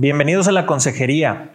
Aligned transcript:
Bienvenidos 0.00 0.48
a 0.48 0.52
la 0.52 0.64
consejería. 0.64 1.50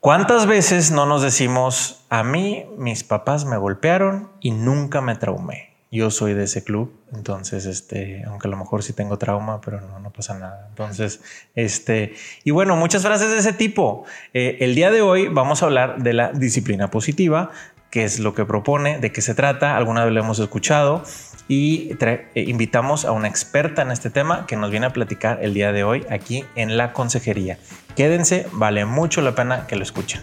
¿Cuántas 0.00 0.46
veces 0.46 0.90
no 0.90 1.06
nos 1.06 1.22
decimos, 1.22 2.04
a 2.08 2.24
mí 2.24 2.66
mis 2.76 3.04
papás 3.04 3.44
me 3.44 3.56
golpearon 3.56 4.28
y 4.40 4.50
nunca 4.50 5.00
me 5.00 5.14
traumé? 5.14 5.72
Yo 5.92 6.10
soy 6.10 6.34
de 6.34 6.42
ese 6.42 6.64
club, 6.64 6.92
entonces, 7.12 7.66
este, 7.66 8.24
aunque 8.24 8.48
a 8.48 8.50
lo 8.50 8.56
mejor 8.56 8.82
sí 8.82 8.92
tengo 8.92 9.18
trauma, 9.18 9.60
pero 9.60 9.80
no, 9.80 10.00
no 10.00 10.10
pasa 10.10 10.36
nada. 10.36 10.66
Entonces, 10.70 11.20
este, 11.54 12.14
y 12.42 12.50
bueno, 12.50 12.74
muchas 12.74 13.02
frases 13.02 13.30
de 13.30 13.38
ese 13.38 13.52
tipo. 13.52 14.04
Eh, 14.34 14.56
el 14.58 14.74
día 14.74 14.90
de 14.90 15.02
hoy 15.02 15.28
vamos 15.28 15.62
a 15.62 15.66
hablar 15.66 16.02
de 16.02 16.14
la 16.14 16.32
disciplina 16.32 16.90
positiva, 16.90 17.50
qué 17.92 18.04
es 18.04 18.18
lo 18.18 18.34
que 18.34 18.46
propone, 18.46 18.98
de 18.98 19.12
qué 19.12 19.20
se 19.20 19.34
trata, 19.34 19.76
alguna 19.76 20.02
vez 20.02 20.14
lo 20.14 20.20
hemos 20.20 20.38
escuchado 20.38 21.02
y 21.46 21.90
eh, 22.00 22.30
invitamos 22.34 23.04
a 23.04 23.12
una 23.12 23.28
experta 23.28 23.82
en 23.82 23.90
este 23.90 24.08
tema 24.08 24.46
que 24.46 24.56
nos 24.56 24.70
viene 24.70 24.86
a 24.86 24.94
platicar 24.94 25.40
el 25.44 25.52
día 25.52 25.72
de 25.72 25.84
hoy 25.84 26.06
aquí 26.08 26.42
en 26.56 26.78
la 26.78 26.94
consejería. 26.94 27.58
Quédense, 27.94 28.46
vale 28.52 28.86
mucho 28.86 29.20
la 29.20 29.34
pena 29.34 29.66
que 29.66 29.76
lo 29.76 29.82
escuchen. 29.82 30.22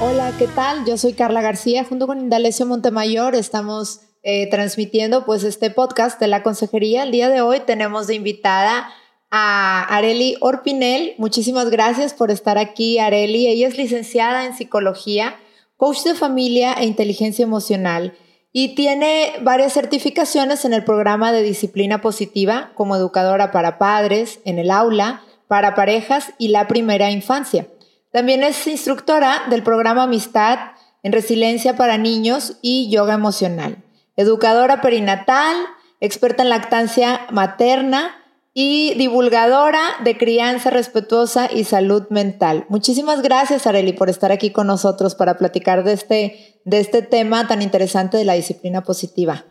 Hola, 0.00 0.30
¿qué 0.38 0.46
tal? 0.46 0.84
Yo 0.86 0.96
soy 0.98 1.14
Carla 1.14 1.42
García, 1.42 1.82
junto 1.82 2.06
con 2.06 2.20
Indalecio 2.20 2.64
Montemayor 2.64 3.34
estamos 3.34 4.05
eh, 4.28 4.48
transmitiendo 4.50 5.24
pues 5.24 5.44
este 5.44 5.70
podcast 5.70 6.18
de 6.18 6.26
la 6.26 6.42
consejería. 6.42 7.04
El 7.04 7.12
día 7.12 7.28
de 7.28 7.42
hoy 7.42 7.60
tenemos 7.60 8.08
de 8.08 8.16
invitada 8.16 8.88
a 9.30 9.84
Areli 9.84 10.34
Orpinel. 10.40 11.14
Muchísimas 11.16 11.70
gracias 11.70 12.12
por 12.12 12.32
estar 12.32 12.58
aquí, 12.58 12.98
Areli. 12.98 13.46
Ella 13.46 13.68
es 13.68 13.78
licenciada 13.78 14.44
en 14.44 14.56
psicología, 14.56 15.36
coach 15.76 16.02
de 16.02 16.14
familia 16.14 16.72
e 16.72 16.86
inteligencia 16.86 17.44
emocional 17.44 18.14
y 18.52 18.74
tiene 18.74 19.34
varias 19.42 19.74
certificaciones 19.74 20.64
en 20.64 20.74
el 20.74 20.82
programa 20.82 21.30
de 21.30 21.44
disciplina 21.44 22.00
positiva 22.00 22.72
como 22.74 22.96
educadora 22.96 23.52
para 23.52 23.78
padres, 23.78 24.40
en 24.44 24.58
el 24.58 24.72
aula, 24.72 25.22
para 25.46 25.76
parejas 25.76 26.32
y 26.36 26.48
la 26.48 26.66
primera 26.66 27.12
infancia. 27.12 27.68
También 28.10 28.42
es 28.42 28.66
instructora 28.66 29.44
del 29.50 29.62
programa 29.62 30.02
Amistad 30.02 30.58
en 31.04 31.12
resiliencia 31.12 31.76
para 31.76 31.96
niños 31.96 32.56
y 32.60 32.90
yoga 32.90 33.14
emocional, 33.14 33.84
educadora 34.16 34.80
perinatal, 34.80 35.56
experta 36.00 36.42
en 36.42 36.48
lactancia 36.48 37.26
materna, 37.30 38.14
y 38.58 38.94
divulgadora 38.94 39.82
de 40.02 40.16
crianza 40.16 40.70
respetuosa 40.70 41.46
y 41.52 41.64
salud 41.64 42.04
mental. 42.08 42.64
Muchísimas 42.70 43.20
gracias, 43.20 43.66
Areli, 43.66 43.92
por 43.92 44.08
estar 44.08 44.32
aquí 44.32 44.50
con 44.50 44.66
nosotros 44.66 45.14
para 45.14 45.36
platicar 45.36 45.84
de 45.84 45.92
este, 45.92 46.58
de 46.64 46.80
este 46.80 47.02
tema 47.02 47.46
tan 47.46 47.60
interesante 47.60 48.16
de 48.16 48.24
la 48.24 48.32
disciplina 48.32 48.82
positiva. 48.82 49.44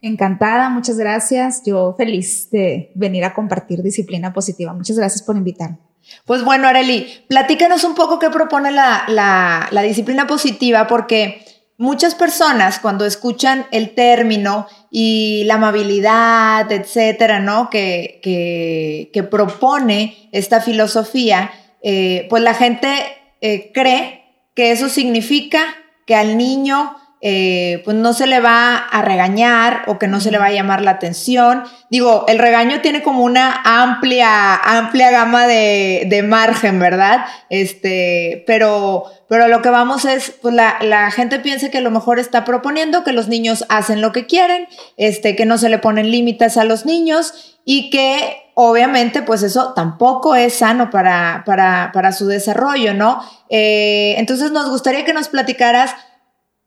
Encantada, 0.00 0.70
muchas 0.70 0.98
gracias. 0.98 1.62
Yo 1.64 1.94
feliz 1.96 2.50
de 2.50 2.90
venir 2.96 3.24
a 3.24 3.32
compartir 3.32 3.80
disciplina 3.80 4.32
positiva. 4.32 4.72
Muchas 4.72 4.98
gracias 4.98 5.22
por 5.22 5.36
invitarme. 5.36 5.78
Pues 6.24 6.42
bueno, 6.42 6.66
Areli, 6.66 7.06
platícanos 7.28 7.84
un 7.84 7.94
poco 7.94 8.18
qué 8.18 8.28
propone 8.28 8.72
la, 8.72 9.04
la, 9.06 9.68
la 9.70 9.82
disciplina 9.82 10.26
positiva, 10.26 10.88
porque 10.88 11.44
muchas 11.78 12.16
personas 12.16 12.80
cuando 12.80 13.06
escuchan 13.06 13.66
el 13.70 13.94
término 13.94 14.66
y 14.90 15.44
la 15.44 15.54
amabilidad, 15.54 16.70
etcétera, 16.70 17.40
¿no? 17.40 17.70
Que, 17.70 18.20
que, 18.22 19.22
propone 19.22 20.28
esta 20.32 20.60
filosofía, 20.60 21.50
eh, 21.82 22.26
pues 22.30 22.42
la 22.42 22.54
gente 22.54 22.88
eh, 23.40 23.70
cree 23.72 24.24
que 24.54 24.72
eso 24.72 24.88
significa 24.88 25.60
que 26.06 26.14
al 26.14 26.36
niño 26.36 26.96
eh, 27.20 27.82
pues 27.84 27.96
no 27.96 28.12
se 28.12 28.28
le 28.28 28.38
va 28.38 28.76
a 28.76 29.02
regañar 29.02 29.82
o 29.86 29.98
que 29.98 30.06
no 30.06 30.20
se 30.20 30.30
le 30.30 30.38
va 30.38 30.46
a 30.46 30.52
llamar 30.52 30.82
la 30.82 30.92
atención. 30.92 31.64
Digo, 31.90 32.24
el 32.28 32.38
regaño 32.38 32.80
tiene 32.80 33.02
como 33.02 33.24
una 33.24 33.60
amplia, 33.64 34.54
amplia 34.54 35.10
gama 35.10 35.48
de, 35.48 36.04
de 36.06 36.22
margen, 36.22 36.78
¿verdad? 36.78 37.24
Este, 37.50 38.44
pero, 38.46 39.04
pero 39.28 39.48
lo 39.48 39.62
que 39.62 39.70
vamos 39.70 40.04
es, 40.04 40.30
pues 40.40 40.54
la, 40.54 40.76
la, 40.80 41.10
gente 41.10 41.40
piensa 41.40 41.70
que 41.70 41.78
a 41.78 41.82
lo 41.82 41.90
mejor 41.90 42.20
está 42.20 42.44
proponiendo 42.44 43.02
que 43.02 43.12
los 43.12 43.26
niños 43.26 43.64
hacen 43.68 44.00
lo 44.00 44.12
que 44.12 44.26
quieren, 44.26 44.68
este, 44.96 45.34
que 45.34 45.44
no 45.44 45.58
se 45.58 45.70
le 45.70 45.78
ponen 45.78 46.12
límites 46.12 46.56
a 46.56 46.64
los 46.64 46.86
niños 46.86 47.58
y 47.64 47.90
que 47.90 48.48
obviamente 48.54 49.22
pues 49.22 49.42
eso 49.42 49.72
tampoco 49.74 50.34
es 50.34 50.54
sano 50.54 50.90
para, 50.90 51.42
para, 51.44 51.90
para 51.92 52.12
su 52.12 52.26
desarrollo, 52.26 52.94
¿no? 52.94 53.22
Eh, 53.50 54.14
entonces 54.18 54.52
nos 54.52 54.70
gustaría 54.70 55.04
que 55.04 55.12
nos 55.12 55.28
platicaras 55.28 55.94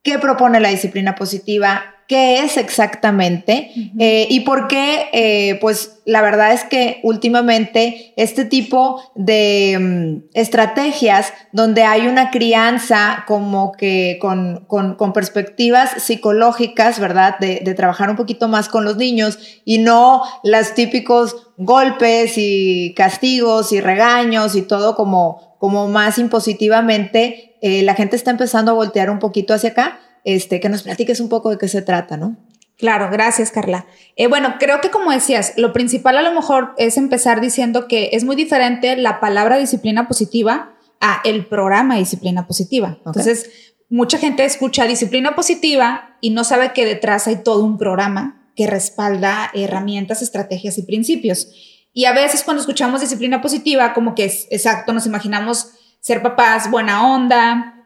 qué 0.03 0.19
propone 0.19 0.59
la 0.59 0.69
disciplina 0.69 1.15
positiva, 1.15 1.83
qué 2.11 2.43
es 2.43 2.57
exactamente 2.57 3.71
eh, 3.97 4.27
y 4.29 4.41
por 4.41 4.67
qué, 4.67 5.07
eh, 5.13 5.57
pues 5.61 6.01
la 6.05 6.21
verdad 6.21 6.51
es 6.51 6.65
que 6.65 6.99
últimamente 7.03 8.13
este 8.17 8.43
tipo 8.43 9.01
de 9.15 9.77
mm, 9.79 10.29
estrategias 10.33 11.31
donde 11.53 11.83
hay 11.83 12.07
una 12.07 12.29
crianza 12.29 13.23
como 13.27 13.71
que 13.71 14.17
con, 14.19 14.65
con, 14.67 15.13
perspectivas 15.13 16.03
psicológicas, 16.03 16.99
¿verdad? 16.99 17.39
De, 17.39 17.61
de, 17.63 17.73
trabajar 17.75 18.09
un 18.09 18.17
poquito 18.17 18.49
más 18.49 18.67
con 18.67 18.83
los 18.83 18.97
niños 18.97 19.39
y 19.63 19.77
no 19.77 20.21
los 20.43 20.73
típicos 20.73 21.53
golpes 21.55 22.33
y 22.35 22.93
castigos 22.93 23.71
y 23.71 23.79
regaños 23.79 24.57
y 24.57 24.63
todo 24.63 24.95
como, 24.95 25.55
como 25.59 25.87
más 25.87 26.17
impositivamente 26.17 27.50
eh, 27.61 27.83
la 27.83 27.95
gente 27.95 28.15
está 28.15 28.31
empezando 28.31 28.71
a 28.71 28.73
voltear 28.73 29.09
un 29.09 29.19
poquito 29.19 29.53
hacia 29.53 29.71
acá. 29.71 29.99
Este, 30.23 30.59
que 30.59 30.69
nos 30.69 30.83
platiques 30.83 31.19
un 31.19 31.29
poco 31.29 31.49
de 31.49 31.57
qué 31.57 31.67
se 31.67 31.81
trata, 31.81 32.15
¿no? 32.15 32.37
Claro, 32.77 33.09
gracias 33.11 33.51
Carla. 33.51 33.85
Eh, 34.15 34.27
bueno, 34.27 34.55
creo 34.59 34.81
que 34.81 34.89
como 34.89 35.11
decías, 35.11 35.53
lo 35.57 35.71
principal 35.71 36.17
a 36.17 36.21
lo 36.21 36.31
mejor 36.31 36.73
es 36.77 36.97
empezar 36.97 37.41
diciendo 37.41 37.87
que 37.87 38.09
es 38.13 38.23
muy 38.23 38.35
diferente 38.35 38.95
la 38.97 39.19
palabra 39.19 39.57
disciplina 39.57 40.07
positiva 40.07 40.73
a 40.99 41.21
el 41.23 41.45
programa 41.45 41.97
disciplina 41.97 42.47
positiva. 42.47 42.97
Entonces, 43.05 43.49
mucha 43.89 44.17
gente 44.17 44.45
escucha 44.45 44.85
disciplina 44.85 45.35
positiva 45.35 46.17
y 46.21 46.31
no 46.31 46.43
sabe 46.43 46.73
que 46.73 46.85
detrás 46.85 47.27
hay 47.27 47.37
todo 47.37 47.63
un 47.63 47.77
programa 47.77 48.49
que 48.55 48.67
respalda 48.67 49.51
herramientas, 49.53 50.21
estrategias 50.21 50.77
y 50.77 50.83
principios. 50.83 51.49
Y 51.93 52.05
a 52.05 52.13
veces 52.13 52.43
cuando 52.43 52.61
escuchamos 52.61 53.01
disciplina 53.01 53.41
positiva, 53.41 53.93
como 53.93 54.15
que 54.15 54.25
es 54.25 54.47
exacto, 54.49 54.93
nos 54.93 55.05
imaginamos 55.05 55.73
ser 56.01 56.21
papás 56.21 56.69
buena 56.69 57.13
onda, 57.13 57.81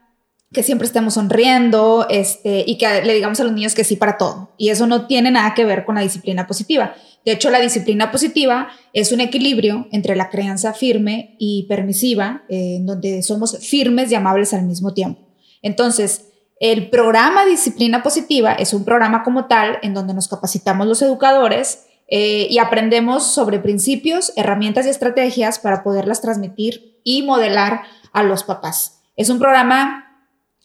que 0.52 0.64
siempre 0.64 0.88
estemos 0.88 1.16
sonriendo, 1.16 2.08
este, 2.10 2.64
y 2.66 2.78
que 2.78 3.04
le 3.04 3.14
digamos 3.14 3.40
a 3.40 3.44
los 3.44 3.54
niños 3.54 3.76
que 3.76 3.84
sí 3.84 3.98
para 3.98 4.18
todo. 4.18 4.54
Y 4.58 4.70
eso 4.70 4.88
no 4.88 5.06
tiene 5.06 5.30
nada 5.30 5.54
que 5.54 5.66
ver 5.66 5.86
con 5.86 5.96
la 5.96 6.02
disciplina 6.02 6.48
positiva. 6.48 6.96
De 7.26 7.34
hecho, 7.34 7.50
la 7.50 7.60
disciplina 7.60 8.12
positiva 8.12 8.70
es 8.94 9.12
un 9.12 9.20
equilibrio 9.20 9.88
entre 9.92 10.16
la 10.16 10.30
crianza 10.30 10.74
firme 10.74 11.36
y 11.40 11.66
permisiva, 11.68 12.44
en 12.50 12.86
donde 12.86 13.22
somos 13.22 13.58
firmes 13.60 14.12
y 14.12 14.16
amables 14.16 14.54
al 14.54 14.64
mismo 14.64 14.94
tiempo. 14.94 15.22
Entonces, 15.62 16.28
el 16.60 16.90
programa 16.90 17.46
Disciplina 17.46 18.02
Positiva 18.02 18.54
es 18.54 18.74
un 18.74 18.86
programa 18.86 19.24
como 19.24 19.46
tal 19.46 19.78
en 19.82 19.94
donde 19.94 20.14
nos 20.14 20.30
capacitamos 20.30 20.88
los 20.88 21.02
educadores 21.02 21.86
eh, 22.08 22.48
y 22.50 22.60
aprendemos 22.60 23.28
sobre 23.28 23.60
principios, 23.60 24.32
herramientas 24.38 24.86
y 24.86 24.90
estrategias 24.90 25.60
para 25.60 25.84
poderlas 25.84 26.22
transmitir 26.22 27.02
y 27.04 27.24
modelar 27.24 27.82
a 28.16 28.24
los 28.24 28.44
papás. 28.44 29.04
Es 29.16 29.30
un 29.30 29.40
programa 29.40 30.06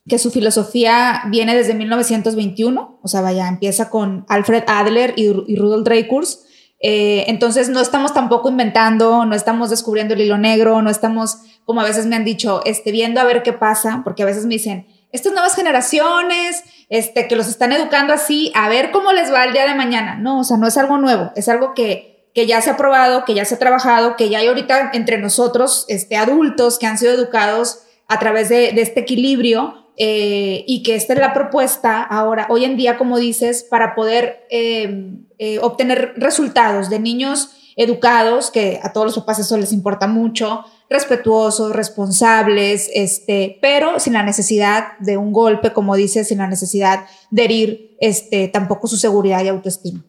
que 0.09 0.19
su 0.19 0.31
filosofía 0.31 1.23
viene 1.29 1.55
desde 1.55 1.75
1921, 1.75 3.01
o 3.03 3.09
sea, 3.09 3.21
vaya, 3.21 3.49
empieza 3.49 3.91
con 3.91 4.25
Alfred 4.29 4.65
Adler 4.67 5.15
y, 5.17 5.31
Rudolf 5.57 5.85
Dreikurs. 5.85 6.47
Eh, 6.83 7.25
entonces 7.29 7.69
no 7.69 7.81
estamos 7.81 8.15
tampoco 8.15 8.49
inventando, 8.49 9.27
no 9.27 9.35
estamos 9.35 9.69
descubriendo 9.69 10.15
el 10.15 10.23
hilo 10.23 10.39
negro, 10.39 10.81
no 10.81 10.89
estamos, 10.91 11.39
como 11.67 11.83
a 11.83 11.85
veces 11.85 12.07
me 12.07 12.17
han 12.17 12.25
dicho, 12.25 12.63
este, 12.65 12.91
viendo 12.91 13.21
a 13.21 13.25
ver 13.25 13.43
qué 13.43 13.53
pasa, 13.53 14.01
porque 14.03 14.23
a 14.23 14.27
veces 14.27 14.47
me 14.47 14.55
dicen, 14.55 14.87
estas 15.13 15.33
nuevas 15.33 15.55
generaciones, 15.55 16.65
este, 16.89 17.29
que 17.29 17.37
los 17.37 17.49
están 17.49 17.73
educando 17.73 18.15
así, 18.15 18.51
a 18.55 18.69
ver 18.69 18.91
cómo 18.93 19.13
les 19.13 19.33
va 19.33 19.45
el 19.45 19.53
día 19.53 19.67
de 19.67 19.75
mañana. 19.75 20.17
No, 20.17 20.41
o 20.41 20.45
sea, 20.45 20.57
no 20.57 20.67
es 20.67 20.77
algo 20.79 20.99
nuevo, 20.99 21.33
es 21.37 21.49
algo 21.49 21.75
que, 21.75 22.10
que 22.35 22.47
ya 22.47 22.61
se 22.61 22.71
ha 22.71 22.77
probado, 22.77 23.25
que 23.25 23.35
ya 23.35 23.45
se 23.45 23.57
ha 23.57 23.59
trabajado, 23.59 24.17
que 24.17 24.29
ya 24.29 24.39
hay 24.39 24.47
ahorita 24.47 24.91
entre 24.95 25.19
nosotros, 25.19 25.85
este, 25.89 26.17
adultos 26.17 26.79
que 26.79 26.87
han 26.87 26.99
sido 26.99 27.13
educados 27.13 27.81
a 28.09 28.19
través 28.19 28.49
de, 28.49 28.69
este 28.81 29.01
equilibrio 29.01 29.87
eh, 29.97 30.65
y 30.67 30.83
que 30.83 30.95
esta 30.95 31.13
es 31.13 31.19
la 31.19 31.33
propuesta 31.33 32.03
ahora, 32.03 32.47
hoy 32.51 32.65
en 32.65 32.77
día, 32.77 32.97
como 32.97 33.19
dices, 33.19 33.65
para 33.69 33.95
poder 33.95 34.47
eh, 34.51 35.15
eh, 35.39 35.59
obtener 35.61 36.15
resultados 36.17 36.89
de 36.89 37.01
niños 37.01 37.51
educados, 37.77 38.51
que 38.51 38.81
a 38.83 38.93
todos 38.93 39.07
los 39.07 39.17
papás 39.17 39.39
eso 39.39 39.57
les 39.57 39.73
importa 39.73 40.07
mucho, 40.07 40.65
respetuosos, 40.89 41.75
responsables, 41.75 42.91
este, 42.93 43.59
pero 43.63 44.01
sin 44.01 44.13
la 44.13 44.23
necesidad 44.23 44.99
de 44.99 45.17
un 45.17 45.33
golpe, 45.33 45.73
como 45.73 45.95
dices, 45.95 46.29
sin 46.29 46.39
la 46.39 46.49
necesidad 46.49 47.07
de 47.31 47.45
herir 47.45 47.97
este, 48.01 48.49
tampoco 48.49 48.87
su 48.89 48.97
seguridad 48.97 49.43
y 49.45 49.49
autoestima. 49.49 50.05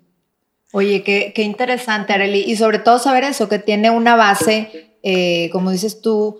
Oye, 0.73 1.03
qué, 1.03 1.33
qué 1.35 1.43
interesante, 1.43 2.13
Arely, 2.13 2.43
y 2.47 2.55
sobre 2.55 2.79
todo 2.79 2.99
saber 2.99 3.23
eso, 3.23 3.49
que 3.49 3.59
tiene 3.59 3.89
una 3.89 4.15
base, 4.15 4.97
como 5.51 5.71
dices 5.71 6.01
tú, 6.01 6.39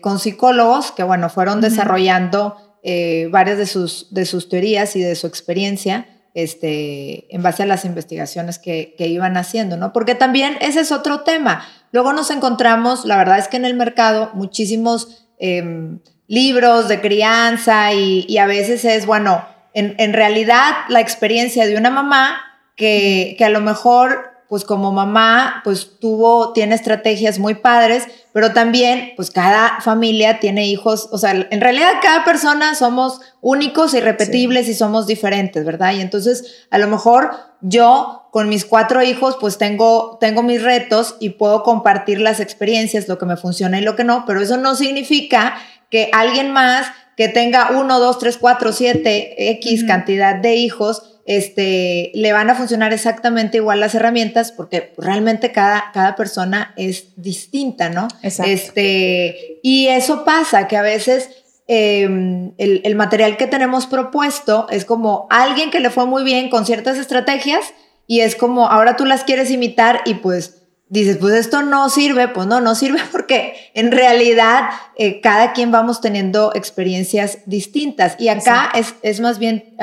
con 0.00 0.18
psicólogos 0.18 0.92
que, 0.92 1.02
bueno, 1.02 1.28
fueron 1.30 1.60
desarrollando 1.60 2.56
eh, 2.84 3.28
varias 3.30 3.58
de 3.58 3.66
sus, 3.66 4.08
de 4.12 4.26
sus 4.26 4.48
teorías 4.48 4.96
y 4.96 5.00
de 5.00 5.14
su 5.14 5.28
experiencia 5.28 6.08
este, 6.34 7.32
en 7.32 7.40
base 7.40 7.62
a 7.62 7.66
las 7.66 7.84
investigaciones 7.84 8.58
que, 8.58 8.96
iban 8.98 9.36
haciendo, 9.36 9.76
¿no? 9.76 9.92
Porque 9.92 10.16
también 10.16 10.56
ese 10.60 10.80
es 10.80 10.90
otro 10.90 11.20
tema. 11.20 11.64
Luego 11.92 12.12
nos 12.12 12.30
encontramos, 12.32 13.04
la 13.04 13.16
verdad 13.16 13.38
es 13.38 13.46
que 13.46 13.56
en 13.56 13.66
el 13.66 13.74
mercado, 13.74 14.30
muchísimos 14.34 15.28
em, 15.38 16.00
libros 16.26 16.88
de 16.88 17.00
crianza 17.00 17.92
y, 17.92 18.36
a 18.38 18.46
veces 18.46 18.84
es, 18.84 19.06
bueno, 19.06 19.46
en, 19.74 20.12
realidad 20.12 20.74
la 20.88 21.00
experiencia 21.00 21.66
de 21.66 21.76
una 21.76 21.90
mamá 21.90 22.51
que, 22.76 23.34
que 23.38 23.44
a 23.44 23.50
lo 23.50 23.60
mejor 23.60 24.32
pues 24.52 24.64
como 24.64 24.92
mamá, 24.92 25.62
pues 25.64 25.98
tuvo, 25.98 26.52
tiene 26.52 26.74
estrategias 26.74 27.38
muy 27.38 27.54
padres, 27.54 28.04
pero 28.34 28.52
también, 28.52 29.14
pues 29.16 29.30
cada 29.30 29.80
familia 29.80 30.40
tiene 30.40 30.66
hijos, 30.66 31.08
o 31.10 31.16
sea, 31.16 31.30
en 31.30 31.60
realidad 31.62 31.92
cada 32.02 32.22
persona 32.22 32.74
somos 32.74 33.22
únicos, 33.40 33.94
irrepetibles 33.94 34.68
y 34.68 34.74
somos 34.74 35.06
diferentes, 35.06 35.64
¿verdad? 35.64 35.94
Y 35.94 36.02
entonces, 36.02 36.66
a 36.70 36.76
lo 36.76 36.86
mejor 36.86 37.30
yo 37.62 38.28
con 38.30 38.50
mis 38.50 38.66
cuatro 38.66 39.02
hijos, 39.02 39.38
pues 39.40 39.56
tengo, 39.56 40.18
tengo 40.20 40.42
mis 40.42 40.62
retos 40.62 41.16
y 41.18 41.30
puedo 41.30 41.62
compartir 41.62 42.20
las 42.20 42.38
experiencias, 42.38 43.08
lo 43.08 43.16
que 43.16 43.24
me 43.24 43.38
funciona 43.38 43.78
y 43.78 43.82
lo 43.82 43.96
que 43.96 44.04
no, 44.04 44.24
pero 44.26 44.42
eso 44.42 44.58
no 44.58 44.74
significa 44.74 45.54
que 45.88 46.10
alguien 46.12 46.50
más 46.50 46.88
que 47.16 47.28
tenga 47.28 47.70
uno, 47.70 47.98
dos, 47.98 48.18
tres, 48.18 48.36
cuatro, 48.36 48.72
siete, 48.72 49.50
X 49.52 49.84
cantidad 49.84 50.34
de 50.34 50.56
hijos, 50.56 51.11
este, 51.24 52.10
le 52.14 52.32
van 52.32 52.50
a 52.50 52.54
funcionar 52.54 52.92
exactamente 52.92 53.58
igual 53.58 53.80
las 53.80 53.94
herramientas 53.94 54.50
porque 54.50 54.92
realmente 54.98 55.52
cada, 55.52 55.90
cada 55.92 56.16
persona 56.16 56.74
es 56.76 57.08
distinta, 57.16 57.88
¿no? 57.88 58.08
Exacto. 58.22 58.50
Este, 58.50 59.60
y 59.62 59.86
eso 59.88 60.24
pasa, 60.24 60.66
que 60.66 60.76
a 60.76 60.82
veces 60.82 61.30
em, 61.68 62.52
el, 62.58 62.94
material 62.96 63.36
que 63.36 63.46
tenemos 63.46 63.86
propuesto 63.86 64.66
es 64.70 64.84
como 64.84 65.26
alguien 65.30 65.70
que 65.70 65.80
le 65.80 65.90
fue 65.90 66.06
muy 66.06 66.24
bien 66.24 66.50
con 66.50 66.66
ciertas 66.66 66.98
estrategias 66.98 67.72
y 68.06 68.20
es 68.20 68.34
como 68.34 68.68
ahora 68.68 68.96
tú 68.96 69.04
las 69.04 69.22
quieres 69.22 69.50
imitar 69.50 70.00
y 70.04 70.14
pues 70.14 70.62
dices, 70.88 71.16
pues 71.16 71.34
esto 71.34 71.62
no 71.62 71.88
sirve, 71.88 72.28
pues 72.28 72.46
no, 72.46 72.60
no 72.60 72.74
sirve 72.74 73.00
porque 73.12 73.54
en 73.74 73.92
realidad 73.92 74.70
eh, 74.96 75.20
cada 75.20 75.52
quien 75.52 75.70
vamos 75.70 76.00
teniendo 76.00 76.52
experiencias 76.54 77.38
distintas 77.46 78.16
y 78.18 78.28
acá 78.28 78.70
es, 78.74 78.94
es, 79.02 79.20
más 79.20 79.38
bien 79.38 79.74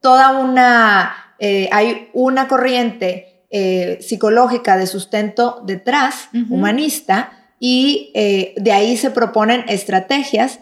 toda 0.00 0.38
una, 0.38 1.34
eh, 1.38 1.68
hay 1.72 2.10
una 2.12 2.48
corriente 2.48 3.44
eh, 3.50 3.98
psicológica 4.00 4.76
de 4.76 4.86
sustento 4.86 5.62
detrás, 5.64 6.28
humanista, 6.50 7.32
y 7.58 8.12
eh, 8.14 8.54
de 8.56 8.72
ahí 8.72 8.96
se 8.96 9.10
proponen 9.10 9.64
estrategias, 9.68 10.60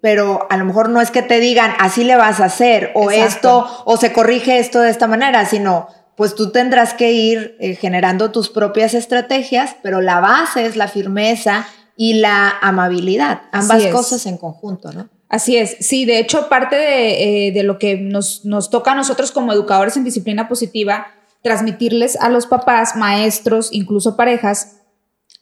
pero 0.00 0.46
a 0.48 0.56
lo 0.56 0.64
mejor 0.64 0.88
no 0.88 1.00
es 1.00 1.10
que 1.10 1.22
te 1.22 1.40
digan 1.40 1.72
así 1.78 2.04
le 2.04 2.16
vas 2.16 2.40
a 2.40 2.46
hacer, 2.46 2.92
o 2.94 3.10
esto, 3.10 3.66
o 3.84 3.96
se 3.96 4.12
corrige 4.12 4.58
esto 4.58 4.80
de 4.80 4.90
esta 4.90 5.06
manera, 5.06 5.44
sino 5.44 5.88
pues 6.14 6.34
tú 6.34 6.50
tendrás 6.50 6.94
que 6.94 7.12
ir 7.12 7.56
generando 7.80 8.30
tus 8.30 8.48
propias 8.48 8.94
estrategias, 8.94 9.76
pero 9.82 10.00
la 10.00 10.20
base 10.20 10.64
es 10.64 10.76
la 10.76 10.88
firmeza 10.88 11.66
y 11.96 12.14
la 12.14 12.54
amabilidad, 12.60 13.42
ambas 13.52 13.86
cosas 13.88 14.24
en 14.26 14.38
conjunto, 14.38 14.92
¿no? 14.92 15.08
Así 15.36 15.58
es, 15.58 15.76
sí, 15.80 16.06
de 16.06 16.18
hecho 16.18 16.48
parte 16.48 16.76
de, 16.76 17.48
eh, 17.48 17.62
lo 17.62 17.78
que 17.78 17.98
nos, 17.98 18.40
toca 18.70 18.92
a 18.92 18.94
nosotros 18.94 19.32
como 19.32 19.52
educadores 19.52 19.94
en 19.98 20.02
disciplina 20.02 20.48
positiva, 20.48 21.08
transmitirles 21.42 22.16
a 22.16 22.30
los 22.30 22.46
papás, 22.46 22.96
maestros, 22.96 23.68
incluso 23.70 24.16
parejas, 24.16 24.80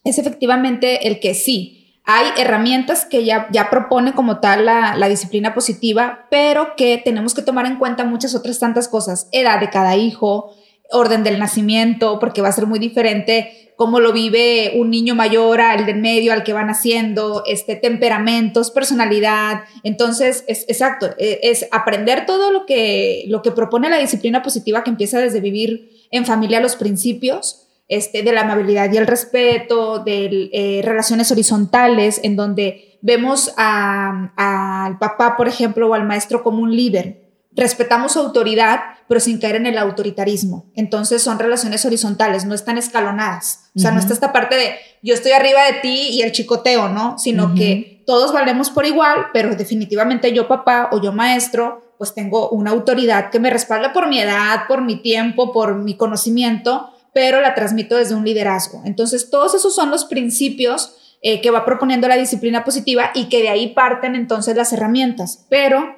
es 0.02 0.18
efectivamente 0.18 1.06
el 1.06 1.20
que 1.20 1.34
sí, 1.34 2.00
hay 2.04 2.26
herramientas 2.36 3.04
que 3.04 3.24
ya, 3.24 3.46
ya 3.52 3.70
propone 3.70 4.14
como 4.14 4.40
tal 4.40 4.66
la, 4.66 4.96
la, 4.96 5.08
disciplina 5.08 5.54
positiva, 5.54 6.26
pero 6.28 6.74
que 6.74 7.00
tenemos 7.04 7.32
que 7.32 7.42
tomar 7.42 7.64
en 7.64 7.76
cuenta 7.76 8.02
muchas 8.02 8.34
otras 8.34 8.58
tantas 8.58 8.88
cosas, 8.88 9.28
edad 9.30 9.60
de 9.60 9.70
cada 9.70 9.94
hijo, 9.94 10.56
orden 10.90 11.22
del 11.22 11.38
nacimiento, 11.38 12.18
porque 12.18 12.42
va 12.42 12.48
a 12.48 12.52
ser 12.52 12.66
muy 12.66 12.80
diferente 12.80 13.63
cómo 13.76 14.00
lo 14.00 14.12
vive 14.12 14.72
un 14.76 14.90
niño 14.90 15.14
mayor 15.14 15.60
al 15.60 15.86
del 15.86 16.00
medio, 16.00 16.32
al 16.32 16.44
que 16.44 16.52
van 16.52 16.70
haciendo, 16.70 17.42
este, 17.46 17.76
temperamentos, 17.76 18.70
personalidad. 18.70 19.62
Entonces, 19.82 20.44
es 20.46 20.64
exacto, 20.68 21.10
e, 21.18 21.40
es, 21.42 21.66
aprender 21.72 22.26
todo 22.26 22.52
lo 22.52 22.66
que, 22.66 23.24
lo 23.28 23.42
que 23.42 23.50
propone 23.50 23.90
la 23.90 23.98
disciplina 23.98 24.42
positiva 24.42 24.84
que 24.84 24.90
empieza 24.90 25.18
desde 25.18 25.40
vivir 25.40 25.90
en 26.10 26.24
familia 26.24 26.60
los 26.60 26.76
principios, 26.76 27.66
este, 27.88 28.22
de 28.22 28.32
la 28.32 28.42
amabilidad 28.42 28.90
y 28.92 28.96
el 28.96 29.06
respeto, 29.06 29.98
de 29.98 30.50
eh, 30.52 30.80
relaciones 30.82 31.30
horizontales, 31.30 32.20
en 32.22 32.36
donde 32.36 32.98
vemos 33.02 33.52
al 33.56 34.98
papá, 34.98 35.36
por 35.36 35.48
ejemplo, 35.48 35.88
o 35.88 35.94
al 35.94 36.06
maestro 36.06 36.42
como 36.42 36.62
un 36.62 36.74
líder 36.74 37.23
respetamos 37.56 38.16
autoridad, 38.16 38.80
pero 39.08 39.20
sin 39.20 39.38
caer 39.38 39.56
en 39.56 39.66
el 39.66 39.78
autoritarismo. 39.78 40.66
Entonces 40.74 41.22
son 41.22 41.38
relaciones 41.38 41.84
horizontales, 41.84 42.44
no 42.44 42.54
están 42.54 42.78
escalonadas. 42.78 43.70
O 43.76 43.80
sea, 43.80 43.90
no 43.90 44.00
está 44.00 44.12
esta 44.12 44.32
parte 44.32 44.56
de 44.56 44.76
yo 45.02 45.14
estoy 45.14 45.32
arriba 45.32 45.64
de 45.64 45.80
ti 45.80 46.08
y 46.10 46.22
el 46.22 46.32
chicoteo, 46.32 46.88
¿no? 46.88 47.18
Sino 47.18 47.54
que 47.54 48.02
todos 48.06 48.32
valemos 48.32 48.70
por 48.70 48.86
igual, 48.86 49.26
pero 49.32 49.54
definitivamente 49.54 50.32
yo 50.32 50.48
papá 50.48 50.88
o 50.92 51.00
yo 51.00 51.12
maestro, 51.12 51.94
pues 51.98 52.14
tengo 52.14 52.50
una 52.50 52.70
autoridad 52.70 53.30
que 53.30 53.40
me 53.40 53.50
respalda 53.50 53.92
por 53.92 54.08
mi 54.08 54.20
edad, 54.20 54.66
por 54.68 54.82
mi 54.82 54.96
tiempo, 54.96 55.52
por 55.52 55.76
mi 55.76 55.96
conocimiento, 55.96 56.90
pero 57.12 57.40
la 57.40 57.54
transmito 57.54 57.96
desde 57.96 58.14
un 58.14 58.24
liderazgo. 58.24 58.82
Entonces, 58.84 59.30
todos 59.30 59.54
esos 59.54 59.74
son 59.74 59.90
los 59.90 60.04
principios 60.04 60.96
eh, 61.22 61.40
que 61.40 61.50
va 61.50 61.64
proponiendo 61.64 62.08
la 62.08 62.16
disciplina 62.16 62.64
positiva 62.64 63.10
y 63.14 63.26
que 63.30 63.40
de 63.40 63.48
ahí 63.48 63.68
parten 63.68 64.14
entonces 64.14 64.56
las 64.56 64.72
herramientas. 64.72 65.46
Pero 65.48 65.96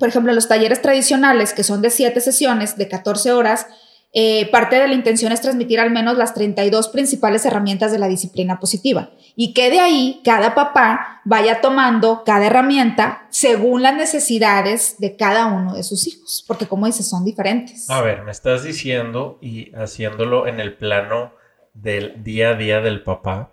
por 0.00 0.08
ejemplo, 0.08 0.32
los 0.32 0.48
talleres 0.48 0.82
tradicionales, 0.82 1.52
que 1.52 1.62
son 1.62 1.82
de 1.82 1.90
siete 1.90 2.20
sesiones 2.22 2.76
de 2.76 2.88
14 2.88 3.32
horas, 3.32 3.66
eh, 4.12 4.50
parte 4.50 4.74
de 4.74 4.88
la 4.88 4.94
intención 4.94 5.30
es 5.30 5.40
transmitir 5.40 5.78
al 5.78 5.92
menos 5.92 6.16
las 6.16 6.34
32 6.34 6.88
principales 6.88 7.44
herramientas 7.44 7.92
de 7.92 8.00
la 8.00 8.08
disciplina 8.08 8.58
positiva 8.58 9.10
y 9.36 9.54
que 9.54 9.70
de 9.70 9.78
ahí 9.78 10.20
cada 10.24 10.56
papá 10.56 11.20
vaya 11.24 11.60
tomando 11.60 12.24
cada 12.24 12.46
herramienta 12.46 13.28
según 13.30 13.82
las 13.82 13.94
necesidades 13.94 14.96
de 14.98 15.14
cada 15.14 15.46
uno 15.46 15.74
de 15.74 15.84
sus 15.84 16.08
hijos, 16.08 16.44
porque 16.48 16.66
como 16.66 16.86
dices, 16.86 17.08
son 17.08 17.24
diferentes. 17.24 17.88
A 17.88 18.00
ver, 18.00 18.22
me 18.22 18.32
estás 18.32 18.64
diciendo 18.64 19.38
y 19.40 19.70
haciéndolo 19.76 20.48
en 20.48 20.58
el 20.58 20.74
plano 20.74 21.32
del 21.74 22.24
día 22.24 22.50
a 22.50 22.54
día 22.54 22.80
del 22.80 23.04
papá, 23.04 23.52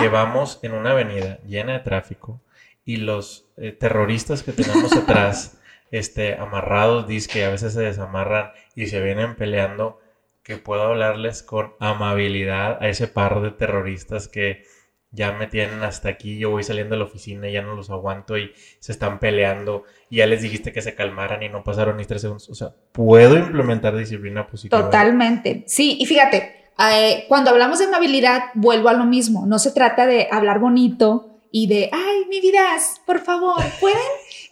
que 0.00 0.08
vamos 0.08 0.58
en 0.62 0.72
una 0.72 0.90
avenida 0.90 1.38
llena 1.46 1.74
de 1.74 1.78
tráfico 1.80 2.40
y 2.84 2.96
los 2.96 3.46
eh, 3.56 3.70
terroristas 3.70 4.42
que 4.42 4.52
tenemos 4.52 4.92
atrás 4.96 5.58
este, 5.92 6.34
amarrados, 6.34 7.06
dice 7.06 7.30
que 7.30 7.44
a 7.44 7.50
veces 7.50 7.74
se 7.74 7.82
desamarran 7.82 8.50
y 8.74 8.88
se 8.88 9.00
vienen 9.00 9.36
peleando, 9.36 10.00
que 10.42 10.56
puedo 10.56 10.82
hablarles 10.82 11.44
con 11.44 11.74
amabilidad 11.78 12.82
a 12.82 12.88
ese 12.88 13.06
par 13.06 13.40
de 13.40 13.52
terroristas 13.52 14.26
que 14.26 14.64
ya 15.12 15.30
me 15.32 15.46
tienen 15.46 15.84
hasta 15.84 16.08
aquí, 16.08 16.38
yo 16.38 16.50
voy 16.50 16.64
saliendo 16.64 16.94
de 16.94 17.00
la 17.00 17.04
oficina 17.04 17.48
y 17.48 17.52
ya 17.52 17.62
no 17.62 17.76
los 17.76 17.90
aguanto 17.90 18.36
y 18.38 18.50
se 18.80 18.92
están 18.92 19.20
peleando 19.20 19.84
ya 20.16 20.26
les 20.26 20.42
dijiste 20.42 20.72
que 20.72 20.82
se 20.82 20.94
calmaran 20.94 21.42
y 21.42 21.48
no 21.48 21.64
pasaron 21.64 21.96
ni 21.96 22.04
tres 22.04 22.20
segundos. 22.20 22.48
O 22.50 22.54
sea, 22.54 22.74
puedo 22.92 23.36
implementar 23.36 23.96
disciplina 23.96 24.46
positiva. 24.46 24.82
Totalmente. 24.82 25.64
Sí, 25.66 25.96
y 25.98 26.06
fíjate, 26.06 26.70
eh, 26.78 27.24
cuando 27.28 27.50
hablamos 27.50 27.78
de 27.78 27.86
amabilidad, 27.86 28.42
vuelvo 28.54 28.90
a 28.90 28.92
lo 28.92 29.04
mismo. 29.04 29.46
No 29.46 29.58
se 29.58 29.72
trata 29.72 30.06
de 30.06 30.28
hablar 30.30 30.58
bonito 30.58 31.31
y 31.52 31.68
de, 31.68 31.90
ay, 31.92 32.24
mi 32.28 32.40
vida, 32.40 32.76
por 33.06 33.20
favor, 33.20 33.62
¿pueden? 33.78 33.98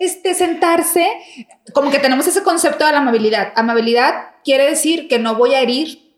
este, 0.00 0.34
sentarse, 0.34 1.06
como 1.72 1.90
que 1.90 1.98
tenemos 1.98 2.26
ese 2.26 2.42
concepto 2.42 2.84
de 2.84 2.92
la 2.92 2.98
amabilidad. 2.98 3.52
Amabilidad 3.54 4.30
quiere 4.42 4.68
decir 4.68 5.06
que 5.06 5.20
no 5.20 5.36
voy 5.36 5.54
a 5.54 5.60
herir 5.60 6.10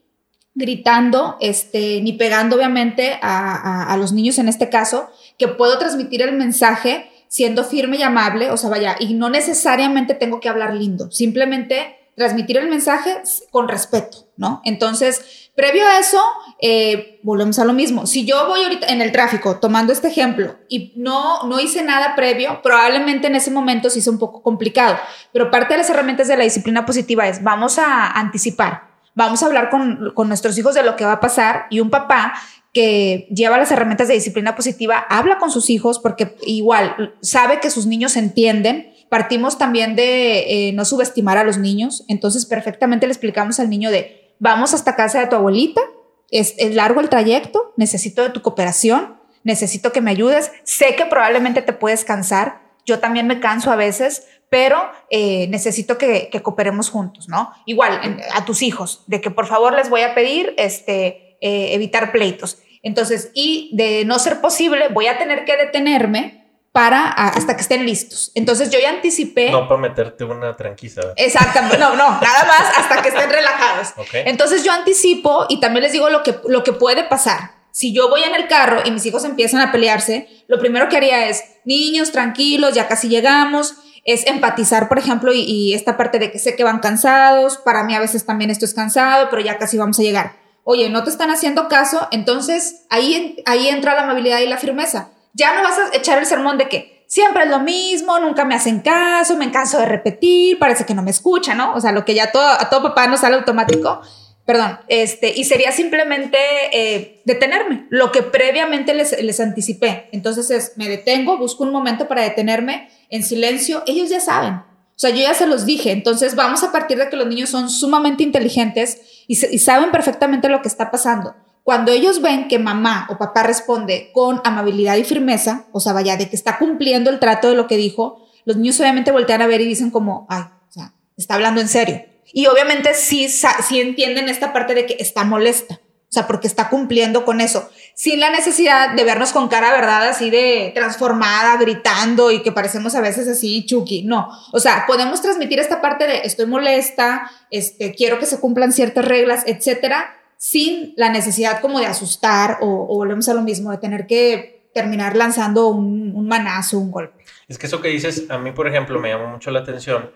gritando, 0.55 1.37
este, 1.41 2.01
ni 2.01 2.13
pegando 2.13 2.57
obviamente 2.57 3.19
a, 3.21 3.93
a, 3.93 3.97
los 3.97 4.13
niños 4.13 4.39
en 4.39 4.49
este 4.49 4.69
caso, 4.69 5.11
que 5.37 5.49
puedo 5.49 5.79
transmitir 5.79 6.23
el 6.23 6.33
mensaje 6.33 7.11
siendo 7.27 7.65
firme 7.65 7.97
y 7.97 8.03
amable, 8.03 8.51
o 8.51 8.57
sea, 8.57 8.71
vaya, 8.71 8.97
y 9.01 9.15
no 9.15 9.31
necesariamente 9.31 10.15
tengo 10.15 10.41
que 10.41 10.51
hablar 10.51 10.75
lindo, 10.75 11.11
simplemente 11.11 11.97
transmitir 12.17 12.59
el 12.59 12.69
mensaje 12.69 13.23
con 13.51 13.69
respeto, 13.69 14.29
¿no? 14.37 14.61
Entonces, 14.65 15.51
previo 15.55 15.87
a 15.87 15.99
eso, 15.99 16.23
eh, 16.61 17.21
volvemos 17.23 17.59
a 17.59 17.65
lo 17.65 17.73
mismo. 17.73 18.07
Si 18.07 18.25
yo 18.25 18.47
voy 18.47 18.63
ahorita 18.63 18.89
en 18.89 19.01
el 19.01 19.13
tráfico, 19.13 19.59
tomando 19.59 19.93
este 19.93 20.09
ejemplo, 20.09 20.57
y 20.69 20.93
no, 20.97 21.45
no 21.45 21.61
hice 21.61 21.83
nada 21.83 22.15
previo, 22.15 22.61
probablemente 22.63 23.29
en 23.29 23.37
ese 23.37 23.51
momento 23.51 23.91
sí 23.91 24.01
hice 24.01 24.11
un 24.11 24.19
poco 24.19 24.43
complicado, 24.43 24.99
pero 25.33 25.51
parte 25.51 25.75
de 25.75 25.79
las 25.79 25.91
herramientas 25.91 26.29
de 26.29 26.37
la 26.37 26.45
disciplina 26.45 26.85
positiva 26.85 27.29
es, 27.29 27.43
vamos 27.43 27.79
a 27.79 28.11
anticipar, 28.11 28.91
vamos 29.15 29.43
a 29.43 29.47
hablar 29.47 29.71
con, 29.71 30.13
con 30.15 30.29
nuestros 30.29 30.57
hijos 30.59 30.75
de 30.75 30.83
lo 30.83 30.97
que 30.97 31.05
va 31.05 31.13
a 31.13 31.21
pasar 31.21 31.67
y 31.71 31.81
un 31.81 31.91
papá 31.91 32.35
que 32.73 33.27
lleva 33.31 33.59
las 33.59 33.71
herramientas 33.71 34.09
de 34.09 34.15
disciplina 34.15 34.57
positiva, 34.57 34.99
habla 35.11 35.39
con 35.39 35.51
sus 35.51 35.69
hijos 35.69 35.99
porque 35.99 36.37
igual 36.47 37.15
sabe 37.21 37.61
que 37.61 37.71
sus 37.71 37.87
niños 37.87 38.17
entienden, 38.17 38.92
Partimos 39.13 39.59
también 39.59 39.95
de 39.95 40.69
eh, 40.69 40.73
no 40.73 40.87
subestimar 40.87 41.37
a 41.37 41.45
los 41.45 41.59
niños, 41.59 42.03
entonces 42.09 42.47
perfectamente 42.47 43.07
le 43.07 43.13
explicamos 43.13 43.61
al 43.61 43.69
niño 43.69 43.91
de, 43.91 44.35
vamos 44.39 44.73
hasta 44.73 44.97
casa 44.97 45.21
de 45.21 45.27
tu 45.27 45.37
abuelita, 45.37 45.83
es, 46.31 46.55
largo 46.75 47.03
el 47.03 47.11
trayecto, 47.11 47.75
necesito 47.77 48.23
de 48.23 48.31
tu 48.31 48.41
cooperación, 48.41 49.19
necesito 49.45 49.93
que 49.93 50.01
me 50.01 50.11
ayudes, 50.11 50.51
sé 50.65 50.97
que 50.97 51.05
probablemente 51.05 51.61
te 51.61 51.75
puedes 51.75 52.07
cansar, 52.07 52.63
yo 52.87 53.01
también 53.01 53.27
me 53.27 53.39
canso 53.39 53.71
a 53.71 53.77
veces, 53.77 54.27
pero 54.49 54.81
eh, 55.11 55.47
necesito 55.49 55.99
que, 55.99 56.31
cooperemos 56.43 56.89
juntos, 56.89 57.29
¿no? 57.29 57.53
Igual 57.67 58.25
a 58.33 58.47
tus 58.47 58.63
hijos, 58.63 59.05
de 59.09 59.21
que 59.21 59.31
por 59.31 59.47
favor 59.47 59.75
les 59.75 59.91
voy 59.91 60.01
a 60.01 60.15
pedir 60.15 60.55
este, 60.57 61.37
eh, 61.43 61.75
evitar 61.75 62.13
pleitos. 62.13 62.63
Entonces, 62.83 63.31
y 63.35 63.73
de 63.75 64.07
no 64.07 64.19
ser 64.19 64.41
posible, 64.41 64.89
voy 64.89 65.09
a 65.09 65.19
tener 65.19 65.45
que 65.45 65.59
detenerme 65.59 66.42
para 66.73 67.07
hasta 67.09 67.55
que 67.55 67.63
estén 67.63 67.85
listos. 67.85 68.33
Entonces 68.35 68.71
yo 68.71 68.81
ya 68.81 68.89
anticipé. 68.89 69.51
No 69.51 69.69
para 69.69 69.81
meterte 69.81 70.25
una 70.25 70.57
tranquila. 70.57 71.13
Exactamente, 71.17 71.79
no, 71.79 71.91
no, 71.91 72.09
nada 72.21 72.45
más 72.47 72.79
hasta 72.79 73.03
que 73.03 73.11
estén 73.11 73.31
relajados. 73.31 73.93
Entonces 74.13 74.65
yo 74.65 74.73
anticipo 74.73 75.47
y 75.51 75.61
también 75.61 75.85
les 75.85 75.93
digo 75.93 76.09
lo 76.09 76.23
que, 76.23 76.35
lo 76.49 76.65
que 76.65 76.73
puede 76.73 77.05
pasar. 77.05 77.63
Si 77.73 77.93
yo 77.95 78.09
voy 78.09 78.23
en 78.23 78.35
el 78.35 78.49
carro 78.49 78.81
y 78.85 78.91
mis 78.91 79.05
hijos 79.07 79.25
empiezan 79.25 79.61
a 79.61 79.73
pelearse, 79.73 80.29
lo 80.47 80.59
primero 80.59 80.89
que 80.89 80.97
haría 80.97 81.29
es, 81.29 81.43
niños, 81.65 82.13
tranquilos, 82.13 82.75
ya 82.75 82.87
casi 82.87 83.09
llegamos, 83.09 83.77
es 84.05 84.27
empatizar, 84.27 84.89
por 84.89 84.99
ejemplo, 84.99 85.33
y, 85.33 85.73
esta 85.75 85.97
parte 85.97 86.19
de 86.19 86.31
que 86.31 86.39
sé 86.39 86.55
que 86.55 86.65
van 86.65 86.81
cansados, 86.81 87.57
para 87.59 87.85
mí 87.85 87.95
a 87.95 88.01
veces 88.01 88.27
también 88.27 88.51
esto 88.51 88.65
es 88.65 88.75
cansado, 88.75 89.29
pero 89.31 89.41
ya 89.41 89.59
casi 89.59 89.79
vamos 89.79 89.99
a 89.99 90.03
llegar. 90.03 90.37
Oye, 90.65 90.91
no 90.91 91.03
te 91.03 91.11
están 91.11 91.31
haciendo 91.31 91.69
caso, 91.69 92.09
entonces 92.11 92.85
ahí, 92.91 93.43
ahí 93.47 93.69
entra 93.69 93.95
la 93.95 94.03
amabilidad 94.03 94.41
y 94.41 94.47
la 94.47 94.59
firmeza. 94.59 95.12
Ya 95.35 95.55
no 95.55 95.63
vas 95.63 95.79
a 95.79 95.97
echar 95.97 96.19
el 96.19 96.27
sermón 96.27 96.59
de 96.59 96.69
que 96.69 97.05
siempre 97.07 97.45
es 97.45 97.51
lo 97.51 97.61
mismo, 97.61 98.19
nunca 98.21 98.45
me 98.45 98.55
hacen 98.55 98.81
caso, 98.81 99.37
me 99.37 99.51
canso 99.51 99.79
de 99.79 99.87
repetir, 99.87 100.59
parece 100.59 100.85
que 100.85 100.95
no 100.95 101.03
me 101.03 101.11
escuchan, 101.11 101.59
¿no? 101.59 101.75
O 101.75 101.81
sea, 101.81 101.93
lo 101.93 102.05
que 102.05 102.15
ya 102.15 102.33
todo, 102.33 102.47
a 102.47 102.71
todo 102.71 102.83
papá 102.83 103.07
nos 103.07 103.21
sale 103.21 103.37
automático. 103.37 104.01
Perdón, 104.45 104.81
este, 104.89 105.33
y 105.37 105.45
sería 105.45 105.71
simplemente 105.71 106.37
eh, 106.73 107.23
detenerme, 107.25 107.87
lo 107.91 108.11
que 108.11 108.23
previamente 108.23 108.93
les, 108.93 109.23
les 109.23 109.39
anticipé. 109.39 110.09
Entonces 110.13 110.51
es, 110.51 110.73
me 110.77 110.89
detengo, 110.89 111.39
busco 111.39 111.63
un 111.63 111.71
momento 111.71 112.09
para 112.09 112.23
detenerme 112.23 112.91
en 113.09 113.23
silencio, 113.23 113.85
ellos 113.87 114.11
ya 114.11 114.21
saben. 114.21 114.63
O 114.95 114.99
sea, 115.03 115.11
yo 115.11 115.23
ya 115.23 115.35
se 115.35 115.47
los 115.47 115.67
dije. 115.67 115.91
Entonces, 115.91 116.37
vamos 116.37 116.63
a 116.63 116.71
partir 116.71 116.97
de 116.97 117.09
que 117.09 117.17
los 117.17 117.27
niños 117.27 117.51
son 117.51 117.71
sumamente 117.71 118.23
inteligentes 118.23 119.25
y, 119.27 119.35
saben 119.37 119.91
perfectamente 119.91 120.49
lo 120.49 120.63
que 120.63 120.69
está 120.69 120.91
pasando. 120.91 121.35
Cuando 121.63 121.93
ellos 121.93 122.21
ven 122.21 122.49
que 122.49 122.59
mamá 122.59 123.07
o 123.11 123.19
papá 123.19 123.45
responde 123.45 124.11
con 124.13 124.41
amabilidad 124.45 124.97
y 124.97 125.05
firmeza, 125.05 125.67
o 125.73 125.81
sea, 125.81 125.93
vaya, 125.93 126.17
de 126.17 126.29
que 126.29 126.37
está 126.37 126.59
cumpliendo 126.59 127.11
el 127.11 127.21
trato 127.21 127.49
de 127.49 127.55
lo 127.55 127.67
que 127.69 127.77
dijo, 127.77 128.27
los 128.45 128.57
niños 128.57 128.81
obviamente 128.81 129.13
voltean 129.13 129.43
a 129.43 129.47
ver 129.47 129.61
y 129.61 129.67
dicen 129.67 129.91
como, 129.91 130.27
ay, 130.29 130.43
o 130.69 130.73
sea, 130.73 130.95
está 131.17 131.35
hablando 131.35 131.61
en 131.61 131.69
serio. 131.69 132.05
Y 132.33 132.47
obviamente 132.47 132.95
sí, 132.95 133.29
sí 133.29 133.81
entienden 133.81 134.29
esta 134.29 134.53
parte 134.53 134.75
de 134.75 134.87
que 134.87 134.97
está 134.99 135.25
molesta. 135.25 135.81
O 136.13 136.15
sea, 136.15 136.27
porque 136.27 136.47
está 136.47 136.69
cumpliendo 136.69 137.25
con 137.25 137.41
eso, 137.41 137.71
sin 137.95 138.21
la 138.21 138.29
necesidad 138.29 138.95
de 138.95 139.03
vernos 139.03 139.33
con 139.33 139.49
cara, 139.49 139.73
¿verdad? 139.73 140.11
Así 140.11 140.29
de 140.29 140.71
transformada, 140.75 141.57
gritando 141.57 142.31
y 142.31 142.43
que 142.43 142.53
parecemos 142.53 142.95
a 142.95 143.01
veces 143.01 143.27
así 143.29 143.65
chucky. 143.65 144.03
No, 144.03 144.29
o 144.53 144.61
sea, 144.61 144.85
podemos 144.87 145.23
transmitir 145.23 145.59
esta 145.59 145.81
parte 145.81 146.07
de 146.07 146.19
estoy 146.25 146.45
molesta, 146.45 147.31
este, 147.51 147.95
quiero 147.95 148.19
que 148.19 148.27
se 148.27 148.41
cumplan 148.41 148.75
ciertas 148.75 149.07
reglas, 149.07 149.45
etcétera, 149.47 150.15
sin 150.43 150.93
la 150.97 151.09
necesidad 151.09 151.61
como 151.61 151.79
de 151.79 151.87
asustar 151.87 152.59
o, 152.63 152.85
volvemos 152.89 153.29
a 153.29 153.35
lo 153.35 153.43
mismo, 153.43 153.71
de 153.71 153.79
tener 153.79 154.09
que 154.09 154.67
terminar 154.75 155.15
lanzando 155.15 155.69
un, 155.69 156.11
un 156.17 156.27
manazo, 156.27 156.81
un 156.81 156.91
golpe. 156.91 157.25
Es 157.47 157.59
que 157.59 157.67
eso 157.67 157.81
que 157.81 157.87
dices, 157.87 158.29
a 158.29 158.39
mí, 158.39 158.51
por 158.51 158.67
ejemplo, 158.67 158.99
me 158.99 159.09
llama 159.09 159.29
mucho 159.29 159.53
la 159.53 159.61
atención 159.61 160.11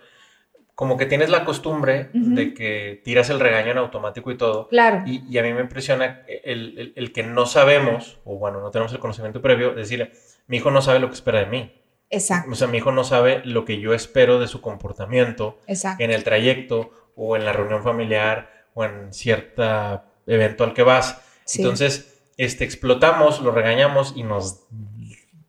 como 0.75 0.97
que 0.97 1.07
tienes 1.07 1.31
la 1.31 1.45
costumbre 1.45 2.11
de 2.13 2.55
que 2.55 3.01
tiras 3.05 3.31
el 3.31 3.39
regaño 3.39 3.71
en 3.71 3.79
automático 3.79 4.33
y 4.33 4.37
todo. 4.37 4.67
Claro. 4.67 5.05
Y, 5.07 5.39
a 5.39 5.43
mí 5.45 5.53
me 5.53 5.61
impresiona 5.61 6.23
el, 6.27 6.93
el, 6.97 7.13
que 7.13 7.23
no 7.23 7.47
sabemos, 7.47 8.19
o 8.25 8.37
bueno, 8.37 8.61
no 8.61 8.73
tenemos 8.73 8.93
el 8.93 8.99
conocimiento 8.99 9.41
previo, 9.41 9.75
decirle, 9.75 10.11
mi 10.49 10.57
hijo 10.57 10.73
no 10.73 10.83
sabe 10.83 10.99
lo 10.99 11.07
que 11.07 11.15
espera 11.15 11.39
de 11.39 11.47
mí. 11.47 11.73
Exacto. 12.11 12.51
O 12.51 12.57
sea, 12.57 12.67
mi 12.67 12.79
hijo 12.79 12.91
no 12.91 13.05
sabe 13.05 13.43
lo 13.45 13.65
que 13.65 13.79
yo 13.79 13.95
espero 13.95 14.41
de 14.41 14.49
su 14.49 14.61
comportamiento 14.61 15.61
en 15.69 16.11
el 16.11 16.25
trayecto 16.25 16.91
o 17.15 17.37
en 17.37 17.45
la 17.45 17.53
reunión 17.53 17.85
familiar 17.85 18.67
o 18.75 18.85
en 18.85 19.15
cierto 19.15 20.03
evento 20.27 20.65
al 20.65 20.75
que 20.75 20.83
vas. 20.83 21.21
Entonces, 21.55 22.17
este, 22.37 22.65
explotamos, 22.65 23.41
lo 23.41 23.51
regañamos 23.51 24.13
y 24.17 24.23
nos 24.23 24.67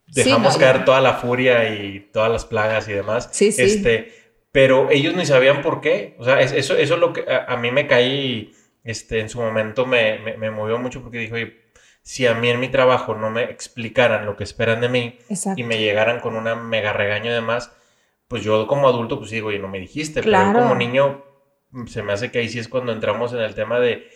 dejamos 0.08 0.58
caer 0.58 0.86
toda 0.86 1.02
la 1.02 1.14
furia 1.14 1.70
y 1.74 2.00
todas 2.12 2.32
las 2.32 2.46
plagas 2.46 2.88
y 2.88 2.94
demás. 2.94 3.30
Sí, 3.32 3.52
sí. 3.52 3.62
Este, 3.62 4.14
pero 4.52 4.90
ellos 4.90 5.16
ni 5.16 5.26
sabían 5.26 5.62
por 5.62 5.82
qué. 5.82 6.16
O 6.20 6.24
sea, 6.24 6.42
eso, 6.42 6.56
eso 6.56 6.76
es 6.76 7.00
lo 7.00 7.14
que 7.14 7.26
a, 7.28 7.56
mí 7.58 7.72
me 7.72 7.88
caí, 7.88 8.54
este, 8.84 9.20
en 9.20 9.30
su 9.30 9.40
momento 9.40 9.86
me, 9.86 10.20
me, 10.38 10.52
movió 10.52 10.78
mucho 10.80 11.02
porque 11.02 11.20
dijo, 11.20 11.36
si 12.02 12.26
a 12.26 12.34
mí 12.34 12.50
en 12.50 12.60
mi 12.60 12.70
trabajo 12.70 13.16
no 13.16 13.30
me 13.30 13.44
explicaran 13.44 14.26
lo 14.26 14.38
que 14.38 14.44
esperan 14.44 14.82
de 14.82 14.90
mí 14.90 15.20
y 15.58 15.64
me 15.64 15.78
llegaran 15.78 16.22
con 16.22 16.36
una 16.36 16.56
mega 16.56 16.94
regaño 16.94 17.34
de 17.34 17.42
más, 17.42 17.72
pues 18.28 18.44
yo 18.44 18.66
como 18.68 18.88
adulto 18.88 19.20
pues 19.20 19.30
digo, 19.32 19.52
y 19.52 19.60
no 19.60 19.68
me 19.68 19.80
dijiste, 19.80 20.24
pero 20.24 20.54
como 20.54 20.74
niño 20.74 21.24
se 21.88 22.02
me 22.02 22.14
hace 22.14 22.32
que 22.32 22.40
ahí 22.40 22.50
sí 22.50 22.60
es 22.60 22.68
cuando 22.70 22.94
entramos 22.94 23.34
en 23.34 23.40
el 23.40 23.56
tema 23.56 23.80
de 23.80 24.10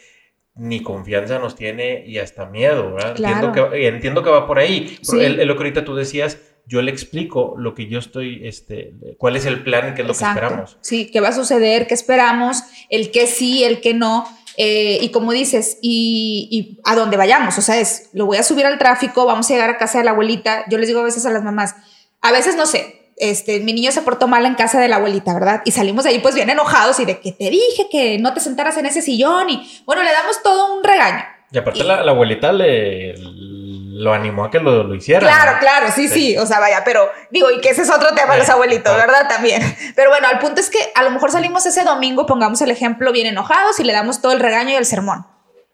ni 0.62 0.84
confianza 0.84 1.40
nos 1.40 1.56
tiene 1.56 2.04
y 2.06 2.20
hasta 2.20 2.46
miedo, 2.46 2.94
¿verdad? 2.94 3.16
Entiendo, 3.18 3.52
que, 3.52 3.88
entiendo 3.88 4.24
que 4.24 4.30
va 4.30 4.46
por 4.46 4.60
ahí. 4.60 4.96
Sí. 5.02 5.18
lo 5.18 5.56
que 5.56 5.60
ahorita 5.60 5.84
tú 5.84 5.96
decías, 5.96 6.38
yo 6.68 6.84
le 6.84 6.92
explico 6.92 7.56
lo 7.58 7.74
que 7.74 7.88
yo 7.88 7.98
estoy, 7.98 8.48
este, 8.48 8.94
cuál 9.18 9.36
es 9.38 9.48
el 9.48 9.64
plan 9.64 9.90
y 9.90 9.96
qué 9.96 10.04
es 10.04 10.08
lo 10.08 10.14
que 10.14 10.24
esperamos. 10.24 10.78
Sí, 10.82 11.10
qué 11.10 11.20
va 11.20 11.30
a 11.30 11.34
suceder, 11.34 11.88
qué 11.88 11.96
esperamos, 11.96 12.62
el 12.92 13.10
qué 13.10 13.26
sí, 13.26 13.64
el 13.64 13.82
qué 13.82 13.96
no. 13.96 14.28
Eh, 14.56 15.00
y 15.02 15.10
como 15.10 15.32
dices, 15.32 15.80
y, 15.82 16.80
a 16.84 16.96
dónde 16.96 17.18
vayamos, 17.18 17.58
o 17.58 17.62
sea, 17.64 17.80
es, 17.80 18.12
lo 18.14 18.28
voy 18.28 18.38
a 18.38 18.44
subir 18.44 18.68
al 18.68 18.78
tráfico, 18.78 19.26
vamos 19.26 19.50
a 19.50 19.54
llegar 19.56 19.72
a 19.72 19.80
casa 19.80 19.98
de 19.98 20.04
la 20.04 20.12
abuelita. 20.12 20.66
Yo 20.70 20.78
les 20.78 20.88
digo 20.88 21.00
a 21.00 21.06
veces 21.06 21.26
a 21.26 21.32
las 21.32 21.44
mamás, 21.44 21.76
a 22.22 22.32
veces 22.32 22.56
no 22.56 22.68
sé, 22.68 23.01
este, 23.18 23.60
mi 23.60 23.74
niño 23.74 23.92
se 23.92 24.02
portó 24.02 24.28
mal 24.28 24.46
en 24.46 24.56
casa 24.56 24.80
de 24.80 24.88
la 24.88 24.98
abuelita, 24.98 25.34
¿verdad? 25.34 25.62
Y 25.66 25.72
salimos 25.72 26.04
de 26.04 26.12
ahí 26.12 26.20
pues 26.20 26.36
bien 26.36 26.50
enojados 26.50 27.00
y 27.00 27.06
de 27.06 27.20
que 27.20 27.32
te 27.32 27.50
dije 27.50 27.88
que 27.92 28.18
no 28.20 28.34
te 28.34 28.40
sentaras 28.40 28.78
en 28.78 28.86
ese 28.86 29.02
sillón 29.02 29.50
y 29.50 29.84
bueno, 29.86 30.04
le 30.04 30.12
damos 30.12 30.42
todo 30.44 30.76
un 30.76 30.84
regaño. 30.84 31.24
Y 31.52 31.58
aparte 31.58 31.84
la, 31.84 32.02
la, 32.04 32.12
abuelita 32.12 32.54
le, 32.54 33.14
lo 33.18 34.14
animó 34.14 34.46
a 34.46 34.52
que 34.52 34.60
lo, 34.60 34.84
lo 34.84 34.96
hiciera. 34.96 35.20
Claro, 35.20 35.58
claro, 35.60 35.88
sí, 35.94 36.08
sí, 36.08 36.38
o 36.38 36.46
sea, 36.46 36.60
vaya, 36.60 36.84
pero 36.86 37.10
digo, 37.30 37.52
y 37.52 37.60
que 37.60 37.70
ese 37.70 37.82
es 37.82 37.92
otro 37.92 38.16
tema 38.16 38.34
de 38.34 38.40
los 38.40 38.50
abuelitos, 38.50 38.96
¿verdad? 38.96 39.28
También. 39.28 39.62
Pero 39.96 40.10
bueno, 40.10 40.28
al 40.30 40.40
punto 40.40 40.62
es 40.62 40.70
que 40.70 40.80
a 40.96 41.04
lo 41.04 41.12
mejor 41.12 41.32
salimos 41.32 41.66
ese 41.66 41.84
domingo, 41.84 42.26
pongamos 42.26 42.62
el 42.62 42.72
ejemplo, 42.72 43.12
bien 43.12 43.28
enojados 43.28 43.80
y 43.80 43.84
le 43.84 43.92
damos 43.92 44.22
todo 44.22 44.32
el 44.32 44.40
regaño 44.40 44.72
y 44.72 44.76
el 44.76 44.86
sermón. 44.86 45.28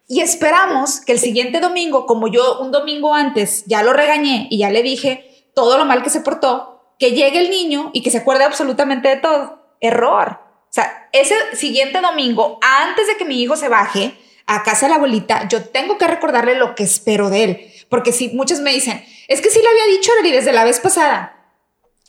Y 0.08 0.22
esperamos 0.22 1.02
que 1.02 1.12
el 1.12 1.20
siguiente 1.20 1.60
domingo, 1.60 2.06
como 2.06 2.28
yo 2.28 2.60
un 2.60 2.72
domingo 2.72 3.14
antes 3.14 3.64
ya 3.66 3.84
lo 3.84 3.94
regañé 3.94 4.48
y 4.50 4.60
ya 4.60 4.72
le 4.72 4.82
dije 4.82 5.52
todo 5.54 5.78
lo 5.78 5.86
mal 5.86 6.02
que 6.02 6.10
se 6.10 6.22
portó, 6.22 6.77
que 7.00 7.12
llegue 7.12 7.40
el 7.40 7.50
niño 7.50 7.92
y 7.94 8.02
que 8.02 8.12
se 8.12 8.20
acuerde 8.20 8.44
absolutamente 8.44 9.10
de 9.10 9.18
todo. 9.18 9.64
Error. 9.80 10.40
O 10.70 10.74
sea, 10.74 11.10
ese 11.12 11.36
siguiente 11.56 12.02
domingo, 12.02 12.60
antes 12.62 13.08
de 13.08 13.18
que 13.18 13.26
mi 13.26 13.42
hijo 13.42 13.56
se 13.56 13.70
baje 13.70 14.18
a 14.46 14.64
casa 14.64 14.86
de 14.86 14.92
la 14.92 14.96
abuelita, 14.96 15.48
yo 15.48 15.64
tengo 15.66 15.98
que 15.98 16.08
recordarle 16.08 16.56
lo 16.56 16.76
que 16.76 16.84
espero 16.84 17.30
de 17.30 17.44
él. 17.44 17.74
Porque 17.90 18.12
si 18.12 18.30
muchos 18.30 18.60
me 18.60 18.72
dicen, 18.72 19.04
es 19.28 19.42
que 19.42 19.50
sí 19.50 19.60
le 19.62 19.68
había 19.68 19.98
dicho 19.98 20.12
Lori 20.16 20.32
desde 20.32 20.54
la 20.54 20.64
vez 20.64 20.80
pasada. 20.80 21.34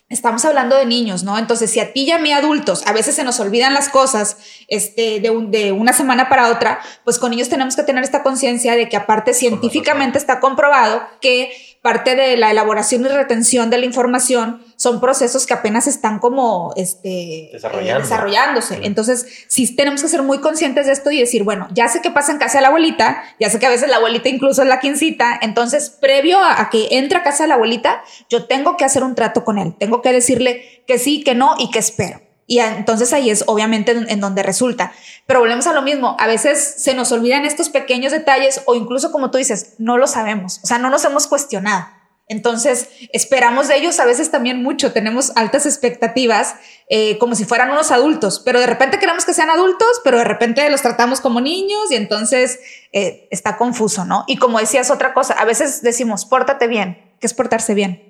Estamos 0.08 0.42
hablando 0.46 0.74
de 0.74 0.86
niños, 0.86 1.22
¿no? 1.22 1.36
Entonces, 1.36 1.70
si 1.70 1.80
a 1.80 1.92
ti 1.92 2.04
y 2.04 2.10
a 2.12 2.18
mí 2.18 2.32
adultos 2.32 2.86
a 2.86 2.92
veces 2.92 3.14
se 3.14 3.24
nos 3.24 3.40
olvidan 3.40 3.74
las 3.74 3.90
cosas 3.90 4.38
este, 4.66 5.20
de, 5.20 5.30
de 5.48 5.72
una 5.72 5.92
semana 5.92 6.30
para 6.30 6.48
otra, 6.48 6.80
pues 7.04 7.18
con 7.18 7.30
niños 7.30 7.50
tenemos 7.50 7.76
que 7.76 7.82
tener 7.82 8.02
esta 8.02 8.22
conciencia 8.22 8.74
de 8.74 8.88
que 8.88 8.96
aparte 8.96 9.34
científicamente 9.34 10.16
está 10.16 10.40
comprobado 10.40 11.06
que 11.20 11.67
parte 11.88 12.16
de 12.16 12.36
la 12.36 12.50
elaboración 12.50 13.02
y 13.06 13.08
retención 13.08 13.70
de 13.70 13.78
la 13.78 13.86
información 13.86 14.62
son 14.76 15.00
procesos 15.00 15.46
que 15.46 15.54
apenas 15.54 15.86
están 15.86 16.18
como 16.18 16.74
este, 16.76 17.56
eh, 17.56 17.60
desarrollándose. 17.98 18.80
Entonces, 18.82 19.46
sí 19.48 19.74
tenemos 19.74 20.02
que 20.02 20.08
ser 20.08 20.22
muy 20.22 20.42
conscientes 20.42 20.84
de 20.84 20.92
esto 20.92 21.10
y 21.10 21.18
decir, 21.18 21.44
bueno, 21.44 21.66
ya 21.72 21.88
sé 21.88 22.02
que 22.02 22.10
pasa 22.10 22.30
en 22.30 22.36
casa 22.36 22.58
de 22.58 22.62
la 22.62 22.68
abuelita, 22.68 23.22
ya 23.40 23.48
sé 23.48 23.58
que 23.58 23.64
a 23.64 23.70
veces 23.70 23.88
la 23.88 23.96
abuelita 23.96 24.28
incluso 24.28 24.60
es 24.60 24.68
la 24.68 24.80
quincita, 24.80 25.38
entonces, 25.40 25.88
previo 25.88 26.38
a, 26.38 26.68
que 26.68 26.88
entre 26.90 27.20
a 27.20 27.22
casa 27.22 27.44
de 27.44 27.48
la 27.48 27.54
abuelita, 27.54 28.02
yo 28.28 28.44
tengo 28.44 28.76
que 28.76 28.84
hacer 28.84 29.02
un 29.02 29.14
trato 29.14 29.44
con 29.44 29.56
él, 29.56 29.74
tengo 29.78 30.02
que 30.02 30.12
decirle 30.12 30.84
que 30.86 30.98
sí, 30.98 31.24
que 31.24 31.34
no 31.34 31.54
y 31.58 31.70
que 31.70 31.78
espero. 31.78 32.20
Y 32.46 32.58
entonces 32.58 33.14
ahí 33.14 33.30
es 33.30 33.44
obviamente 33.46 33.92
en 33.92 34.20
donde 34.20 34.42
resulta. 34.42 34.92
Pero 35.28 35.40
volvemos 35.40 35.66
a 35.66 35.74
lo 35.74 35.82
mismo, 35.82 36.16
a 36.18 36.26
veces 36.26 36.76
se 36.78 36.94
nos 36.94 37.12
olvidan 37.12 37.44
estos 37.44 37.68
pequeños 37.68 38.12
detalles 38.12 38.62
o 38.64 38.74
incluso 38.74 39.12
como 39.12 39.30
tú 39.30 39.36
dices, 39.36 39.74
no 39.76 39.98
lo 39.98 40.06
sabemos, 40.06 40.58
o 40.64 40.66
sea, 40.66 40.78
no 40.78 40.88
nos 40.88 41.04
hemos 41.04 41.26
cuestionado. 41.26 41.86
Entonces, 42.28 42.88
esperamos 43.12 43.68
de 43.68 43.76
ellos 43.76 44.00
a 44.00 44.06
veces 44.06 44.30
también 44.30 44.62
mucho, 44.62 44.90
tenemos 44.94 45.32
altas 45.36 45.66
expectativas, 45.66 46.54
eh, 46.88 47.18
como 47.18 47.34
si 47.34 47.44
fueran 47.44 47.70
unos 47.70 47.90
adultos, 47.90 48.40
pero 48.42 48.58
de 48.58 48.66
repente 48.66 48.98
queremos 48.98 49.26
que 49.26 49.34
sean 49.34 49.50
adultos, 49.50 50.00
pero 50.02 50.16
de 50.16 50.24
repente 50.24 50.66
los 50.70 50.80
tratamos 50.80 51.20
como 51.20 51.42
niños 51.42 51.90
y 51.90 51.96
entonces 51.96 52.58
eh, 52.94 53.28
está 53.30 53.58
confuso, 53.58 54.06
¿no? 54.06 54.24
Y 54.28 54.38
como 54.38 54.58
decías 54.60 54.90
otra 54.90 55.12
cosa, 55.12 55.34
a 55.34 55.44
veces 55.44 55.82
decimos, 55.82 56.24
pórtate 56.24 56.68
bien, 56.68 57.14
¿qué 57.20 57.26
es 57.26 57.34
portarse 57.34 57.74
bien? 57.74 58.08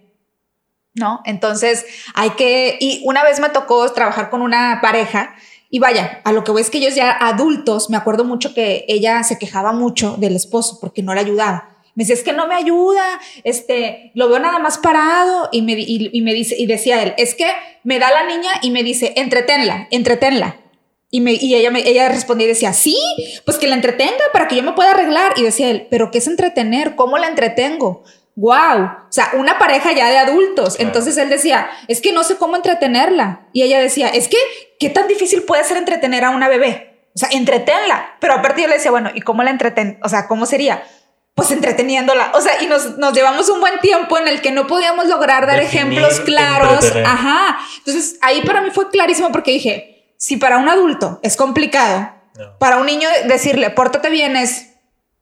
¿no? 0.94 1.20
Entonces 1.24 1.84
hay 2.14 2.30
que, 2.30 2.76
y 2.80 3.02
una 3.04 3.22
vez 3.22 3.40
me 3.40 3.50
tocó 3.50 3.92
trabajar 3.92 4.30
con 4.30 4.42
una 4.42 4.80
pareja 4.80 5.34
y 5.70 5.78
vaya, 5.80 6.22
a 6.24 6.32
lo 6.32 6.44
que 6.44 6.50
voy 6.50 6.62
es 6.62 6.70
que 6.70 6.78
ellos 6.78 6.94
ya 6.94 7.10
adultos, 7.10 7.90
me 7.90 7.96
acuerdo 7.96 8.24
mucho 8.24 8.54
que 8.54 8.84
ella 8.88 9.22
se 9.22 9.38
quejaba 9.38 9.72
mucho 9.72 10.16
del 10.18 10.34
esposo 10.34 10.78
porque 10.80 11.02
no 11.02 11.14
le 11.14 11.20
ayudaba. 11.20 11.76
Me 11.94 12.04
dice, 12.04 12.14
es 12.14 12.22
que 12.22 12.32
no 12.32 12.46
me 12.46 12.54
ayuda, 12.54 13.20
este, 13.44 14.12
lo 14.14 14.28
veo 14.28 14.38
nada 14.38 14.60
más 14.60 14.78
parado 14.78 15.48
y 15.52 15.62
me, 15.62 15.72
y, 15.76 16.20
me 16.22 16.32
dice, 16.32 16.54
y 16.56 16.66
decía 16.66 17.02
él, 17.02 17.12
es 17.18 17.34
que 17.34 17.50
me 17.82 17.98
da 17.98 18.10
la 18.10 18.24
niña 18.24 18.50
y 18.62 18.70
me 18.70 18.82
dice, 18.82 19.14
entretenla, 19.16 19.88
entretenla. 19.90 20.60
Y, 21.10 21.20
me, 21.20 21.32
y 21.32 21.54
ella, 21.54 21.70
me, 21.70 21.86
ella 21.88 22.08
respondía 22.08 22.46
y 22.46 22.50
decía, 22.50 22.72
sí, 22.72 22.96
pues 23.44 23.58
que 23.58 23.66
la 23.66 23.74
entretenga 23.74 24.24
para 24.32 24.46
que 24.46 24.56
yo 24.56 24.62
me 24.62 24.72
pueda 24.72 24.92
arreglar. 24.92 25.32
Y 25.36 25.42
decía 25.42 25.70
él, 25.70 25.88
pero 25.90 26.10
¿qué 26.10 26.18
es 26.18 26.28
entretener? 26.28 26.94
¿Cómo 26.94 27.18
la 27.18 27.28
entretengo? 27.28 28.04
Wow, 28.38 28.84
o 28.84 29.10
sea, 29.10 29.32
una 29.34 29.58
pareja 29.58 29.90
ya 29.90 30.08
de 30.10 30.18
adultos. 30.18 30.76
Entonces 30.78 31.16
él 31.16 31.28
decía, 31.28 31.68
es 31.88 32.00
que 32.00 32.12
no 32.12 32.22
sé 32.22 32.36
cómo 32.36 32.54
entretenerla. 32.54 33.48
Y 33.52 33.62
ella 33.62 33.80
decía, 33.80 34.08
es 34.08 34.28
que, 34.28 34.36
¿qué 34.78 34.90
tan 34.90 35.08
difícil 35.08 35.42
puede 35.42 35.64
ser 35.64 35.76
entretener 35.76 36.24
a 36.24 36.30
una 36.30 36.48
bebé? 36.48 37.08
O 37.16 37.18
sea, 37.18 37.28
entretenla. 37.32 38.16
Pero 38.20 38.34
aparte 38.34 38.62
yo 38.62 38.68
le 38.68 38.74
decía, 38.74 38.92
bueno, 38.92 39.10
¿y 39.12 39.22
cómo 39.22 39.42
la 39.42 39.50
entreten? 39.50 39.98
O 40.04 40.08
sea, 40.08 40.28
¿cómo 40.28 40.46
sería? 40.46 40.84
pues 41.34 41.52
entreteniéndola. 41.52 42.32
O 42.34 42.40
sea, 42.40 42.60
y 42.60 42.66
nos, 42.66 42.98
nos, 42.98 43.14
llevamos 43.14 43.48
un 43.48 43.60
buen 43.60 43.78
tiempo 43.78 44.18
en 44.18 44.26
el 44.26 44.42
que 44.42 44.50
no 44.50 44.66
podíamos 44.66 45.06
lograr 45.06 45.46
dar 45.46 45.60
ejemplos 45.60 46.18
claros. 46.18 46.84
Ajá. 47.06 47.60
Entonces, 47.78 48.18
ahí 48.22 48.42
para 48.42 48.60
mí 48.60 48.70
fue 48.72 48.90
clarísimo 48.90 49.30
porque 49.30 49.52
dije, 49.52 50.12
si 50.16 50.36
para 50.36 50.58
un 50.58 50.68
adulto 50.68 51.20
es 51.22 51.36
complicado, 51.36 52.12
para 52.58 52.78
un 52.78 52.86
niño 52.86 53.08
decirle, 53.28 53.70
pórtate 53.70 54.10
bien 54.10 54.34
es, 54.34 54.70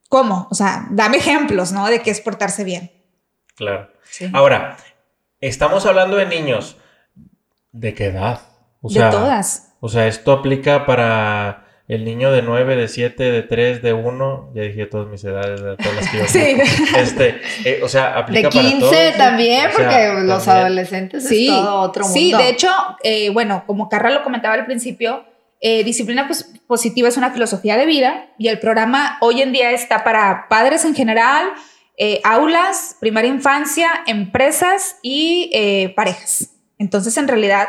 ¿cómo? 0.08 0.48
O 0.50 0.54
sea, 0.54 0.86
dame 0.88 1.18
ejemplos, 1.18 1.72
¿no? 1.72 1.86
De 1.86 2.00
qué 2.00 2.12
es 2.12 2.22
portarse 2.22 2.64
bien. 2.64 2.95
Claro. 3.56 3.88
Ahora, 4.32 4.76
estamos 5.40 5.86
hablando 5.86 6.16
de 6.16 6.26
niños. 6.26 6.76
¿De 7.72 7.94
qué 7.94 8.06
edad? 8.06 8.40
de 8.82 9.00
todas. 9.10 9.74
O 9.80 9.88
sea, 9.88 10.06
esto 10.06 10.32
aplica 10.32 10.86
para 10.86 11.64
el 11.88 12.04
niño 12.04 12.32
de 12.32 12.42
9, 12.42 12.76
de 12.76 12.88
7, 12.88 13.30
de 13.30 13.42
3, 13.42 13.82
de 13.82 13.92
1, 13.92 14.52
ya 14.54 14.62
dije 14.62 14.86
todas 14.86 15.08
mis 15.08 15.22
edades, 15.22 15.60
todas 15.60 15.94
las 15.94 16.08
que 16.08 16.18
yo 16.18 16.24
Sí. 16.26 16.56
Este, 16.96 17.40
eh, 17.64 17.80
o 17.82 17.88
sea, 17.88 18.18
aplica 18.18 18.48
de 18.48 18.48
15 18.48 19.14
también, 19.16 19.70
porque 19.74 20.14
los 20.22 20.48
adolescentes 20.48 21.28
sí, 21.28 21.46
es 21.46 21.54
todo 21.54 21.80
otro 21.80 22.04
mundo. 22.04 22.18
Sí, 22.18 22.32
de 22.32 22.48
hecho, 22.48 22.70
eh, 23.02 23.30
bueno, 23.30 23.64
como 23.66 23.88
Carla 23.88 24.10
lo 24.10 24.24
comentaba 24.24 24.54
al 24.54 24.66
principio, 24.66 25.24
eh, 25.60 25.84
disciplina 25.84 26.28
positiva 26.66 27.08
es 27.08 27.16
una 27.16 27.30
filosofía 27.30 27.76
de 27.76 27.86
vida 27.86 28.26
y 28.36 28.48
el 28.48 28.58
programa 28.58 29.16
hoy 29.20 29.40
en 29.40 29.52
día 29.52 29.70
está 29.70 30.04
para 30.04 30.48
padres 30.48 30.84
en 30.84 30.94
general, 30.94 31.46
aulas, 32.24 32.96
primaria 33.00 33.30
infancia, 33.30 34.02
empresas 34.06 34.96
y 35.02 35.92
parejas. 35.96 36.50
Entonces, 36.78 37.16
en 37.16 37.28
realidad, 37.28 37.68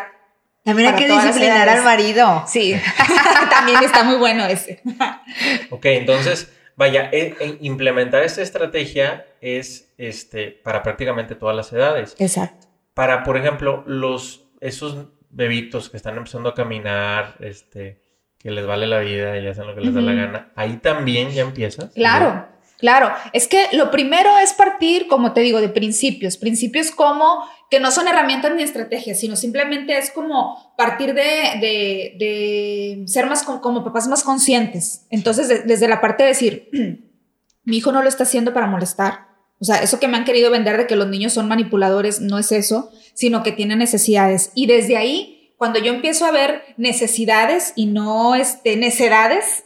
también 0.68 0.90
hay 0.90 0.96
que 0.96 1.08
disciplinar 1.08 1.70
al 1.70 1.82
marido. 1.82 2.44
Sí, 2.46 2.76
también 3.50 3.82
está 3.86 4.04
muy 4.04 4.18
bueno 4.18 4.46
ese. 4.46 4.82
ok, 5.70 5.86
entonces, 5.86 6.52
vaya, 6.76 7.10
e, 7.14 7.36
e 7.40 7.58
implementar 7.62 8.24
esta 8.24 8.42
estrategia 8.42 9.26
es 9.40 9.94
este, 9.98 10.52
para 10.52 10.84
prácticamente 10.84 11.36
todas 11.36 11.56
las 11.56 11.72
edades. 11.72 12.18
Exacto. 12.20 12.68
Para, 12.94 13.24
por 13.24 13.38
ejemplo, 13.38 13.86
los, 13.88 14.44
esos 14.60 15.08
bebitos 15.30 15.90
que 15.90 15.96
están 15.96 16.18
empezando 16.18 16.50
a 16.50 16.54
caminar, 16.54 17.36
este, 17.40 18.02
que 18.38 18.52
les 18.52 18.66
vale 18.66 18.88
la 18.88 19.00
vida 19.00 19.38
y 19.38 19.48
hacen 19.48 19.68
lo 19.68 19.74
que 19.74 19.80
les 19.80 19.94
da 19.94 20.02
la 20.02 20.14
gana, 20.14 20.52
ahí 20.58 20.78
también 20.78 21.32
ya 21.32 21.44
empiezas. 21.44 21.94
Claro. 21.94 22.46
Claro, 22.78 23.12
es 23.34 23.48
que 23.48 23.68
lo 23.74 23.90
primero 23.90 24.38
es 24.38 24.54
partir, 24.54 25.08
como 25.08 25.34
te 25.34 25.42
digo, 25.42 25.62
de 25.62 25.70
principios. 25.70 26.38
Principios 26.38 26.92
como 26.92 27.44
que 27.72 27.80
no 27.80 27.92
son 27.92 28.08
herramientas 28.08 28.54
ni 28.54 28.62
estrategias, 28.62 29.20
sino 29.20 29.36
simplemente 29.36 29.98
es 29.98 30.12
como 30.12 30.74
partir 30.78 31.14
de, 31.16 32.14
de, 32.20 33.04
ser 33.08 33.26
más 33.26 33.44
como 33.44 33.84
papás 33.84 34.08
más 34.08 34.24
conscientes. 34.24 35.08
Entonces, 35.10 35.66
desde 35.66 35.88
la 35.88 36.02
parte 36.02 36.24
de 36.24 36.30
decir, 36.30 36.70
mi 37.64 37.78
hijo 37.78 37.92
no 37.92 38.04
lo 38.04 38.10
está 38.10 38.24
haciendo 38.24 38.54
para 38.54 38.68
molestar. 38.68 39.28
O 39.60 39.66
sea, 39.66 39.78
eso 39.82 40.00
que 40.00 40.08
me 40.08 40.18
han 40.18 40.26
querido 40.26 40.52
vender 40.52 40.78
de 40.78 40.86
que 40.86 40.96
los 40.96 41.08
niños 41.08 41.34
son 41.34 41.48
manipuladores 41.48 42.22
no 42.22 42.38
es 42.38 42.52
eso, 42.52 42.92
sino 43.16 43.42
que 43.42 43.52
tienen 43.52 43.80
necesidades. 43.80 44.52
Y 44.54 44.68
desde 44.68 44.98
ahí, 44.98 45.52
cuando 45.58 45.80
yo 45.80 45.92
empiezo 45.92 46.26
a 46.26 46.32
ver 46.32 46.62
necesidades 46.78 47.74
y 47.76 47.88
no 47.88 48.36
este, 48.36 48.78
necedades, 48.78 49.64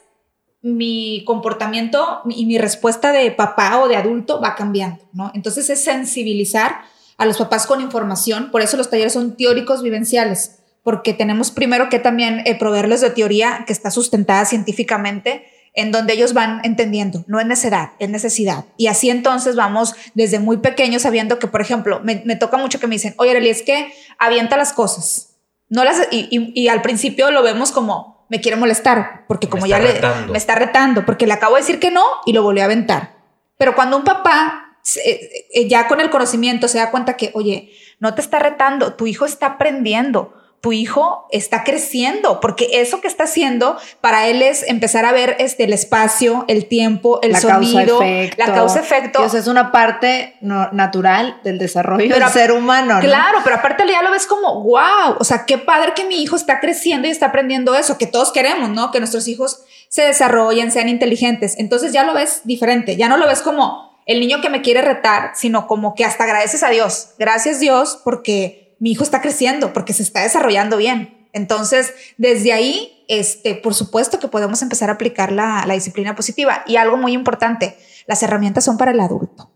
mi 0.62 1.24
comportamiento 1.26 2.22
y 2.30 2.46
mi 2.46 2.58
respuesta 2.58 3.12
de 3.12 3.32
papá 3.32 3.80
o 3.80 3.88
de 3.88 3.96
adulto 3.96 4.40
va 4.40 4.56
cambiando, 4.56 5.04
¿no? 5.14 5.32
Entonces 5.34 5.70
es 5.70 5.84
sensibilizar 5.84 6.82
a 7.18 7.26
los 7.26 7.38
papás 7.38 7.66
con 7.66 7.82
información, 7.82 8.52
por 8.52 8.62
eso 8.62 8.78
los 8.78 8.90
talleres 8.90 9.14
son 9.14 9.36
teóricos 9.36 9.82
vivenciales, 9.82 10.60
porque 10.84 11.14
tenemos 11.14 11.52
primero 11.52 11.90
que 11.90 12.00
también 12.00 12.42
eh, 12.46 12.58
proveerles 12.58 13.02
de 13.02 13.10
teoría 13.10 13.64
que 13.66 13.74
está 13.74 13.92
sustentada 13.92 14.46
científicamente, 14.46 15.46
en 15.74 15.92
donde 15.92 16.14
ellos 16.14 16.34
van 16.34 16.60
entendiendo, 16.64 17.24
no 17.28 17.40
es 17.40 17.46
necesidad, 17.46 17.92
es 18.00 18.10
necesidad. 18.10 18.66
Y 18.76 18.88
así 18.88 19.10
entonces 19.10 19.56
vamos 19.56 19.96
desde 20.16 20.40
muy 20.40 20.58
pequeños 20.58 21.04
sabiendo 21.04 21.40
que, 21.40 21.48
por 21.48 21.62
ejemplo, 21.62 22.02
me, 22.04 22.18
toca 22.36 22.58
mucho 22.58 22.80
que 22.80 22.88
me 22.88 22.96
dicen, 22.96 23.14
oye, 23.18 23.32
Arely, 23.32 23.50
es 23.50 23.62
que 23.62 23.94
avienta 24.20 24.58
las 24.58 24.74
cosas. 24.74 25.38
No 25.70 25.86
las, 25.86 26.10
y 26.12 26.68
al 26.68 26.82
principio 26.82 27.32
lo 27.32 27.42
vemos 27.42 27.72
como, 27.72 28.21
me 28.32 28.40
quiere 28.40 28.56
molestar, 28.56 29.26
porque 29.28 29.50
como 29.50 29.66
ya 29.66 29.78
le, 29.78 30.00
me 30.30 30.38
está 30.38 30.56
retando, 30.56 31.06
porque 31.06 31.28
le 31.28 31.34
acabo 31.34 31.56
de 31.56 31.64
decir 31.64 31.82
que 31.82 31.92
no 31.92 32.02
y 32.26 32.32
lo 32.32 32.44
volvió 32.44 32.64
a 32.64 32.66
aventar. 32.66 33.18
Pero 33.58 33.76
cuando 33.76 33.98
un 33.98 34.06
papá 34.06 34.78
eh, 35.04 35.48
eh, 35.54 35.68
ya 35.68 35.90
con 35.90 36.00
el 36.00 36.10
conocimiento 36.10 36.70
se 36.70 36.78
da 36.78 36.92
cuenta 36.92 37.18
que, 37.18 37.32
oye, 37.34 37.74
no 38.00 38.16
te 38.16 38.22
está 38.22 38.40
retando, 38.40 38.94
tu 38.94 39.06
hijo 39.06 39.26
está 39.26 39.48
aprendiendo 39.48 40.34
tu 40.62 40.72
hijo 40.72 41.26
está 41.32 41.64
creciendo, 41.64 42.40
porque 42.40 42.70
eso 42.74 43.02
que 43.02 43.08
está 43.08 43.24
haciendo 43.24 43.78
para 44.00 44.28
él 44.28 44.44
es 44.44 44.62
empezar 44.68 45.06
a 45.06 45.12
ver 45.12 45.36
este, 45.40 45.64
el 45.64 45.74
espacio, 45.74 46.46
el 46.48 46.68
tiempo, 46.68 47.20
el 47.24 47.36
sonido, 47.36 48.00
la 48.38 48.46
causa-efecto. 48.46 49.26
es 49.26 49.48
una 49.48 49.72
parte 49.72 50.36
natural 50.40 51.40
del 51.44 51.58
desarrollo 51.58 52.14
del 52.14 52.30
ser 52.30 52.52
humano. 52.52 53.00
Claro, 53.02 53.40
pero 53.44 53.56
aparte 53.56 53.86
ya 53.88 54.04
lo 54.04 54.12
ves 54.12 54.28
como, 54.28 54.64
wow, 54.64 55.16
o 55.18 55.24
sea, 55.24 55.46
qué 55.48 55.58
padre 55.58 55.94
que 55.96 56.06
mi 56.06 56.22
hijo 56.22 56.36
está 56.36 56.60
creciendo 56.60 57.08
y 57.08 57.12
está 57.12 57.28
aprendiendo 57.28 57.74
eso, 57.74 57.98
que 57.98 58.06
todos 58.06 58.32
queremos, 58.32 58.70
¿no? 58.70 58.92
Que 58.92 59.00
nuestros 59.00 59.28
hijos 59.28 59.64
se 59.90 60.04
desarrollen, 60.04 60.72
sean 60.72 60.90
inteligentes. 60.90 61.58
Entonces 61.58 61.92
ya 61.92 62.04
lo 62.04 62.14
ves 62.14 62.42
diferente, 62.44 62.98
ya 62.98 63.10
no 63.10 63.18
lo 63.18 63.26
ves 63.26 63.42
como 63.42 64.00
el 64.06 64.20
niño 64.20 64.42
que 64.42 64.50
me 64.50 64.62
quiere 64.62 64.84
retar, 64.84 65.32
sino 65.34 65.66
como 65.66 65.96
que 65.96 66.06
hasta 66.06 66.24
agradeces 66.26 66.62
a 66.62 66.70
Dios. 66.70 67.16
Gracias 67.18 67.60
Dios 67.60 68.00
porque 68.04 68.71
mi 68.82 68.92
hijo 68.92 69.04
está 69.04 69.22
creciendo 69.22 69.74
porque 69.74 69.94
se 69.94 70.02
está 70.02 70.24
desarrollando 70.24 70.76
bien. 70.76 71.30
Entonces, 71.34 71.94
desde 72.18 72.52
ahí, 72.52 73.06
este, 73.08 73.54
por 73.54 73.76
supuesto 73.76 74.18
que 74.20 74.28
podemos 74.28 74.64
empezar 74.64 74.90
a 74.90 74.94
aplicar 74.94 75.32
la, 75.32 75.64
disciplina 75.68 76.16
positiva. 76.16 76.64
Y 76.66 76.78
algo 76.78 76.98
muy 76.98 77.14
importante, 77.14 77.78
las 78.08 78.24
herramientas 78.24 78.66
son 78.66 78.80
para 78.80 78.90
el 78.90 79.00
adulto. 79.00 79.52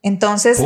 Entonces, 0.00 0.62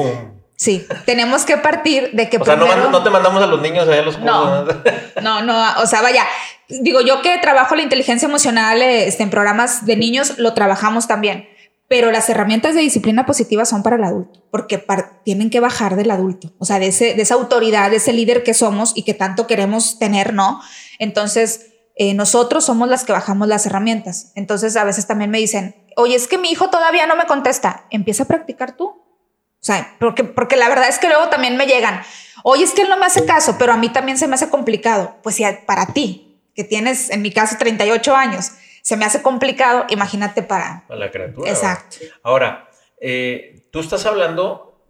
sí, 0.54 0.86
tenemos 1.06 1.44
que 1.44 1.56
partir 1.56 2.12
de 2.12 2.30
que... 2.30 2.36
O 2.38 2.44
sea, 2.44 2.54
no, 2.54 3.02
te 3.02 3.10
mandamos 3.10 3.42
a 3.42 3.48
los 3.48 3.60
niños 3.60 3.88
a 3.88 4.02
los 4.02 4.16
cursos. 4.16 4.24
No, 4.24 4.64
no, 5.20 5.42
no, 5.42 5.82
o 5.82 5.86
sea, 5.86 6.00
vaya, 6.00 6.24
digo 6.68 7.00
yo 7.00 7.20
que 7.20 7.36
trabajo 7.38 7.74
la 7.74 7.82
inteligencia 7.82 8.26
emocional 8.26 8.80
este, 8.80 9.24
en 9.24 9.30
programas 9.30 9.86
de 9.86 9.96
niños, 9.96 10.38
lo 10.38 10.54
trabajamos 10.54 11.08
también 11.08 11.48
pero 11.88 12.12
las 12.12 12.28
herramientas 12.28 12.74
de 12.74 12.82
disciplina 12.82 13.24
positiva 13.24 13.64
son 13.64 13.82
para 13.82 13.96
el 13.96 14.04
adulto, 14.04 14.44
porque 14.50 14.84
tienen 15.24 15.48
que 15.48 15.58
bajar 15.58 15.96
del 15.96 16.10
adulto, 16.10 16.52
o 16.58 16.66
sea, 16.66 16.78
de, 16.78 16.88
esa 16.88 17.34
autoridad, 17.34 17.90
de 17.90 17.96
ese 17.96 18.12
líder 18.12 18.44
que 18.44 18.52
somos 18.52 18.92
y 18.94 19.04
que 19.04 19.14
tanto 19.14 19.46
queremos 19.46 19.98
tener, 19.98 20.34
¿no? 20.34 20.60
Entonces, 20.98 21.68
eh, 21.96 22.12
nosotros 22.12 22.66
somos 22.66 22.88
las 22.88 23.04
que 23.04 23.12
bajamos 23.12 23.48
las 23.48 23.64
herramientas. 23.64 24.32
Entonces, 24.34 24.76
a 24.76 24.84
veces 24.84 25.06
también 25.06 25.30
me 25.30 25.38
dicen, 25.38 25.74
oye, 25.96 26.14
es 26.14 26.28
que 26.28 26.38
mi 26.38 26.50
hijo 26.50 26.68
todavía 26.68 27.06
no 27.06 27.16
me 27.16 27.26
contesta, 27.26 27.86
empieza 27.90 28.24
a 28.24 28.26
practicar 28.26 28.76
tú. 28.76 28.88
O 28.88 29.64
sea, 29.64 29.96
porque, 29.98 30.24
porque 30.24 30.56
la 30.56 30.68
verdad 30.68 30.88
es 30.88 30.98
que 30.98 31.08
luego 31.08 31.28
también 31.28 31.56
me 31.56 31.66
llegan, 31.66 32.02
oye, 32.44 32.64
es 32.64 32.72
que 32.72 32.82
él 32.82 32.88
no 32.90 32.98
me 32.98 33.06
hace 33.06 33.24
caso, 33.24 33.56
pero 33.58 33.72
a 33.72 33.76
mí 33.78 33.88
también 33.88 34.18
se 34.18 34.28
me 34.28 34.34
hace 34.34 34.50
complicado. 34.50 35.16
Pues 35.22 35.36
si 35.36 35.44
para 35.66 35.86
ti, 35.86 36.42
que 36.54 36.64
tienes 36.64 37.10
en 37.10 37.22
mi 37.22 37.32
caso 37.32 37.56
38 37.58 38.14
años, 38.14 38.52
se 38.88 38.96
me 38.96 39.04
hace 39.04 39.20
complicado, 39.20 39.84
imagínate 39.90 40.42
para... 40.42 40.86
Para 40.88 40.98
la 40.98 41.10
criatura. 41.10 41.50
Exacto. 41.50 41.98
Ahora, 42.22 42.70
eh, 42.98 43.68
tú 43.70 43.80
estás 43.80 44.06
hablando, 44.06 44.82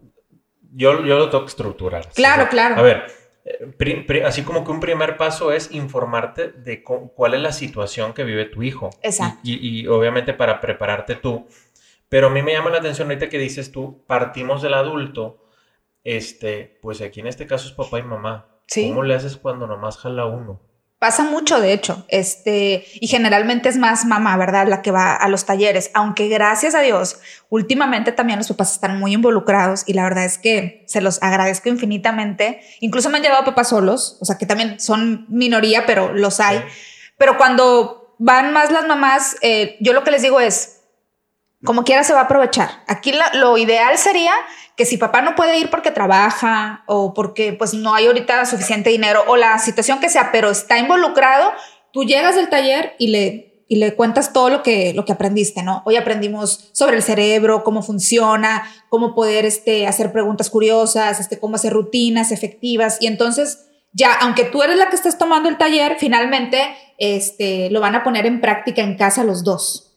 yo, 0.71 1.03
yo 1.03 1.17
lo 1.17 1.29
tengo 1.29 1.43
que 1.43 1.49
estructurar. 1.49 2.07
Claro, 2.15 2.47
claro. 2.47 2.77
A 2.77 2.81
ver, 2.81 3.07
eh, 3.43 4.23
así 4.25 4.43
como 4.43 4.63
que 4.63 4.71
un 4.71 4.79
primer 4.79 5.17
paso 5.17 5.51
es 5.51 5.73
informarte 5.73 6.47
de 6.47 6.81
cuál 6.81 7.33
es 7.33 7.41
la 7.41 7.51
situación 7.51 8.13
que 8.13 8.23
vive 8.23 8.45
tu 8.45 8.63
hijo. 8.63 8.89
Exacto. 9.01 9.41
Y, 9.43 9.85
obviamente 9.87 10.33
para 10.33 10.61
prepararte 10.61 11.15
tú. 11.15 11.49
Pero 12.07 12.27
a 12.27 12.29
mí 12.29 12.41
me 12.41 12.53
llama 12.53 12.69
la 12.69 12.77
atención 12.77 13.09
ahorita 13.09 13.27
que 13.27 13.37
dices 13.37 13.69
tú, 13.73 14.05
partimos 14.07 14.61
del 14.61 14.75
adulto, 14.75 15.49
este, 16.05 16.79
pues 16.81 17.01
aquí 17.01 17.19
en 17.19 17.27
este 17.27 17.47
caso 17.47 17.67
es 17.67 17.73
papá 17.73 17.99
y 17.99 18.03
mamá. 18.03 18.47
¿Sí? 18.65 18.87
¿Cómo 18.87 19.03
le 19.03 19.15
haces 19.15 19.35
cuando 19.35 19.67
nomás 19.67 19.97
jala 19.97 20.25
uno? 20.25 20.68
Pasa 20.99 21.23
mucho, 21.23 21.61
de 21.61 21.71
hecho, 21.71 22.05
este, 22.09 22.85
y 22.95 23.07
generalmente 23.07 23.69
es 23.69 23.77
más 23.77 24.03
mamá, 24.03 24.35
¿verdad? 24.35 24.67
La 24.67 24.81
que 24.81 24.91
va 24.91 25.15
a 25.15 25.29
los 25.29 25.45
talleres, 25.45 25.91
aunque 25.93 26.27
gracias 26.27 26.75
a 26.75 26.81
Dios, 26.81 27.21
últimamente 27.47 28.11
también 28.11 28.37
los 28.37 28.49
papás 28.49 28.73
están 28.73 28.99
muy 28.99 29.13
involucrados 29.13 29.83
y 29.87 29.93
la 29.93 30.03
verdad 30.03 30.25
es 30.25 30.37
que 30.37 30.83
se 30.87 30.99
los 30.99 31.23
agradezco 31.23 31.69
infinitamente. 31.69 32.59
Incluso 32.81 33.09
me 33.09 33.15
han 33.15 33.23
llevado 33.23 33.45
papás 33.45 33.69
solos, 33.69 34.17
o 34.19 34.25
sea, 34.25 34.37
que 34.37 34.45
también 34.45 34.77
son 34.81 35.25
minoría, 35.29 35.85
pero 35.85 36.13
los 36.13 36.41
hay. 36.41 36.61
Pero 37.17 37.37
cuando 37.37 38.13
van 38.17 38.51
más 38.51 38.69
las 38.69 38.85
mamás, 38.85 39.37
eh, 39.41 39.77
yo 39.79 39.93
lo 39.93 40.03
que 40.03 40.11
les 40.11 40.21
digo 40.21 40.41
es, 40.41 40.78
como 41.65 41.83
quiera 41.83 42.03
se 42.03 42.13
va 42.13 42.21
a 42.21 42.23
aprovechar. 42.23 42.69
Aquí 42.87 43.13
lo 43.33 43.57
ideal 43.57 43.97
sería 43.97 44.33
que 44.75 44.85
si 44.85 44.97
papá 44.97 45.21
no 45.21 45.35
puede 45.35 45.57
ir 45.57 45.69
porque 45.69 45.91
trabaja 45.91 46.83
o 46.87 47.13
porque 47.13 47.53
pues 47.53 47.73
no 47.73 47.93
hay 47.93 48.07
ahorita 48.07 48.45
suficiente 48.45 48.89
dinero 48.89 49.23
o 49.27 49.35
la 49.35 49.59
situación 49.59 49.99
que 49.99 50.09
sea, 50.09 50.31
pero 50.31 50.49
está 50.49 50.77
involucrado, 50.77 51.51
tú 51.91 52.03
llegas 52.03 52.35
del 52.35 52.49
taller 52.49 52.95
y 52.97 53.07
le 53.07 53.49
y 53.69 53.75
le 53.75 53.95
cuentas 53.95 54.33
todo 54.33 54.49
lo 54.49 54.63
que, 54.63 54.93
lo 54.95 55.05
que 55.05 55.11
aprendiste, 55.11 55.61
¿no? 55.61 55.83
Hoy 55.85 55.95
aprendimos 55.95 56.71
sobre 56.73 56.97
el 56.97 57.03
cerebro, 57.03 57.63
cómo 57.63 57.83
funciona, 57.83 58.63
cómo 58.89 59.13
poder 59.13 59.45
este, 59.45 59.85
hacer 59.85 60.11
preguntas 60.11 60.49
curiosas, 60.49 61.19
este, 61.19 61.39
cómo 61.39 61.55
hacer 61.55 61.71
rutinas 61.71 62.31
efectivas. 62.31 62.97
Y 62.99 63.05
entonces, 63.05 63.67
ya, 63.93 64.11
aunque 64.21 64.43
tú 64.43 64.63
eres 64.63 64.75
la 64.77 64.89
que 64.89 64.95
estás 64.95 65.19
tomando 65.19 65.49
el 65.49 65.59
taller, 65.59 65.97
finalmente 65.99 66.59
este, 66.97 67.69
lo 67.69 67.79
van 67.79 67.93
a 67.93 68.03
poner 68.03 68.25
en 68.25 68.41
práctica 68.41 68.81
en 68.81 68.97
casa 68.97 69.23
los 69.23 69.43
dos. 69.43 69.88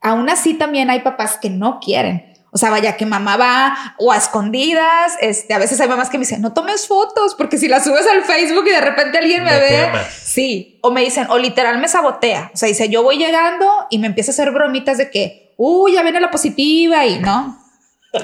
Aún 0.00 0.28
así, 0.28 0.54
también 0.54 0.90
hay 0.90 1.00
papás 1.00 1.38
que 1.40 1.50
no 1.50 1.80
quieren. 1.80 2.36
O 2.56 2.58
sea, 2.58 2.70
vaya 2.70 2.96
que 2.96 3.04
mamá 3.04 3.36
va 3.36 3.94
o 3.98 4.12
a 4.12 4.16
escondidas. 4.16 5.14
Este, 5.20 5.52
a 5.52 5.58
veces 5.58 5.78
hay 5.80 5.88
mamás 5.88 6.08
que 6.08 6.16
me 6.16 6.22
dicen, 6.22 6.40
no 6.40 6.54
tomes 6.54 6.86
fotos, 6.86 7.34
porque 7.34 7.58
si 7.58 7.68
las 7.68 7.84
subes 7.84 8.06
al 8.06 8.24
Facebook 8.24 8.66
y 8.66 8.70
de 8.70 8.80
repente 8.80 9.18
alguien 9.18 9.44
me, 9.44 9.58
ve, 9.58 9.90
sí. 10.10 10.78
O 10.82 10.90
me 10.90 11.02
dicen, 11.02 11.26
o 11.28 11.36
literal 11.36 11.78
me 11.78 11.88
sabotea. 11.88 12.50
O 12.54 12.56
sea, 12.56 12.68
dice, 12.68 12.88
yo 12.88 13.02
voy 13.02 13.18
llegando 13.18 13.70
y 13.90 13.98
me 13.98 14.06
empieza 14.06 14.30
a 14.30 14.32
hacer 14.32 14.52
bromitas 14.52 14.96
de 14.96 15.10
que, 15.10 15.52
uy, 15.58 15.92
ya 15.92 16.02
viene 16.02 16.18
la 16.18 16.30
positiva 16.30 17.04
y 17.04 17.18
no. 17.18 17.58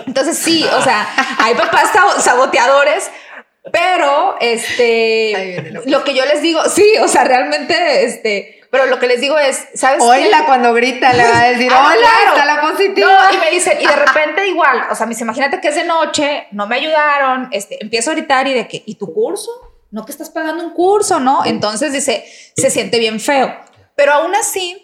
Entonces 0.07 0.39
sí, 0.39 0.65
o 0.65 0.83
sea, 0.83 1.07
hay 1.39 1.55
papás 1.55 1.91
saboteadores, 2.21 3.11
pero 3.71 4.37
este, 4.41 5.75
lo 5.85 6.05
que 6.05 6.15
yo 6.15 6.25
les 6.25 6.41
digo, 6.43 6.61
sí, 6.69 6.87
o 7.03 7.09
sea, 7.09 7.25
realmente, 7.25 8.05
este, 8.05 8.62
pero 8.73 8.87
lo 8.87 8.99
que 8.99 9.07
les 9.07 9.21
digo 9.21 9.39
es, 9.39 9.67
¿sabes 9.75 10.03
Hola, 10.03 10.47
cuando 10.47 10.73
grita 10.73 11.13
le 11.13 11.29
va 11.29 11.43
a 11.43 11.49
decir, 11.51 11.71
ah, 11.75 11.93
hola, 11.93 12.09
está 12.27 12.47
la 12.47 12.63
positiva. 12.63 13.29
y 13.31 13.37
me 13.37 13.51
dicen, 13.51 13.77
y 13.79 13.87
de 13.87 13.95
repente 13.95 14.49
igual, 14.49 14.87
o 14.91 14.95
sea, 14.95 15.05
me 15.05 15.15
imagínate 15.15 15.61
que 15.61 15.69
es 15.69 15.75
de 15.75 15.85
noche, 15.85 16.47
no 16.53 16.67
me 16.67 16.77
ayudaron, 16.77 17.51
este, 17.53 17.83
empiezo 17.83 18.11
a 18.11 18.15
gritar 18.15 18.49
y 18.49 18.55
de 18.55 18.67
que, 18.67 18.83
¿y 18.87 18.95
tu 18.95 19.13
curso? 19.13 19.51
No 19.91 20.07
que 20.07 20.13
estás 20.13 20.31
pagando 20.31 20.65
un 20.65 20.71
curso, 20.71 21.21
¿no? 21.21 21.45
Entonces 21.45 21.93
dice, 21.93 22.25
se 22.57 22.71
siente 22.71 22.99
bien 22.99 23.21
feo. 23.21 23.55
Pero 23.95 24.15
aún 24.15 24.35
así, 24.35 24.83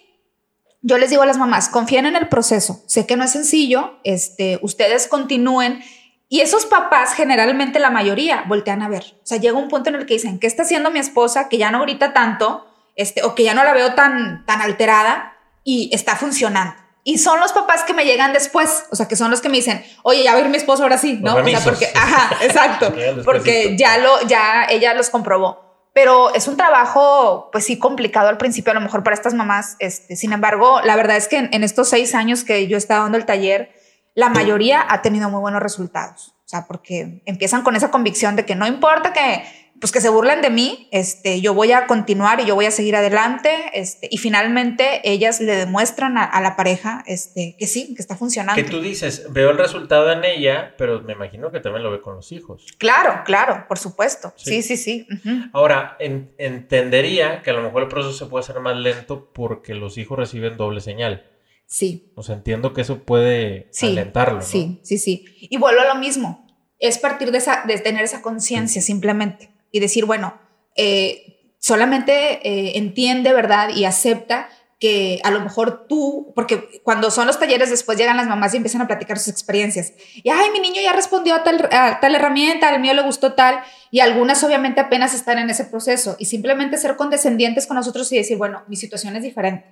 yo 0.82 0.98
les 0.98 1.08
digo 1.08 1.22
a 1.22 1.26
las 1.26 1.38
mamás, 1.38 1.70
confíen 1.70 2.04
en 2.04 2.16
el 2.16 2.28
proceso. 2.28 2.82
Sé 2.86 3.06
que 3.06 3.16
no 3.16 3.24
es 3.24 3.32
sencillo, 3.32 4.00
este, 4.04 4.58
ustedes 4.60 5.08
continúen. 5.08 5.82
Y 6.28 6.40
esos 6.40 6.66
papás, 6.66 7.14
generalmente 7.14 7.78
la 7.78 7.88
mayoría, 7.88 8.44
voltean 8.48 8.82
a 8.82 8.88
ver. 8.90 9.14
O 9.22 9.26
sea, 9.26 9.38
llega 9.38 9.56
un 9.56 9.68
punto 9.68 9.88
en 9.88 9.94
el 9.94 10.04
que 10.04 10.12
dicen, 10.12 10.38
¿qué 10.38 10.46
está 10.46 10.64
haciendo 10.64 10.90
mi 10.90 10.98
esposa 10.98 11.48
que 11.48 11.56
ya 11.56 11.70
no 11.70 11.80
grita 11.80 12.12
tanto? 12.12 12.66
Este, 12.98 13.22
o 13.22 13.34
que 13.34 13.44
ya 13.44 13.54
no 13.54 13.64
la 13.64 13.72
veo 13.72 13.94
tan, 13.94 14.44
tan 14.44 14.60
alterada 14.60 15.36
y 15.62 15.88
está 15.94 16.16
funcionando. 16.16 16.74
Y 17.04 17.18
son 17.18 17.40
los 17.40 17.52
papás 17.52 17.84
que 17.84 17.94
me 17.94 18.04
llegan 18.04 18.32
después, 18.32 18.84
o 18.90 18.96
sea, 18.96 19.06
que 19.06 19.16
son 19.16 19.30
los 19.30 19.40
que 19.40 19.48
me 19.48 19.56
dicen, 19.56 19.82
oye, 20.02 20.24
ya 20.24 20.32
va 20.32 20.38
a 20.38 20.40
ir 20.42 20.48
mi 20.48 20.56
esposo 20.56 20.82
ahora 20.82 20.98
sí, 20.98 21.18
¿no? 21.22 21.36
O 21.36 21.44
sea, 21.44 21.60
porque, 21.60 21.88
ajá, 21.94 22.36
exacto, 22.42 22.92
porque 23.24 23.76
ya 23.78 23.98
lo, 23.98 24.20
ya 24.26 24.66
ella 24.68 24.92
los 24.94 25.08
comprobó. 25.10 25.88
Pero 25.94 26.34
es 26.34 26.48
un 26.48 26.56
trabajo, 26.56 27.48
pues 27.52 27.64
sí, 27.64 27.78
complicado 27.78 28.28
al 28.28 28.36
principio, 28.36 28.72
a 28.72 28.74
lo 28.74 28.80
mejor 28.80 29.04
para 29.04 29.14
estas 29.14 29.32
mamás. 29.32 29.76
Este, 29.78 30.16
sin 30.16 30.32
embargo, 30.32 30.80
la 30.82 30.96
verdad 30.96 31.16
es 31.16 31.28
que 31.28 31.38
en, 31.38 31.48
en 31.52 31.64
estos 31.64 31.88
seis 31.88 32.14
años 32.14 32.44
que 32.44 32.66
yo 32.66 32.76
he 32.76 32.78
estado 32.78 33.04
dando 33.04 33.16
el 33.16 33.24
taller, 33.24 33.72
la 34.14 34.28
mayoría 34.28 34.84
ha 34.88 35.02
tenido 35.02 35.30
muy 35.30 35.40
buenos 35.40 35.62
resultados. 35.62 36.34
O 36.44 36.48
sea, 36.48 36.66
porque 36.66 37.22
empiezan 37.26 37.62
con 37.62 37.76
esa 37.76 37.90
convicción 37.90 38.34
de 38.34 38.44
que 38.44 38.54
no 38.54 38.66
importa 38.66 39.12
que 39.12 39.44
pues 39.80 39.92
que 39.92 40.00
se 40.00 40.08
burlen 40.08 40.42
de 40.42 40.50
mí, 40.50 40.88
este, 40.90 41.40
yo 41.40 41.54
voy 41.54 41.72
a 41.72 41.86
continuar 41.86 42.40
y 42.40 42.46
yo 42.46 42.54
voy 42.54 42.66
a 42.66 42.70
seguir 42.70 42.96
adelante, 42.96 43.50
este, 43.74 44.08
y 44.10 44.18
finalmente 44.18 45.00
ellas 45.04 45.40
le 45.40 45.54
demuestran 45.54 46.18
a, 46.18 46.40
la 46.40 46.56
pareja, 46.56 47.04
este, 47.06 47.56
que 47.58 47.66
sí, 47.66 47.94
que 47.94 48.02
está 48.02 48.16
funcionando. 48.16 48.60
Que 48.60 48.68
tú 48.68 48.80
dices, 48.80 49.26
veo 49.30 49.50
el 49.50 49.58
resultado 49.58 50.10
en 50.10 50.24
ella, 50.24 50.74
pero 50.76 51.02
me 51.02 51.12
imagino 51.12 51.50
que 51.50 51.60
también 51.60 51.82
lo 51.82 51.90
ve 51.90 52.00
con 52.00 52.16
los 52.16 52.32
hijos. 52.32 52.66
Claro, 52.78 53.22
claro, 53.24 53.66
por 53.68 53.78
supuesto. 53.78 54.32
Sí, 54.36 54.62
sí, 54.62 54.76
sí. 54.76 55.06
Ahora, 55.52 55.96
entendería 55.98 57.42
que 57.42 57.50
a 57.50 57.54
lo 57.54 57.62
mejor 57.62 57.82
el 57.82 57.88
proceso 57.88 58.12
se 58.12 58.26
puede 58.26 58.44
hacer 58.44 58.60
más 58.60 58.76
lento 58.76 59.30
porque 59.32 59.74
los 59.74 59.98
hijos 59.98 60.18
reciben 60.18 60.56
doble 60.56 60.80
señal. 60.80 61.26
Sí. 61.66 62.12
O 62.14 62.22
sea, 62.22 62.34
entiendo 62.34 62.72
que 62.72 62.80
eso 62.80 63.04
puede 63.04 63.70
alentarlo. 63.82 64.40
Sí, 64.42 64.80
sí, 64.82 64.98
sí. 64.98 65.24
Y 65.40 65.58
vuelvo 65.58 65.82
a 65.82 65.94
lo 65.94 65.96
mismo. 65.96 66.46
Es 66.78 66.98
partir 66.98 67.32
de, 67.32 67.38
esa, 67.38 67.64
de 67.66 67.78
tener 67.78 68.04
esa 68.04 68.22
conciencia 68.22 68.80
simplemente 68.80 69.50
y 69.78 69.80
decir, 69.80 70.04
bueno, 70.04 70.38
eh, 70.76 71.54
solamente 71.58 72.46
eh, 72.46 72.78
entiende, 72.78 73.32
¿verdad? 73.32 73.70
Y 73.70 73.84
acepta 73.84 74.48
que 74.78 75.20
a 75.24 75.30
lo 75.32 75.40
mejor 75.40 75.86
tú, 75.88 76.32
porque 76.36 76.80
cuando 76.84 77.10
son 77.10 77.26
los 77.26 77.40
talleres 77.40 77.70
después 77.70 77.98
llegan 77.98 78.16
las 78.16 78.28
mamás 78.28 78.54
y 78.54 78.58
empiezan 78.58 78.82
a 78.82 78.86
platicar 78.86 79.18
sus 79.18 79.28
experiencias. 79.28 79.92
Y, 80.14 80.30
ay, 80.30 80.50
mi 80.52 80.60
niño 80.60 80.80
ya 80.80 80.92
respondió 80.92 81.34
a 81.34 81.42
tal, 81.42 81.68
a 81.72 81.98
tal 82.00 82.14
herramienta, 82.14 82.68
al 82.68 82.80
mío 82.80 82.94
le 82.94 83.02
gustó 83.02 83.32
tal, 83.32 83.60
y 83.90 84.00
algunas 84.00 84.42
obviamente 84.44 84.80
apenas 84.80 85.14
están 85.14 85.38
en 85.38 85.50
ese 85.50 85.64
proceso. 85.64 86.14
Y 86.20 86.26
simplemente 86.26 86.76
ser 86.76 86.96
condescendientes 86.96 87.66
con 87.66 87.76
nosotros 87.76 88.10
y 88.12 88.18
decir, 88.18 88.38
bueno, 88.38 88.62
mi 88.68 88.76
situación 88.76 89.16
es 89.16 89.22
diferente. 89.24 89.66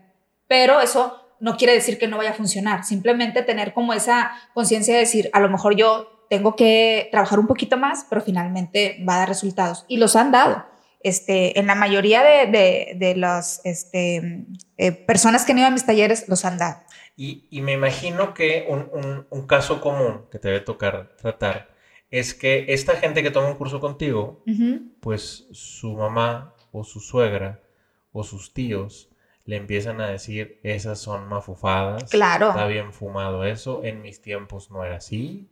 Pero 0.49 0.81
eso 0.81 1.23
no 1.39 1.57
quiere 1.57 1.75
decir 1.75 1.99
que 1.99 2.09
no 2.09 2.17
vaya 2.17 2.31
a 2.31 2.35
funcionar, 2.35 2.85
simplemente 2.85 3.43
tener 3.43 3.75
como 3.75 3.93
esa 3.93 4.33
conciencia 4.55 4.95
de 4.95 5.01
decir, 5.01 5.31
a 5.33 5.41
lo 5.41 5.51
mejor 5.51 5.77
yo 5.77 6.16
tengo 6.29 6.57
que 6.57 7.09
trabajar 7.11 7.39
un 7.39 7.47
poquito 7.47 7.77
más, 7.77 8.07
pero 8.09 8.21
finalmente 8.21 9.03
va 9.09 9.17
a 9.17 9.19
dar 9.21 9.29
resultados. 9.29 9.85
Y 9.89 9.99
los 9.99 10.17
han 10.17 10.33
dado. 10.33 10.65
Este, 11.01 11.59
en 11.59 11.69
la 11.69 11.77
mayoría 11.77 12.25
de, 12.25 12.95
de, 12.97 13.15
las 13.17 13.61
este, 13.65 14.45
eh, 14.77 14.93
personas 14.93 15.45
que 15.45 15.53
han 15.53 15.59
ido 15.59 15.69
a 15.69 15.71
mis 15.71 15.87
talleres 15.87 16.29
los 16.29 16.45
han 16.45 16.59
dado. 16.59 16.79
Y, 17.17 17.47
y 17.51 17.61
me 17.61 17.73
imagino 17.75 18.35
que 18.35 18.67
un, 18.69 19.27
un, 19.31 19.47
caso 19.47 19.81
común 19.81 20.27
que 20.33 20.39
te 20.39 20.49
debe 20.49 20.61
tocar 20.61 21.15
tratar 21.17 21.69
es 22.11 22.35
que 22.35 22.67
esta 22.69 22.97
gente 22.97 23.23
que 23.23 23.31
toma 23.31 23.49
un 23.49 23.55
curso 23.55 23.79
contigo, 23.79 24.43
pues 25.01 25.47
su 25.53 25.95
mamá 25.95 26.55
o 26.73 26.83
su 26.83 27.01
suegra 27.01 27.63
o 28.13 28.25
sus 28.25 28.53
tíos 28.53 29.11
le 29.45 29.57
empiezan 29.57 30.01
a 30.01 30.09
decir, 30.09 30.59
esas 30.65 30.99
son 30.99 31.29
mafufadas. 31.29 32.11
Claro. 32.11 32.49
Está 32.49 32.67
bien 32.67 32.93
fumado 32.93 33.45
eso, 33.45 33.85
en 33.85 34.03
mis 34.03 34.21
tiempos 34.21 34.73
no 34.73 34.85
era 34.85 34.97
así 34.97 35.49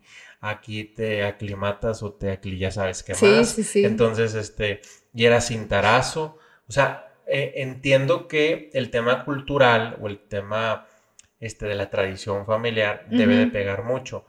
aquí 0.51 0.85
te 0.85 1.25
aclimatas 1.25 2.03
o 2.03 2.13
te 2.13 2.31
acli 2.31 2.59
ya 2.59 2.71
sabes 2.71 3.03
qué 3.03 3.13
más. 3.13 3.49
Sí, 3.49 3.65
sí. 3.65 3.85
Entonces, 3.85 4.35
este, 4.35 4.81
y 5.13 5.25
era 5.25 5.41
cintarazo. 5.41 6.39
O 6.69 6.73
sea, 6.73 7.15
eh, 7.27 7.55
entiendo 7.57 8.29
que 8.29 8.71
el 8.75 8.91
tema 8.91 9.25
cultural 9.25 9.97
o 10.01 10.09
el 10.09 10.19
tema 10.19 10.87
este, 11.41 11.67
de 11.67 11.75
la 11.75 11.89
tradición 11.91 12.45
familiar 12.47 13.07
debe 13.09 13.37
de 13.37 13.47
pegar 13.47 13.85
mucho. 13.85 14.27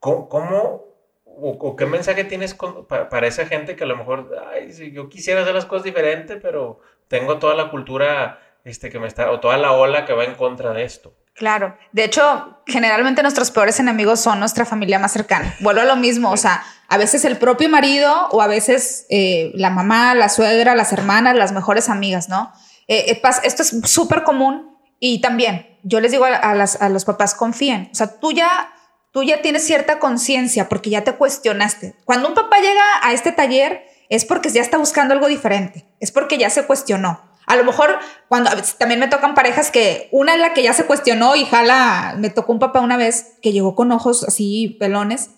¿Cómo, 0.00 0.84
o, 1.24 1.76
qué 1.76 1.86
mensaje 1.86 2.24
tienes 2.24 2.56
para, 2.88 3.26
esa 3.26 3.46
gente 3.46 3.76
que 3.76 3.84
a 3.84 3.86
lo 3.86 3.96
mejor, 3.96 4.36
ay, 4.52 4.72
si 4.72 4.90
yo 4.90 5.08
quisiera 5.08 5.42
hacer 5.42 5.54
las 5.54 5.66
cosas 5.66 5.84
diferentes, 5.84 6.38
pero 6.42 6.80
tengo 7.06 7.38
toda 7.38 7.54
la 7.54 7.70
cultura 7.70 8.40
este, 8.64 8.90
que 8.90 8.98
me 8.98 9.06
está, 9.06 9.30
o 9.30 9.38
toda 9.38 9.56
la 9.56 9.72
ola 9.72 10.04
que 10.04 10.12
va 10.12 10.24
en 10.24 10.34
contra 10.34 10.72
de 10.72 10.82
esto? 10.82 11.14
Claro. 11.34 11.76
De 11.92 12.04
hecho, 12.04 12.58
generalmente 12.66 13.22
nuestros 13.22 13.50
peores 13.50 13.80
enemigos 13.80 14.20
son 14.20 14.38
nuestra 14.38 14.64
familia 14.64 14.98
más 14.98 15.12
cercana. 15.12 15.54
Vuelvo 15.60 15.80
a 15.80 15.84
lo 15.84 15.96
mismo. 15.96 16.30
O 16.30 16.36
sea, 16.36 16.62
a 16.88 16.98
veces 16.98 17.24
el 17.24 17.38
propio 17.38 17.68
marido 17.68 18.28
o 18.30 18.42
a 18.42 18.46
veces 18.46 19.06
eh, 19.08 19.50
la 19.54 19.70
mamá, 19.70 20.14
la 20.14 20.28
suegra, 20.28 20.74
las 20.74 20.92
hermanas, 20.92 21.34
las 21.34 21.52
mejores 21.52 21.88
amigas, 21.88 22.28
¿no? 22.28 22.52
Eh, 22.86 23.12
eh, 23.12 23.22
esto 23.44 23.62
es 23.62 23.80
súper 23.84 24.24
común 24.24 24.76
y 25.00 25.20
también 25.20 25.78
yo 25.82 26.00
les 26.00 26.12
digo 26.12 26.24
a, 26.26 26.88
los 26.90 27.04
papás, 27.04 27.34
confíen. 27.34 27.88
O 27.92 27.94
sea, 27.94 28.20
tú 28.20 28.32
ya, 28.32 28.72
tú 29.10 29.22
ya 29.22 29.42
tienes 29.42 29.64
cierta 29.64 29.98
conciencia 29.98 30.68
porque 30.68 30.90
ya 30.90 31.02
te 31.02 31.14
cuestionaste. 31.14 31.96
Cuando 32.04 32.28
un 32.28 32.34
papá 32.34 32.58
llega 32.60 32.84
a 33.02 33.12
este 33.12 33.32
taller 33.32 33.84
es 34.08 34.24
porque 34.24 34.50
ya 34.50 34.60
está 34.60 34.76
buscando 34.76 35.14
algo 35.14 35.28
diferente, 35.28 35.86
es 35.98 36.12
porque 36.12 36.38
ya 36.38 36.50
se 36.50 36.66
cuestionó. 36.66 37.31
A 37.52 37.56
lo 37.56 37.64
mejor 37.64 37.98
cuando 38.28 38.50
también 38.78 38.98
me 38.98 39.08
tocan 39.08 39.34
parejas 39.34 39.70
que 39.70 40.08
una 40.10 40.32
es 40.32 40.40
la 40.40 40.54
que 40.54 40.62
ya 40.62 40.72
se 40.72 40.86
cuestionó 40.86 41.36
y 41.36 41.44
jala, 41.44 42.14
me 42.16 42.30
tocó 42.30 42.50
un 42.50 42.58
papá 42.58 42.80
una 42.80 42.96
vez 42.96 43.34
que 43.42 43.52
llegó 43.52 43.74
con 43.74 43.92
ojos 43.92 44.24
así 44.24 44.78
pelones 44.80 45.28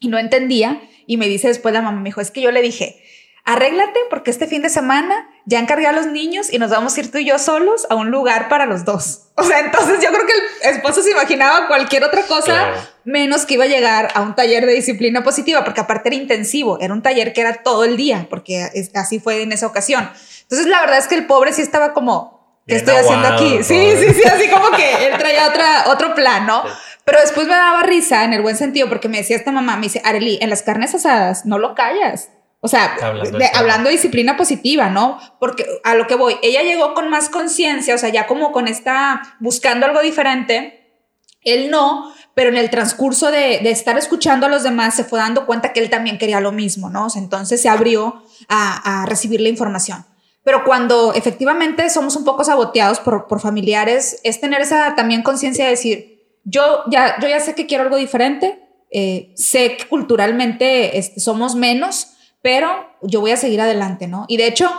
y 0.00 0.08
no 0.08 0.18
entendía 0.18 0.82
y 1.06 1.16
me 1.16 1.28
dice 1.28 1.48
después 1.48 1.72
la 1.72 1.80
mamá, 1.80 1.98
me 1.98 2.10
dijo, 2.10 2.20
es 2.20 2.30
que 2.30 2.42
yo 2.42 2.50
le 2.50 2.60
dije, 2.60 3.02
arréglate 3.46 3.98
porque 4.10 4.30
este 4.30 4.48
fin 4.48 4.60
de 4.60 4.68
semana 4.68 5.30
ya 5.46 5.58
encargué 5.60 5.86
a 5.86 5.92
los 5.92 6.08
niños 6.08 6.52
y 6.52 6.58
nos 6.58 6.70
vamos 6.70 6.94
a 6.94 7.00
ir 7.00 7.10
tú 7.10 7.16
y 7.16 7.24
yo 7.24 7.38
solos 7.38 7.86
a 7.88 7.94
un 7.94 8.10
lugar 8.10 8.50
para 8.50 8.66
los 8.66 8.84
dos. 8.84 9.28
O 9.40 9.42
sea, 9.42 9.60
entonces 9.60 10.00
yo 10.02 10.10
creo 10.10 10.26
que 10.26 10.68
el 10.68 10.76
esposo 10.76 11.02
se 11.02 11.12
imaginaba 11.12 11.66
cualquier 11.66 12.04
otra 12.04 12.26
cosa 12.26 12.74
menos 13.04 13.46
que 13.46 13.54
iba 13.54 13.64
a 13.64 13.68
llegar 13.68 14.10
a 14.14 14.20
un 14.20 14.34
taller 14.34 14.66
de 14.66 14.74
disciplina 14.74 15.24
positiva, 15.24 15.64
porque 15.64 15.80
aparte 15.80 16.10
era 16.10 16.16
intensivo, 16.16 16.78
era 16.78 16.92
un 16.92 17.00
taller 17.00 17.32
que 17.32 17.40
era 17.40 17.62
todo 17.62 17.84
el 17.84 17.96
día, 17.96 18.26
porque 18.28 18.68
así 18.92 19.18
fue 19.18 19.40
en 19.40 19.52
esa 19.52 19.66
ocasión. 19.66 20.10
Entonces 20.50 20.66
la 20.66 20.80
verdad 20.80 20.98
es 20.98 21.06
que 21.06 21.14
el 21.14 21.26
pobre 21.26 21.52
sí 21.52 21.62
estaba 21.62 21.92
como, 21.92 22.62
¿qué 22.66 22.76
estoy 22.76 22.96
haciendo 22.96 23.28
aquí? 23.28 23.62
Sí, 23.62 23.92
sí, 23.96 24.14
sí, 24.14 24.22
así 24.28 24.48
como 24.50 24.70
que 24.72 25.06
él 25.06 25.16
traía 25.16 25.48
otra, 25.48 25.84
otro 25.86 26.14
plan, 26.14 26.46
¿no? 26.46 26.64
Pero 27.04 27.20
después 27.20 27.46
me 27.46 27.54
daba 27.54 27.82
risa 27.82 28.24
en 28.24 28.32
el 28.32 28.42
buen 28.42 28.56
sentido, 28.56 28.88
porque 28.88 29.08
me 29.08 29.18
decía 29.18 29.36
esta 29.36 29.52
mamá, 29.52 29.76
me 29.76 29.82
dice, 29.82 30.02
Arely, 30.04 30.38
en 30.40 30.50
las 30.50 30.62
carnes 30.62 30.94
asadas 30.94 31.46
no 31.46 31.58
lo 31.58 31.74
callas. 31.74 32.30
O 32.62 32.68
sea, 32.68 32.94
hablando 33.54 33.88
de, 33.88 33.96
disciplina 33.96 34.36
positiva, 34.36 34.90
¿no? 34.90 35.18
Porque 35.38 35.64
a 35.82 35.94
lo 35.94 36.06
que 36.06 36.14
voy, 36.14 36.36
ella 36.42 36.62
llegó 36.62 36.92
con 36.94 37.08
más 37.08 37.30
conciencia, 37.30 37.94
o 37.94 37.98
sea, 37.98 38.10
ya 38.10 38.26
como 38.26 38.52
con 38.52 38.68
esta, 38.68 39.22
buscando 39.40 39.86
algo 39.86 40.00
diferente. 40.02 40.76
Él 41.42 41.70
no, 41.70 42.12
pero 42.34 42.50
en 42.50 42.58
el 42.58 42.68
transcurso 42.68 43.30
de, 43.30 43.56
estar 43.70 43.96
escuchando 43.96 44.46
a 44.46 44.48
los 44.50 44.62
demás 44.62 44.94
se 44.94 45.04
fue 45.04 45.18
dando 45.18 45.46
cuenta 45.46 45.72
que 45.72 45.80
él 45.80 45.88
también 45.88 46.18
quería 46.18 46.40
lo 46.40 46.52
mismo, 46.52 46.90
¿no? 46.90 47.08
entonces 47.16 47.62
se 47.62 47.68
abrió 47.68 48.22
a, 48.48 49.06
recibir 49.06 49.40
la 49.40 49.48
información. 49.48 50.04
Pero 50.42 50.64
cuando 50.64 51.12
efectivamente 51.14 51.90
somos 51.90 52.16
un 52.16 52.24
poco 52.24 52.44
saboteados 52.44 53.00
por, 53.00 53.40
familiares, 53.40 54.20
es 54.24 54.40
tener 54.40 54.60
esa 54.60 54.94
también 54.94 55.22
conciencia 55.22 55.64
de 55.64 55.70
decir, 55.72 56.38
yo 56.44 56.82
ya, 56.90 57.16
yo 57.20 57.28
ya 57.28 57.40
sé 57.40 57.54
que 57.54 57.66
quiero 57.66 57.84
algo 57.84 57.96
diferente, 57.96 58.58
eh, 58.90 59.32
sé 59.36 59.76
que 59.76 59.86
culturalmente 59.86 60.98
este, 60.98 61.20
somos 61.20 61.54
menos, 61.54 62.14
pero 62.42 62.68
yo 63.02 63.20
voy 63.20 63.32
a 63.32 63.36
seguir 63.36 63.60
adelante, 63.60 64.08
¿no? 64.08 64.24
Y 64.28 64.38
de 64.38 64.46
hecho, 64.46 64.70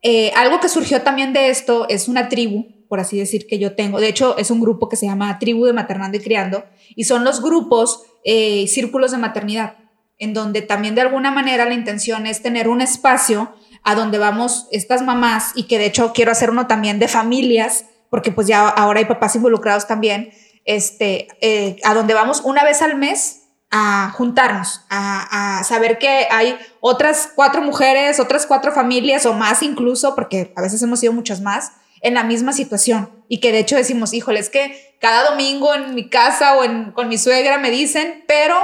eh, 0.00 0.32
algo 0.34 0.60
que 0.60 0.68
surgió 0.68 1.02
también 1.02 1.32
de 1.32 1.50
esto 1.50 1.86
es 1.88 2.08
una 2.08 2.28
tribu 2.28 2.66
por 2.92 3.00
así 3.00 3.16
decir, 3.16 3.46
que 3.46 3.58
yo 3.58 3.74
tengo. 3.74 4.00
De 4.00 4.08
hecho, 4.08 4.36
es 4.36 4.50
un 4.50 4.60
grupo 4.60 4.90
que 4.90 4.96
se 4.96 5.06
llama 5.06 5.38
Tribu 5.38 5.64
de 5.64 5.72
Maternando 5.72 6.18
y 6.18 6.20
Criando 6.20 6.66
y 6.94 7.04
son 7.04 7.24
los 7.24 7.40
grupos, 7.40 8.02
eh, 8.22 8.66
círculos 8.68 9.12
de 9.12 9.16
maternidad, 9.16 9.76
en 10.18 10.34
donde 10.34 10.60
también 10.60 10.94
de 10.94 11.00
alguna 11.00 11.30
manera 11.30 11.64
la 11.64 11.72
intención 11.72 12.26
es 12.26 12.42
tener 12.42 12.68
un 12.68 12.82
espacio 12.82 13.50
a 13.84 13.94
donde 13.94 14.18
vamos 14.18 14.68
estas 14.70 15.02
mamás 15.02 15.52
y 15.54 15.64
que 15.64 15.78
de 15.78 15.86
hecho 15.86 16.12
quiero 16.12 16.32
hacer 16.32 16.50
uno 16.50 16.66
también 16.66 16.98
de 16.98 17.08
familias, 17.08 17.86
porque 18.10 18.30
pues 18.30 18.46
ya 18.46 18.68
ahora 18.68 19.00
hay 19.00 19.06
papás 19.06 19.34
involucrados 19.36 19.86
también, 19.86 20.32
este, 20.64 21.28
eh, 21.40 21.76
a 21.82 21.94
donde 21.94 22.14
vamos 22.14 22.42
una 22.44 22.64
vez 22.64 22.82
al 22.82 22.96
mes 22.96 23.42
a 23.70 24.10
juntarnos, 24.14 24.82
a, 24.90 25.62
saber 25.64 25.98
que 25.98 26.28
hay 26.30 26.58
otras 26.80 27.30
cuatro 27.34 27.62
mujeres, 27.62 28.20
otras 28.20 28.46
cuatro 28.46 28.70
familias 28.72 29.24
o 29.24 29.32
más 29.32 29.62
incluso, 29.62 30.14
porque 30.14 30.52
a 30.56 30.60
veces 30.60 30.82
hemos 30.82 31.00
sido 31.00 31.14
muchas 31.14 31.40
más, 31.40 31.72
en 32.02 32.14
la 32.14 32.22
misma 32.22 32.52
situación. 32.52 33.08
Y 33.28 33.40
que 33.40 33.50
de 33.50 33.60
hecho 33.60 33.76
decimos, 33.76 34.12
híjole, 34.12 34.40
es 34.40 34.50
que 34.50 34.96
cada 35.00 35.30
domingo 35.30 35.72
en 35.74 35.94
mi 35.94 36.10
casa 36.10 36.58
o 36.58 36.92
con 36.92 37.08
mi 37.08 37.16
suegra 37.16 37.58
me 37.58 37.70
dicen, 37.70 38.24
pero 38.28 38.56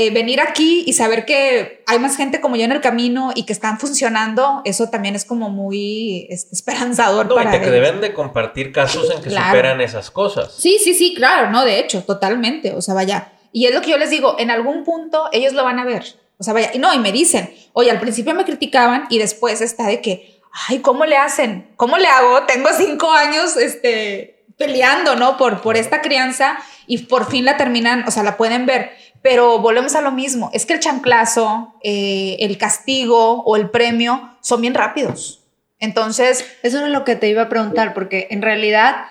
eh, 0.00 0.10
venir 0.10 0.40
aquí 0.40 0.84
y 0.86 0.92
saber 0.92 1.24
que 1.24 1.82
hay 1.88 1.98
más 1.98 2.16
gente 2.16 2.40
como 2.40 2.54
yo 2.54 2.62
en 2.62 2.70
el 2.70 2.80
camino 2.80 3.32
y 3.34 3.42
que 3.42 3.52
están 3.52 3.80
funcionando, 3.80 4.62
eso 4.64 4.90
también 4.90 5.16
es 5.16 5.24
como 5.24 5.48
muy 5.48 6.28
este, 6.30 6.54
esperanzador. 6.54 7.26
No, 7.26 7.34
para 7.34 7.56
y 7.56 7.58
que 7.58 7.68
deben 7.68 8.00
de 8.00 8.14
compartir 8.14 8.70
casos 8.70 9.10
en 9.10 9.20
que 9.20 9.30
superan 9.30 9.80
esas 9.80 10.12
cosas. 10.12 10.54
Sí, 10.56 10.78
sí, 10.78 10.94
sí, 10.94 11.14
claro, 11.16 11.50
no, 11.50 11.64
de 11.64 11.80
hecho, 11.80 12.04
totalmente, 12.04 12.76
o 12.76 12.80
sea, 12.80 12.94
vaya. 12.94 13.32
Y 13.50 13.66
es 13.66 13.74
lo 13.74 13.80
que 13.80 13.90
yo 13.90 13.98
les 13.98 14.10
digo, 14.10 14.36
en 14.38 14.52
algún 14.52 14.84
punto 14.84 15.28
ellos 15.32 15.52
lo 15.52 15.64
van 15.64 15.80
a 15.80 15.84
ver. 15.84 16.04
O 16.38 16.44
sea, 16.44 16.54
vaya, 16.54 16.70
y 16.72 16.78
no, 16.78 16.94
y 16.94 17.00
me 17.00 17.10
dicen, 17.10 17.52
oye, 17.72 17.90
al 17.90 17.98
principio 17.98 18.36
me 18.36 18.44
criticaban 18.44 19.06
y 19.10 19.18
después 19.18 19.60
está 19.60 19.88
de 19.88 20.00
que, 20.00 20.40
ay, 20.68 20.78
¿cómo 20.78 21.06
le 21.06 21.16
hacen? 21.16 21.72
¿Cómo 21.74 21.98
le 21.98 22.06
hago? 22.06 22.44
Tengo 22.44 22.68
cinco 22.72 23.10
años, 23.10 23.56
este, 23.56 24.44
peleando, 24.56 25.16
¿no? 25.16 25.36
Por, 25.36 25.60
por 25.60 25.76
esta 25.76 26.02
crianza 26.02 26.56
y 26.86 26.98
por 26.98 27.30
fin 27.30 27.44
la 27.44 27.56
terminan, 27.56 28.04
o 28.06 28.12
sea, 28.12 28.22
la 28.22 28.36
pueden 28.36 28.64
ver. 28.64 28.92
Pero 29.22 29.58
volvemos 29.58 29.94
a 29.94 30.00
lo 30.00 30.12
mismo, 30.12 30.50
es 30.52 30.64
que 30.64 30.74
el 30.74 30.80
chanclazo, 30.80 31.74
eh, 31.82 32.36
el 32.40 32.56
castigo 32.56 33.42
o 33.42 33.56
el 33.56 33.70
premio 33.70 34.36
son 34.40 34.60
bien 34.60 34.74
rápidos. 34.74 35.44
Entonces... 35.78 36.44
Eso 36.62 36.84
es 36.84 36.90
lo 36.90 37.04
que 37.04 37.16
te 37.16 37.28
iba 37.28 37.42
a 37.42 37.48
preguntar, 37.48 37.94
porque 37.94 38.28
en 38.30 38.42
realidad, 38.42 39.06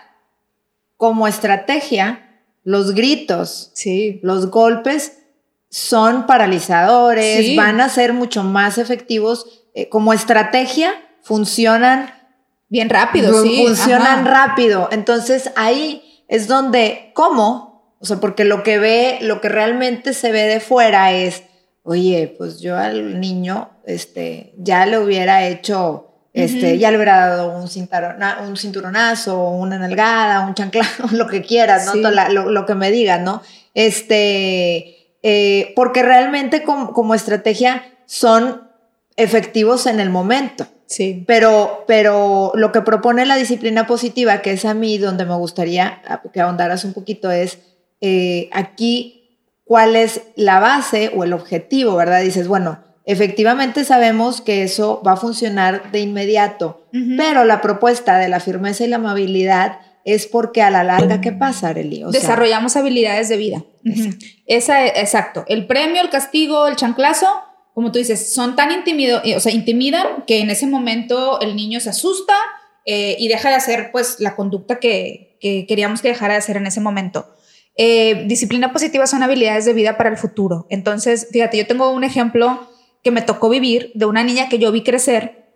como 0.96 1.28
estrategia, 1.28 2.44
los 2.64 2.94
gritos, 2.94 3.72
sí. 3.74 4.20
los 4.24 4.50
golpes 4.50 5.20
son 5.70 6.26
paralizadores, 6.26 7.56
van 7.56 7.82
a 7.82 7.90
ser 7.90 8.14
mucho 8.14 8.44
más 8.44 8.78
efectivos 8.78 9.64
eh, 9.78 9.90
como 9.90 10.12
estrategia 10.12 10.96
funcionan 11.22 12.12
bien 12.68 12.90
rápido, 12.90 13.44
sí. 13.44 13.64
Funcionan 13.64 14.26
rápido. 14.26 14.90
Entonces 14.92 15.52
ahí 15.56 16.24
es 16.28 16.48
donde, 16.48 17.12
¿cómo? 17.14 17.67
O 18.00 18.06
sea, 18.06 18.18
porque 18.18 18.44
lo 18.44 18.64
que 18.64 18.78
ve, 18.78 19.18
lo 19.22 19.42
que 19.42 19.50
realmente 19.50 20.14
se 20.14 20.32
ve 20.32 20.44
de 20.44 20.60
fuera 20.60 21.12
es, 21.12 21.44
oye, 21.84 22.34
pues 22.38 22.60
yo 22.60 22.78
al 22.78 23.20
niño, 23.20 23.70
este, 23.86 24.54
ya 24.58 24.86
le 24.86 25.00
hubiera 25.00 25.48
hecho, 25.48 26.12
este, 26.34 26.78
ya 26.78 26.92
le 26.92 26.98
hubiera 26.98 27.28
dado 27.28 27.52
un, 27.58 27.68
cinturona, 27.68 28.40
un 28.48 28.56
cinturonazo, 28.56 29.50
una 29.50 29.80
nalgada, 29.80 30.46
un 30.46 30.54
chanclazo, 30.54 31.08
lo 31.12 31.28
que 31.28 31.42
quieras, 31.42 31.86
¿no? 31.96 32.12
lo, 32.52 32.66
que 32.66 32.76
me 32.76 32.92
digas, 32.92 33.20
¿no? 33.22 33.42
Este, 33.74 35.16
eh, 35.24 35.74
porque 35.76 36.04
realmente 36.04 36.64
como 36.64 37.16
estrategia 37.16 37.84
son 38.06 38.68
efectivos 39.16 39.88
en 39.88 40.00
el 40.00 40.10
momento. 40.10 40.68
Sí. 40.86 41.26
Pero, 41.28 41.84
pero 41.86 42.54
lo 42.56 42.72
que 42.72 42.82
propone 42.82 43.26
la 43.26 43.36
disciplina 43.36 43.86
positiva, 43.88 44.42
que 44.42 44.52
es 44.52 44.64
a 44.64 44.74
mí 44.74 44.98
donde 44.98 45.26
me 45.26 45.36
gustaría 45.36 46.02
que 46.32 46.40
ahondaras 46.40 46.86
un 46.86 46.94
poquito, 46.94 47.30
es 47.30 47.60
eh, 48.02 48.50
aquí 48.54 49.42
cuál 49.64 49.96
es 49.96 50.22
la 50.36 50.60
base 50.60 51.12
o 51.16 51.24
el 51.24 51.34
objetivo, 51.34 51.96
¿verdad? 51.96 52.22
Dices, 52.22 52.48
bueno, 52.48 52.80
efectivamente 53.06 53.84
sabemos 53.84 54.42
que 54.42 54.64
eso 54.64 55.02
va 55.06 55.14
a 55.14 55.18
funcionar 55.18 55.92
de 55.92 56.00
inmediato, 56.00 56.88
pero 57.18 57.44
la 57.44 57.62
propuesta 57.62 58.18
de 58.18 58.30
la 58.30 58.40
firmeza 58.40 58.84
y 58.84 58.88
la 58.88 58.96
amabilidad 58.96 59.80
es 60.04 60.26
porque 60.26 60.62
a 60.62 60.72
la 60.72 60.84
larga, 60.84 61.22
¿qué 61.22 61.32
pasa, 61.32 61.70
Arely? 61.70 62.06
Desarrollamos 62.12 62.76
habilidades 62.76 63.30
de 63.30 63.38
vida. 63.38 63.64
Esa, 64.48 64.88
exacto. 64.88 65.46
El 65.48 65.68
premio, 65.68 66.02
el 66.02 66.10
castigo, 66.10 66.68
el 66.68 66.76
chanclazo 66.76 67.28
como 67.78 67.92
tú 67.92 68.00
dices, 68.00 68.34
son 68.34 68.56
tan 68.56 68.72
intimido, 68.72 69.22
eh, 69.24 69.36
o 69.36 69.40
sea, 69.40 69.52
intimidan 69.52 70.24
que 70.26 70.40
en 70.40 70.50
ese 70.50 70.66
momento 70.66 71.40
el 71.42 71.56
niño 71.56 71.80
se 71.80 71.92
asusta 71.92 72.34
eh, 72.86 73.16
y 73.20 73.28
deja 73.28 73.50
de 73.50 73.56
hacer 73.56 73.92
pues 73.92 74.16
la 74.18 74.36
conducta 74.36 74.80
que, 74.80 75.38
queríamos 75.40 76.02
que 76.02 76.08
dejara 76.08 76.34
de 76.34 76.40
hacer 76.40 76.58
en 76.58 76.66
ese 76.66 76.82
momento. 76.82 77.32
Eh, 77.78 78.26
disciplina 78.26 78.74
positiva 78.74 79.06
son 79.06 79.22
habilidades 79.22 79.66
de 79.66 79.74
vida 79.74 79.98
para 79.98 80.10
el 80.10 80.18
futuro. 80.18 80.66
Entonces, 80.70 81.28
fíjate, 81.32 81.58
yo 81.58 81.68
tengo 81.68 81.92
un 81.92 82.04
ejemplo 82.04 82.68
que 83.04 83.12
me 83.12 83.22
tocó 83.22 83.50
vivir 83.50 83.92
de 83.94 84.06
una 84.06 84.24
niña 84.24 84.50
que 84.50 84.58
yo 84.58 84.72
vi 84.72 84.84
crecer 84.84 85.48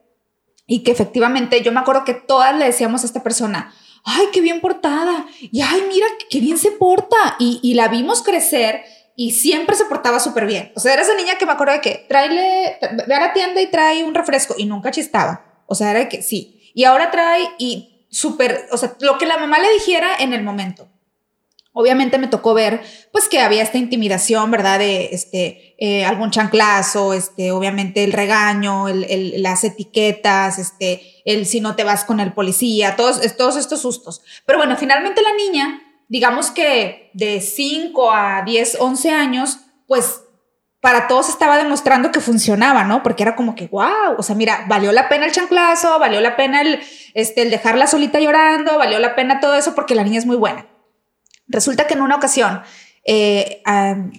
y 0.67 0.83
que 0.83 0.91
efectivamente 0.91 1.61
yo 1.63 1.71
me 1.71 1.79
acuerdo 1.79 2.05
que 2.05 2.13
todas 2.13 2.55
le 2.55 2.65
decíamos 2.65 3.03
a 3.03 3.07
esta 3.07 3.23
persona, 3.23 3.73
ay, 4.03 4.27
qué 4.31 4.41
bien 4.41 4.61
portada, 4.61 5.25
y 5.39 5.61
ay, 5.61 5.83
mira, 5.89 6.05
qué 6.29 6.39
bien 6.39 6.57
se 6.57 6.71
porta, 6.71 7.35
y, 7.39 7.73
la 7.73 7.87
vimos 7.87 8.21
crecer 8.21 8.83
y 9.15 9.31
siempre 9.31 9.75
se 9.75 9.85
portaba 9.85 10.19
súper 10.19 10.45
bien. 10.45 10.71
O 10.75 10.79
sea, 10.79 10.93
era 10.93 11.01
esa 11.01 11.15
niña 11.15 11.37
que 11.37 11.45
me 11.45 11.51
acuerdo 11.51 11.73
de 11.73 11.81
que 11.81 12.05
tráele, 12.07 12.77
ve 13.07 13.13
a 13.13 13.19
la 13.19 13.33
tienda 13.33 13.61
y 13.61 13.67
trae 13.67 14.03
un 14.03 14.13
refresco 14.13 14.55
y 14.57 14.65
nunca 14.65 14.91
chistaba. 14.91 15.63
O 15.67 15.75
sea, 15.75 15.91
era 15.91 15.99
de 15.99 16.09
que 16.09 16.21
sí. 16.21 16.71
Y 16.73 16.85
ahora 16.85 17.11
trae 17.11 17.49
y 17.57 18.05
súper, 18.09 18.67
o 18.71 18.77
sea, 18.77 18.95
lo 19.01 19.17
que 19.17 19.25
la 19.25 19.37
mamá 19.37 19.59
le 19.59 19.71
dijera 19.73 20.15
en 20.19 20.33
el 20.33 20.43
momento. 20.43 20.90
Obviamente 21.73 22.17
me 22.17 22.27
tocó 22.27 22.53
ver, 22.53 22.81
pues, 23.11 23.29
que 23.29 23.39
había 23.39 23.63
esta 23.63 23.77
intimidación, 23.77 24.51
¿verdad? 24.51 24.79
De, 24.79 25.09
este, 25.13 25.75
eh, 25.79 26.05
algún 26.05 26.31
chanclazo, 26.31 27.13
este, 27.13 27.51
obviamente 27.51 28.03
el 28.03 28.13
regaño, 28.13 28.87
el, 28.87 29.41
las 29.41 29.63
etiquetas, 29.63 30.59
este, 30.59 31.01
el 31.25 31.45
si 31.45 31.61
no 31.61 31.75
te 31.75 31.83
vas 31.83 32.03
con 32.03 32.19
el 32.19 32.33
policía, 32.33 32.95
todos, 32.95 33.21
todos 33.37 33.55
estos 33.55 33.81
sustos. 33.81 34.21
Pero 34.45 34.59
bueno, 34.59 34.75
finalmente 34.77 35.21
la 35.21 35.33
niña 35.33 35.81
digamos 36.11 36.51
que 36.51 37.09
de 37.13 37.39
5 37.39 38.11
a 38.11 38.41
10, 38.45 38.81
11 38.81 39.11
años, 39.11 39.59
pues 39.87 40.23
para 40.81 41.07
todos 41.07 41.29
estaba 41.29 41.57
demostrando 41.57 42.11
que 42.11 42.19
funcionaba, 42.19 42.83
¿no? 42.83 43.01
Porque 43.01 43.23
era 43.23 43.37
como 43.37 43.55
que, 43.55 43.67
wow, 43.67 44.17
o 44.17 44.21
sea, 44.21 44.35
mira, 44.35 44.65
valió 44.67 44.91
la 44.91 45.07
pena 45.07 45.25
el 45.25 45.31
chanclazo, 45.31 45.99
valió 45.99 46.19
la 46.19 46.35
pena 46.35 46.63
el, 46.63 46.81
este, 47.13 47.43
el 47.43 47.49
dejarla 47.49 47.87
solita 47.87 48.19
llorando, 48.19 48.77
valió 48.77 48.99
la 48.99 49.15
pena 49.15 49.39
todo 49.39 49.55
eso 49.55 49.73
porque 49.73 49.95
la 49.95 50.03
niña 50.03 50.19
es 50.19 50.25
muy 50.25 50.35
buena. 50.35 50.65
Resulta 51.51 51.87
que 51.87 51.93
en 51.93 52.01
una 52.01 52.15
ocasión, 52.15 52.61
eh, 53.03 53.61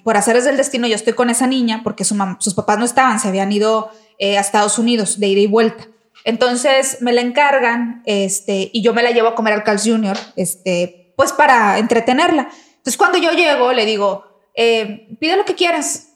por 0.05 0.17
hacer 0.17 0.41
del 0.43 0.57
destino, 0.57 0.87
yo 0.87 0.95
estoy 0.95 1.15
con 1.15 1.31
esa 1.31 1.47
niña 1.47 1.81
porque 1.83 2.05
sus 2.05 2.55
papás 2.55 2.79
no 2.79 2.85
estaban, 2.85 3.19
se 3.19 3.29
habían 3.29 3.51
ido 3.51 3.91
eh, 4.19 4.39
a 4.39 4.41
Estados 4.41 4.79
Unidos 4.79 5.19
de 5.19 5.29
ida 5.29 5.41
y 5.41 5.47
vuelta. 5.47 5.89
Entonces 6.25 6.99
me 7.01 7.13
la 7.13 7.21
encargan 7.21 8.03
este, 8.07 8.71
y 8.73 8.83
yo 8.83 8.95
me 8.95 9.03
la 9.03 9.11
llevo 9.11 9.29
a 9.29 9.35
comer 9.35 9.55
al 9.55 9.65
Carl's 9.65 9.85
Jr., 9.85 10.17
este, 10.37 11.13
pues 11.17 11.33
para 11.33 11.79
entretenerla. 11.79 12.49
Entonces 12.77 12.97
cuando 12.97 13.19
yo 13.19 13.33
llego, 13.33 13.73
le 13.73 13.87
digo, 13.87 14.25
eh, 14.55 15.17
pide 15.21 15.37
lo 15.37 15.45
que 15.45 15.55
quieras. 15.55 16.09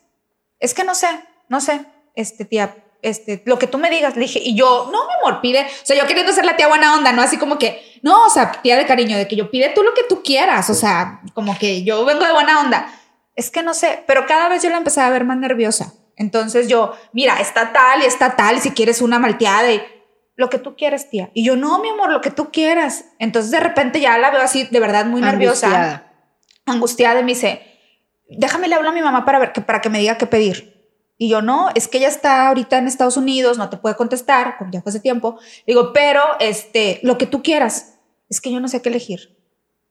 Es 0.60 0.74
que 0.74 0.84
no 0.84 0.94
sé, 0.94 1.08
no 1.48 1.60
sé, 1.60 1.80
este 2.14 2.44
tía, 2.44 2.76
este, 3.02 3.42
lo 3.44 3.58
que 3.58 3.66
tú 3.66 3.78
me 3.78 3.90
digas. 3.90 4.14
Le 4.14 4.22
dije, 4.22 4.40
y 4.42 4.56
yo, 4.56 4.88
no, 4.92 5.06
mi 5.06 5.14
amor, 5.20 5.40
pide. 5.40 5.62
O 5.62 5.84
sea, 5.86 5.96
yo 5.96 6.06
queriendo 6.06 6.32
ser 6.32 6.44
la 6.44 6.56
tía 6.56 6.68
buena 6.68 6.94
onda, 6.94 7.12
¿no? 7.12 7.22
Así 7.22 7.36
como 7.36 7.58
que, 7.58 7.95
no, 8.06 8.26
o 8.26 8.30
sea, 8.30 8.52
tía 8.62 8.76
de 8.76 8.86
cariño, 8.86 9.16
de 9.16 9.26
que 9.26 9.34
yo 9.34 9.50
pide 9.50 9.72
tú 9.74 9.82
lo 9.82 9.92
que 9.92 10.04
tú 10.08 10.22
quieras. 10.22 10.70
O 10.70 10.74
sea, 10.74 11.22
como 11.34 11.58
que 11.58 11.82
yo 11.82 12.04
vengo 12.04 12.24
de 12.24 12.32
buena 12.32 12.60
onda. 12.60 12.86
Es 13.34 13.50
que 13.50 13.64
no 13.64 13.74
sé, 13.74 14.04
pero 14.06 14.26
cada 14.26 14.48
vez 14.48 14.62
yo 14.62 14.70
la 14.70 14.76
empecé 14.76 15.00
a 15.00 15.10
ver 15.10 15.24
más 15.24 15.36
nerviosa. 15.38 15.92
Entonces 16.14 16.68
yo, 16.68 16.94
mira, 17.12 17.40
está 17.40 17.72
tal 17.72 18.02
y 18.02 18.04
está 18.04 18.36
tal, 18.36 18.60
si 18.60 18.70
quieres 18.70 19.02
una 19.02 19.18
malteada 19.18 19.72
y 19.72 19.82
lo 20.36 20.48
que 20.48 20.58
tú 20.58 20.76
quieres, 20.76 21.10
tía. 21.10 21.30
Y 21.34 21.44
yo, 21.44 21.56
no, 21.56 21.80
mi 21.80 21.88
amor, 21.88 22.12
lo 22.12 22.20
que 22.20 22.30
tú 22.30 22.52
quieras. 22.52 23.06
Entonces 23.18 23.50
de 23.50 23.58
repente 23.58 24.00
ya 24.00 24.16
la 24.18 24.30
veo 24.30 24.40
así, 24.40 24.68
de 24.70 24.78
verdad, 24.78 25.04
muy 25.06 25.20
nerviosa. 25.20 25.66
Angustiada. 25.66 26.12
Angustiada 26.64 27.20
y 27.20 27.24
me 27.24 27.32
dice, 27.32 27.60
déjame 28.28 28.68
le 28.68 28.76
hablo 28.76 28.90
a 28.90 28.92
mi 28.92 29.02
mamá 29.02 29.24
para 29.24 29.40
ver 29.40 29.52
que, 29.52 29.62
para 29.62 29.80
que 29.80 29.90
me 29.90 29.98
diga 29.98 30.16
qué 30.16 30.26
pedir. 30.26 30.76
Y 31.18 31.28
yo, 31.28 31.42
no, 31.42 31.70
es 31.74 31.88
que 31.88 31.98
ella 31.98 32.08
está 32.08 32.46
ahorita 32.46 32.78
en 32.78 32.86
Estados 32.86 33.16
Unidos, 33.16 33.58
no 33.58 33.68
te 33.68 33.78
puede 33.78 33.96
contestar, 33.96 34.58
ya 34.70 34.80
fue 34.80 34.90
hace 34.90 35.00
tiempo. 35.00 35.40
Digo, 35.66 35.92
pero 35.92 36.22
este, 36.38 37.00
lo 37.02 37.18
que 37.18 37.26
tú 37.26 37.42
quieras. 37.42 37.95
Es 38.28 38.40
que 38.40 38.52
yo 38.52 38.60
no 38.60 38.68
sé 38.68 38.82
qué 38.82 38.88
elegir. 38.88 39.36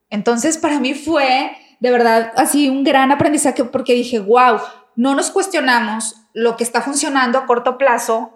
Entonces 0.09 0.57
para 0.57 0.79
mí 0.79 0.93
fue 0.93 1.51
de 1.79 1.91
verdad, 1.91 2.31
así 2.35 2.69
un 2.69 2.83
gran 2.83 3.11
aprendizaje 3.11 3.63
porque 3.65 3.93
dije, 3.93 4.19
wow, 4.19 4.59
no 4.95 5.15
nos 5.15 5.31
cuestionamos 5.31 6.15
lo 6.33 6.57
que 6.57 6.63
está 6.63 6.81
funcionando 6.81 7.37
a 7.37 7.45
corto 7.45 7.77
plazo 7.77 8.31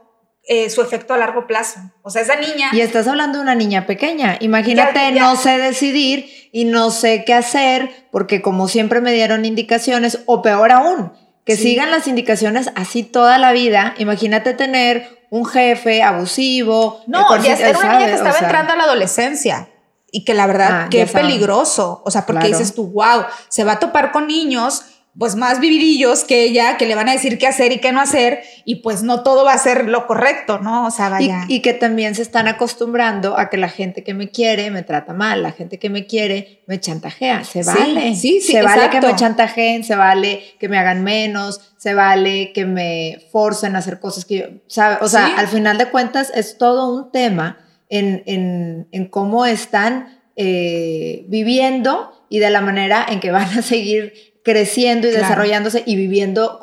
eh, 0.48 0.70
su 0.70 0.82
efecto 0.82 1.14
a 1.14 1.18
largo 1.18 1.48
plazo. 1.48 1.80
O 2.02 2.10
sea, 2.10 2.22
esa 2.22 2.36
niña... 2.36 2.70
Y 2.72 2.82
estás 2.82 3.08
hablando 3.08 3.38
de 3.38 3.44
una 3.44 3.56
niña 3.56 3.86
pequeña. 3.86 4.38
Imagínate, 4.40 5.12
no 5.12 5.36
sé 5.36 5.58
decidir 5.58 6.30
y 6.52 6.66
no 6.66 6.92
sé 6.92 7.24
qué 7.26 7.34
hacer 7.34 8.08
porque 8.12 8.42
como 8.42 8.68
siempre 8.68 9.02
me 9.02 9.14
dieron 9.14 9.46
indicaciones, 9.46 10.24
o 10.26 10.42
peor 10.42 10.72
aún, 10.72 11.12
que 11.46 11.56
sigan 11.56 11.92
las 11.92 12.08
indicaciones 12.08 12.72
así 12.76 13.04
toda 13.04 13.38
la 13.38 13.52
vida. 13.52 13.94
Imagínate 13.98 14.54
tener 14.54 15.28
un 15.30 15.46
jefe 15.46 16.02
abusivo. 16.02 17.02
No, 17.06 17.36
ya 17.44 17.54
era 17.54 17.78
una 17.78 17.98
niña 17.98 18.08
que 18.08 18.16
estaba 18.16 18.38
entrando 18.40 18.74
a 18.74 18.76
la 18.76 18.84
adolescencia 18.84 19.69
y 20.12 20.26
que 20.26 20.34
la 20.34 20.48
verdad, 20.48 20.70
ah, 20.72 20.88
qué 20.90 21.06
peligroso. 21.06 22.02
O 22.06 22.12
sea, 22.12 22.26
porque 22.26 22.48
dices 22.48 22.74
tú, 22.74 22.88
wow, 22.88 23.26
se 23.48 23.64
va 23.64 23.74
a 23.74 23.80
topar 23.80 24.12
con 24.12 24.28
niños 24.28 24.84
pues 25.18 25.36
más 25.36 25.60
vividillos 25.60 26.24
que 26.24 26.44
ella, 26.44 26.78
que 26.78 26.86
le 26.86 26.96
van 26.96 27.10
a 27.10 27.12
decir 27.12 27.38
qué 27.38 27.46
hacer 27.46 27.74
y 27.74 27.80
qué 27.80 27.92
no 27.92 28.00
hacer, 28.00 28.42
y 28.64 28.76
pues 28.76 29.04
no 29.04 29.22
todo 29.22 29.44
va 29.44 29.52
a 29.52 29.58
ser 29.58 29.90
lo 29.90 30.08
correcto, 30.08 30.60
¿no? 30.60 30.86
O 30.86 30.92
sea, 30.92 31.10
vaya. 31.10 31.44
Y, 31.50 31.62
que 31.62 31.74
también 31.74 32.16
se 32.16 32.22
están 32.22 32.48
acostumbrando 32.48 33.38
a 33.38 33.50
que 33.50 33.58
la 33.58 33.68
gente 33.68 34.04
que 34.04 34.14
me 34.14 34.30
quiere 34.30 34.72
me 34.72 34.82
trata 34.82 35.14
mal, 35.14 35.44
la 35.44 35.52
gente 35.52 35.78
que 35.78 35.90
me 35.90 36.06
quiere 36.06 36.64
me 36.68 36.80
chantajea, 36.80 37.44
se 37.44 37.64
vale. 37.64 38.16
Sí, 38.16 38.40
sí, 38.40 38.54
Se 38.54 38.62
vale 38.62 38.90
que 38.90 39.02
me 39.02 39.14
chantajeen, 39.16 39.84
se 39.84 39.96
vale 39.96 40.56
que 40.58 40.70
me 40.70 40.78
hagan 40.78 41.04
menos, 41.04 41.60
se 41.78 41.94
vale 41.94 42.54
que 42.54 42.66
me 42.66 43.20
forcen 43.32 43.76
a 43.76 43.80
hacer 43.80 44.00
cosas 44.00 44.24
que 44.24 44.38
yo, 44.38 44.46
¿sabe? 44.68 45.00
O 45.02 45.10
sea, 45.10 45.38
al 45.38 45.48
final 45.50 45.78
de 45.78 45.88
cuentas 45.88 46.32
es 46.34 46.58
todo 46.58 46.94
un 46.94 47.12
tema 47.12 47.58
en, 47.90 48.24
en, 48.26 48.88
en 48.92 49.06
cómo 49.08 49.46
están 49.46 50.20
eh, 50.36 51.26
viviendo 51.28 52.14
y 52.30 52.40
de 52.40 52.50
la 52.50 52.62
manera 52.62 53.06
en 53.10 53.20
que 53.20 53.32
van 53.32 53.58
a 53.58 53.62
seguir 53.62 54.14
creciendo 54.44 55.08
y 55.08 55.12
desarrollándose 55.12 55.84
y 55.86 55.96
viviendo 55.96 56.60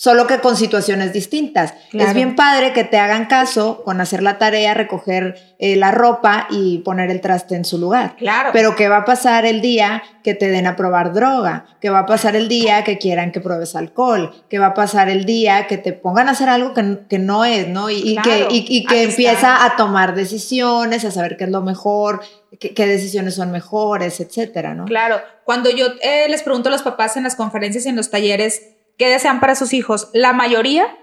solo 0.00 0.26
que 0.26 0.38
con 0.38 0.56
situaciones 0.56 1.12
distintas. 1.12 1.74
Es 1.92 2.14
bien 2.14 2.34
padre 2.34 2.72
que 2.72 2.84
te 2.84 2.96
hagan 2.96 3.26
caso 3.26 3.82
con 3.84 4.00
hacer 4.00 4.22
la 4.22 4.38
tarea, 4.38 4.72
recoger 4.72 5.54
eh, 5.58 5.76
la 5.76 5.90
ropa 5.90 6.46
y 6.48 6.78
poner 6.78 7.10
el 7.10 7.20
traste 7.20 7.54
en 7.54 7.66
su 7.66 7.76
lugar. 7.76 8.16
Claro. 8.16 8.48
Pero 8.54 8.74
¿qué 8.76 8.88
va 8.88 8.96
a 8.96 9.04
pasar 9.04 9.44
el 9.44 9.60
día 9.60 10.02
que 10.24 10.32
te 10.32 10.48
den 10.48 10.66
a 10.66 10.74
probar 10.74 11.12
droga? 11.12 11.66
¿Qué 11.82 11.90
va 11.90 11.98
a 11.98 12.06
pasar 12.06 12.34
el 12.34 12.48
día 12.48 12.82
que 12.82 12.96
quieran 12.96 13.30
que 13.30 13.42
pruebes 13.42 13.76
alcohol? 13.76 14.42
¿Qué 14.48 14.58
va 14.58 14.68
a 14.68 14.74
pasar 14.74 15.10
el 15.10 15.26
día 15.26 15.66
que 15.66 15.76
te 15.76 15.92
pongan 15.92 16.28
a 16.28 16.30
hacer 16.30 16.48
algo 16.48 16.72
que, 16.72 17.18
no 17.18 17.44
es, 17.44 17.68
¿no? 17.68 17.90
Y, 17.90 18.16
que, 18.24 18.46
y, 18.48 18.86
que 18.86 19.02
empieza 19.02 19.66
a 19.66 19.76
tomar 19.76 20.14
decisiones, 20.14 21.04
a 21.04 21.10
saber 21.10 21.36
qué 21.36 21.44
es 21.44 21.50
lo 21.50 21.60
mejor, 21.60 22.22
qué, 22.58 22.86
decisiones 22.86 23.34
son 23.34 23.50
mejores, 23.50 24.18
etcétera, 24.20 24.72
¿no? 24.72 24.86
Claro. 24.86 25.20
Cuando 25.44 25.68
yo 25.68 25.88
eh, 26.00 26.26
les 26.30 26.42
pregunto 26.42 26.70
a 26.70 26.72
los 26.72 26.80
papás 26.80 27.18
en 27.18 27.24
las 27.24 27.36
conferencias 27.36 27.84
y 27.84 27.90
en 27.90 27.96
los 27.96 28.08
talleres, 28.08 28.62
¿Qué 29.00 29.08
desean 29.08 29.40
para 29.40 29.54
sus 29.54 29.72
hijos? 29.72 30.10
La 30.12 30.34
mayoría, 30.34 30.94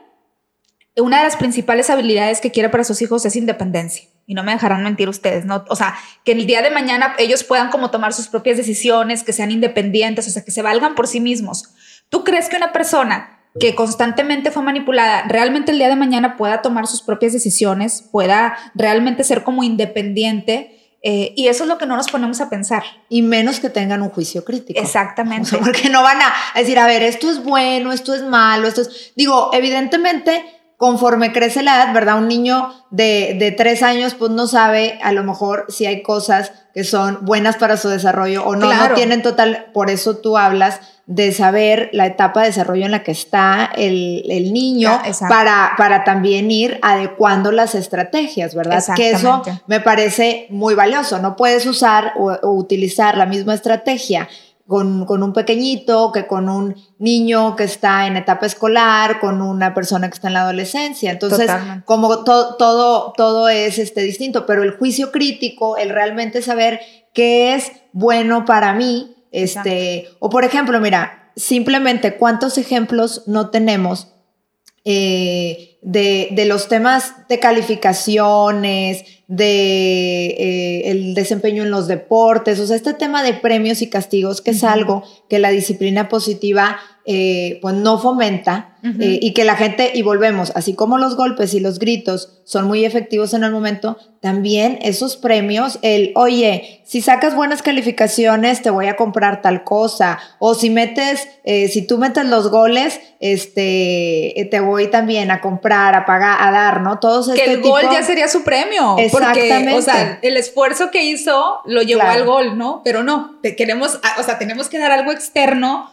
una 0.97 1.17
de 1.17 1.23
las 1.23 1.36
principales 1.36 1.89
habilidades 1.89 2.41
que 2.41 2.51
quiere 2.51 2.69
para 2.69 2.83
sus 2.83 3.01
hijos 3.01 3.25
es 3.25 3.36
independencia. 3.36 4.07
Y 4.27 4.36
no 4.36 4.43
me 4.43 4.51
dejarán 4.51 4.83
mentir 4.83 5.10
ustedes, 5.10 5.45
¿no? 5.45 5.65
O 5.67 5.75
sea, 5.75 5.95
que 6.23 6.33
el 6.33 6.45
día 6.45 6.62
de 6.62 6.69
mañana 6.69 7.15
ellos 7.17 7.43
puedan 7.43 7.71
como 7.71 7.89
tomar 7.89 8.13
sus 8.13 8.27
propias 8.27 8.55
decisiones, 8.55 9.23
que 9.23 9.33
sean 9.33 9.49
independientes, 9.49 10.27
o 10.27 10.29
sea, 10.29 10.45
que 10.45 10.51
se 10.51 10.62
valgan 10.62 10.93
por 10.93 11.07
sí 11.07 11.19
mismos. 11.19 11.73
¿Tú 12.10 12.23
crees 12.23 12.49
que 12.49 12.57
una 12.57 12.71
persona 12.71 13.39
que 13.60 13.73
constantemente 13.73 14.51
fue 14.51 14.62
manipulada, 14.62 15.23
realmente 15.27 15.71
el 15.71 15.79
día 15.79 15.89
de 15.89 15.95
mañana 15.95 16.38
pueda 16.38 16.62
tomar 16.62 16.86
sus 16.86 17.01
propias 17.01 17.33
decisiones, 17.33 18.07
pueda 18.12 18.55
realmente 18.75 19.23
ser 19.23 19.43
como 19.43 19.63
independiente 19.63 20.76
eh, 21.09 21.31
y 21.37 21.47
eso 21.47 21.63
es 21.63 21.69
lo 21.69 21.77
que 21.77 21.85
no 21.85 21.95
nos 21.95 22.09
ponemos 22.09 22.41
a 22.41 22.49
pensar. 22.49 22.83
Y 23.07 23.21
menos 23.21 23.61
que 23.61 23.69
tengan 23.69 24.01
un 24.01 24.09
juicio 24.09 24.43
crítico. 24.43 24.77
Exactamente. 24.77 25.57
porque 25.57 25.89
no 25.89 26.03
van 26.03 26.17
a 26.21 26.59
decir, 26.59 26.77
a 26.77 26.85
ver, 26.85 27.01
esto 27.01 27.31
es 27.31 27.41
bueno, 27.41 27.93
esto 27.93 28.13
es 28.13 28.23
malo, 28.23 28.67
esto 28.67 28.81
es... 28.81 29.13
Digo, 29.15 29.49
evidentemente, 29.53 30.43
conforme 30.75 31.31
crece 31.31 31.63
la 31.63 31.77
edad, 31.77 31.93
¿verdad? 31.93 32.17
Un 32.17 32.27
niño 32.27 32.73
de, 32.91 33.37
de 33.39 33.53
tres 33.53 33.83
años, 33.83 34.15
pues 34.15 34.31
no 34.31 34.47
sabe 34.47 34.99
a 35.01 35.13
lo 35.13 35.23
mejor 35.23 35.67
si 35.69 35.85
hay 35.85 36.03
cosas 36.03 36.51
que 36.77 36.83
son 36.83 37.25
buenas 37.25 37.55
para 37.55 37.75
su 37.75 37.89
desarrollo 37.89 38.45
o 38.45 38.55
no, 38.55 38.71
no 38.71 38.93
tienen 38.93 39.23
total, 39.23 39.65
por 39.73 39.89
eso 39.89 40.17
tú 40.17 40.37
hablas 40.37 40.79
de 41.07 41.31
saber 41.31 41.89
la 41.91 42.05
etapa 42.05 42.41
de 42.41 42.49
desarrollo 42.49 42.85
en 42.85 42.91
la 42.91 43.01
que 43.01 43.13
está 43.13 43.71
el, 43.75 44.23
el 44.29 44.53
niño 44.53 44.91
para, 45.27 45.71
para 45.75 46.03
también 46.03 46.51
ir 46.51 46.77
adecuando 46.83 47.51
las 47.51 47.73
estrategias, 47.73 48.53
¿verdad? 48.53 48.83
Que 48.95 49.09
eso 49.09 49.41
me 49.65 49.79
parece 49.79 50.45
muy 50.51 50.75
valioso. 50.75 51.17
No 51.17 51.35
puedes 51.35 51.65
usar 51.65 52.13
o, 52.15 52.37
utilizar 52.51 53.17
la 53.17 53.25
misma 53.25 53.55
estrategia 53.55 54.29
con, 54.67 55.06
con, 55.06 55.23
un 55.23 55.34
pequeñito 55.34 56.12
que 56.12 56.27
con 56.27 56.49
un 56.49 56.75
niño 56.99 57.56
que 57.56 57.63
está 57.63 58.06
en 58.06 58.17
etapa 58.17 58.45
escolar, 58.45 59.19
con 59.19 59.41
una 59.41 59.73
persona 59.73 60.10
que 60.10 60.15
está 60.15 60.27
en 60.27 60.34
la 60.34 60.41
adolescencia. 60.41 61.12
Entonces, 61.12 61.49
como 61.86 62.23
todo, 62.23 63.13
todo 63.15 63.49
es 63.49 63.80
este, 63.80 64.01
distinto, 64.01 64.45
pero 64.45 64.63
el 64.63 64.71
juicio 64.77 65.12
crítico, 65.12 65.77
el 65.77 65.89
realmente 65.89 66.41
saber 66.41 66.82
qué 67.13 67.56
es 67.56 67.71
bueno 67.93 68.45
para 68.45 68.73
mí, 68.73 69.15
este, 69.32 70.10
o 70.19 70.30
por 70.30 70.43
ejemplo, 70.43 70.80
mira, 70.80 71.32
simplemente 71.36 72.17
cuántos 72.17 72.58
ejemplos 72.58 73.23
no 73.27 73.49
tenemos 73.49 74.10
eh, 74.89 75.77
de, 75.82 76.45
los 76.47 76.69
temas 76.69 77.27
de 77.27 77.39
calificaciones, 77.39 79.03
de 79.27 80.27
eh, 80.27 80.91
desempeño 81.21 81.63
en 81.63 81.71
los 81.71 81.88
deportes, 81.88 82.60
o 82.60 82.67
sea, 82.67 82.75
este 82.75 82.93
tema 82.93 83.23
de 83.23 83.34
premios 83.34 83.82
y 83.82 83.89
castigos, 83.89 84.41
que 84.41 84.51
es 84.51 84.63
algo 84.63 85.03
que 85.30 85.39
la 85.39 85.49
disciplina 85.49 86.10
positiva 86.10 86.80
eh, 87.09 87.59
pues 87.61 87.73
no 87.73 87.97
fomenta 87.99 88.75
eh, 88.83 89.19
y 89.21 89.33
que 89.33 89.45
la 89.45 89.55
gente, 89.55 89.91
y 89.93 90.01
volvemos, 90.01 90.51
así 90.55 90.73
como 90.73 90.97
los 90.97 91.15
golpes 91.15 91.53
y 91.53 91.61
los 91.61 91.79
gritos 91.79 92.33
son 92.43 92.67
muy 92.67 92.83
efectivos 92.83 93.33
en 93.33 93.45
el 93.45 93.51
momento, 93.51 93.97
también 94.21 94.77
esos 94.81 95.15
premios, 95.15 95.79
el, 95.83 96.11
oye, 96.15 96.81
si 96.85 97.01
sacas 97.01 97.33
buenas 97.33 97.61
calificaciones, 97.61 98.61
te 98.61 98.69
voy 98.69 98.87
a 98.87 98.97
comprar 98.97 99.41
tal 99.41 99.63
cosa, 99.63 100.19
o 100.39 100.53
si 100.53 100.69
metes, 100.69 101.29
eh, 101.45 101.69
si 101.69 101.87
tú 101.87 101.97
metes 101.97 102.25
los 102.25 102.51
goles, 102.51 102.99
este, 103.21 104.47
te 104.51 104.59
voy 104.59 104.87
también 104.87 105.31
a 105.31 105.39
comprar, 105.39 105.95
a 105.95 106.05
pagar, 106.05 106.37
a 106.41 106.51
dar, 106.51 106.81
¿no? 106.81 106.99
Todos 106.99 107.29
que 107.29 107.39
este 107.39 107.53
el 107.53 107.61
gol 107.61 107.83
ya 107.91 108.03
sería 108.03 108.27
su 108.27 108.43
premio. 108.43 108.97
Exactamente. 108.97 109.71
Porque, 109.71 109.73
o 109.73 109.81
sea, 109.81 110.19
el 110.21 110.35
esfuerzo 110.35 110.91
que 110.91 111.05
hizo 111.05 111.61
lo 111.65 111.83
llevó 111.83 112.03
al 112.03 112.25
gol, 112.25 112.57
¿no? 112.57 112.81
Pero 112.83 113.03
no, 113.03 113.37
te 113.41 113.55
queremos, 113.55 113.97
o 114.19 114.23
sea, 114.23 114.37
tenemos 114.37 114.67
que 114.67 114.77
dar 114.77 114.91
algo 114.91 115.13
externo 115.13 115.89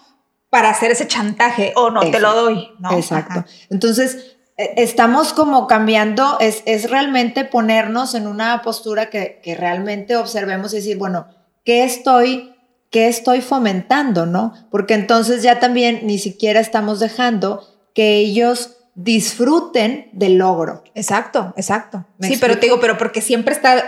para 0.54 0.70
hacer 0.70 0.92
ese 0.92 1.08
chantaje 1.08 1.72
o 1.74 1.90
no 1.90 2.08
te 2.12 2.20
lo 2.20 2.32
doy. 2.32 2.68
¿no? 2.78 2.92
Exacto. 2.92 3.44
Entonces, 3.70 4.36
e, 4.56 4.74
estamos 4.76 5.32
como 5.32 5.66
cambiando, 5.66 6.36
es, 6.38 6.62
es, 6.64 6.88
realmente 6.88 7.44
ponernos 7.44 8.14
en 8.14 8.28
una 8.28 8.62
postura 8.62 9.10
que, 9.10 9.40
que, 9.42 9.56
realmente 9.56 10.14
observemos 10.14 10.72
y 10.72 10.76
decir, 10.76 10.96
bueno, 10.96 11.26
¿qué 11.64 11.82
estoy, 11.82 12.54
¿qué 12.90 13.08
estoy 13.08 13.40
fomentando? 13.40 14.26
¿no? 14.26 14.54
Porque 14.70 14.94
entonces 14.94 15.42
ya 15.42 15.58
también 15.58 16.02
ni 16.04 16.20
siquiera 16.20 16.60
estamos 16.60 17.00
dejando 17.00 17.66
que 17.92 18.18
ellos 18.18 18.76
disfruten 18.94 20.08
del 20.12 20.36
logro. 20.36 20.84
Exacto, 20.94 21.52
exacto. 21.56 22.06
Sí, 22.20 22.36
pero 22.40 22.54
te 22.54 22.66
digo, 22.66 22.78
pero 22.80 22.96
porque 22.96 23.20
siempre 23.20 23.52
está, 23.52 23.86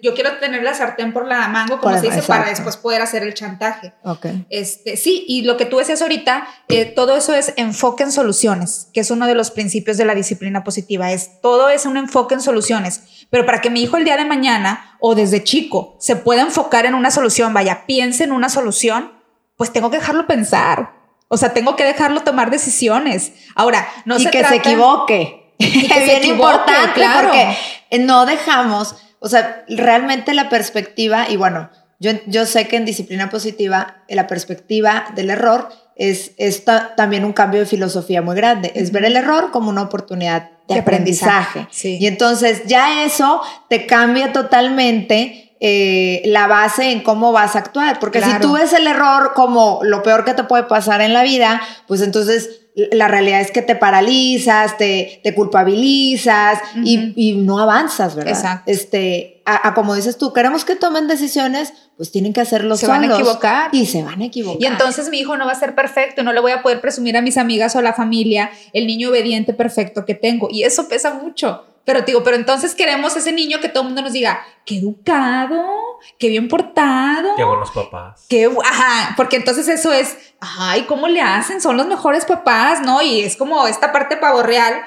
yo 0.00 0.14
quiero 0.14 0.38
tener 0.38 0.62
la 0.62 0.74
sartén 0.74 1.12
por 1.12 1.26
la 1.26 1.48
mango, 1.48 1.80
como 1.80 1.98
se 1.98 2.08
dice, 2.08 2.22
para 2.22 2.48
después 2.48 2.76
poder 2.76 3.02
hacer 3.02 3.24
el 3.24 3.34
chantaje. 3.34 3.92
Ok. 4.04 4.26
Este, 4.50 4.96
sí, 4.96 5.24
y 5.26 5.42
lo 5.42 5.56
que 5.56 5.66
tú 5.66 5.78
decías 5.78 6.00
ahorita, 6.02 6.46
eh, 6.68 6.84
todo 6.84 7.16
eso 7.16 7.34
es 7.34 7.52
enfoque 7.56 8.04
en 8.04 8.12
soluciones, 8.12 8.88
que 8.94 9.00
es 9.00 9.10
uno 9.10 9.26
de 9.26 9.34
los 9.34 9.50
principios 9.50 9.96
de 9.96 10.04
la 10.04 10.14
disciplina 10.14 10.62
positiva, 10.62 11.10
es 11.10 11.40
todo 11.40 11.68
es 11.68 11.84
un 11.84 11.96
enfoque 11.96 12.34
en 12.34 12.40
soluciones, 12.40 13.26
pero 13.30 13.44
para 13.46 13.60
que 13.60 13.70
mi 13.70 13.82
hijo 13.82 13.96
el 13.96 14.04
día 14.04 14.16
de 14.16 14.24
mañana 14.24 14.96
o 15.00 15.16
desde 15.16 15.42
chico 15.42 15.96
se 15.98 16.14
pueda 16.14 16.42
enfocar 16.42 16.86
en 16.86 16.94
una 16.94 17.10
solución, 17.10 17.52
vaya, 17.52 17.86
piense 17.86 18.22
en 18.22 18.32
una 18.32 18.48
solución, 18.48 19.12
pues 19.56 19.72
tengo 19.72 19.90
que 19.90 19.98
dejarlo 19.98 20.26
pensar. 20.26 20.93
O 21.34 21.36
sea, 21.36 21.52
tengo 21.52 21.74
que 21.74 21.84
dejarlo 21.84 22.20
tomar 22.22 22.50
decisiones. 22.50 23.32
Ahora, 23.56 23.88
no 24.04 24.18
y 24.18 24.26
que 24.26 24.44
se 24.44 24.56
equivoque. 24.56 25.40
Y 25.56 25.86
que 25.86 25.98
es 25.98 26.04
bien 26.04 26.24
importante 26.24 26.94
claro. 26.94 27.28
porque 27.28 27.56
no 28.00 28.26
dejamos, 28.26 28.96
o 29.20 29.28
sea, 29.28 29.64
realmente 29.68 30.34
la 30.34 30.48
perspectiva, 30.48 31.28
y 31.30 31.36
bueno, 31.36 31.70
yo, 32.00 32.10
yo 32.26 32.44
sé 32.44 32.66
que 32.66 32.76
en 32.76 32.84
disciplina 32.84 33.30
positiva 33.30 34.02
la 34.08 34.26
perspectiva 34.26 35.06
del 35.14 35.30
error 35.30 35.68
es, 35.96 36.32
es 36.38 36.64
también 36.96 37.24
un 37.24 37.32
cambio 37.32 37.60
de 37.60 37.66
filosofía 37.66 38.20
muy 38.20 38.34
grande, 38.34 38.72
es 38.74 38.90
ver 38.90 39.04
el 39.04 39.16
error 39.16 39.50
como 39.52 39.70
una 39.70 39.82
oportunidad 39.82 40.50
de, 40.68 40.78
aprendizaje. 40.78 41.68
Y 41.82 42.06
entonces 42.06 42.62
ya 42.66 43.04
eso 43.04 43.40
te 43.68 43.86
cambia 43.86 44.32
totalmente 44.32 45.43
eh, 45.66 46.20
la 46.26 46.46
base 46.46 46.92
en 46.92 47.02
cómo 47.02 47.32
vas 47.32 47.56
a 47.56 47.60
actuar. 47.60 47.98
Porque 47.98 48.20
si 48.20 48.38
tú 48.38 48.52
ves 48.52 48.74
el 48.74 48.86
error 48.86 49.32
como 49.34 49.80
lo 49.82 50.02
peor 50.02 50.26
que 50.26 50.34
te 50.34 50.44
puede 50.44 50.64
pasar 50.64 51.00
en 51.00 51.14
la 51.14 51.22
vida, 51.22 51.58
pues 51.86 52.02
entonces 52.02 52.50
la 52.74 53.08
realidad 53.08 53.40
es 53.40 53.50
que 53.50 53.62
te 53.62 53.74
paralizas, 53.74 54.76
te, 54.76 55.22
te 55.24 55.34
culpabilizas 55.34 56.58
y, 56.84 57.14
y, 57.16 57.32
no 57.32 57.60
avanzas, 57.60 58.14
¿verdad? 58.14 58.34
Exacto. 58.34 58.70
Este, 58.70 59.40
a, 59.46 59.72
como 59.72 59.94
dices 59.94 60.18
tú, 60.18 60.34
queremos 60.34 60.66
que 60.66 60.76
tomen 60.76 61.08
decisiones, 61.08 61.72
pues 61.96 62.10
tienen 62.10 62.34
que 62.34 62.42
hacerlo 62.42 62.76
Se 62.76 62.86
van 62.86 63.04
a 63.04 63.14
equivocar. 63.14 63.70
Y 63.72 63.86
se 63.86 64.02
van 64.02 64.20
a 64.20 64.26
equivocar. 64.26 64.60
Y 64.60 64.66
entonces 64.66 65.08
mi 65.08 65.20
hijo 65.20 65.38
no 65.38 65.46
va 65.46 65.52
a 65.52 65.58
ser 65.58 65.74
perfecto, 65.74 66.22
no 66.22 66.34
le 66.34 66.40
voy 66.40 66.52
a 66.52 66.60
poder 66.60 66.82
presumir 66.82 67.16
a 67.16 67.22
mis 67.22 67.38
amigas 67.38 67.74
o 67.74 67.78
a 67.78 67.82
la 67.82 67.94
familia 67.94 68.50
el 68.74 68.86
niño 68.86 69.08
obediente 69.08 69.54
perfecto 69.54 70.04
que 70.04 70.14
tengo. 70.14 70.48
Y 70.50 70.64
eso 70.64 70.86
pesa 70.88 71.14
mucho. 71.14 71.64
Pero 71.84 72.02
digo, 72.02 72.22
pero 72.24 72.36
entonces 72.36 72.74
queremos 72.74 73.14
ese 73.16 73.32
niño 73.32 73.60
que 73.60 73.68
todo 73.68 73.82
el 73.82 73.88
mundo 73.88 74.02
nos 74.02 74.12
diga, 74.12 74.42
qué 74.64 74.78
educado, 74.78 75.98
qué 76.18 76.28
bien 76.28 76.48
portado. 76.48 77.36
Qué 77.36 77.44
buenos 77.44 77.70
papás. 77.72 78.24
Qué, 78.28 78.50
ajá, 78.64 79.14
porque 79.16 79.36
entonces 79.36 79.68
eso 79.68 79.92
es, 79.92 80.16
ay, 80.40 80.82
¿cómo 80.82 81.08
le 81.08 81.20
hacen? 81.20 81.60
Son 81.60 81.76
los 81.76 81.86
mejores 81.86 82.24
papás, 82.24 82.80
¿no? 82.80 83.02
Y 83.02 83.20
es 83.20 83.36
como 83.36 83.66
esta 83.66 83.92
parte 83.92 84.16
pavo 84.16 84.42
real, 84.42 84.82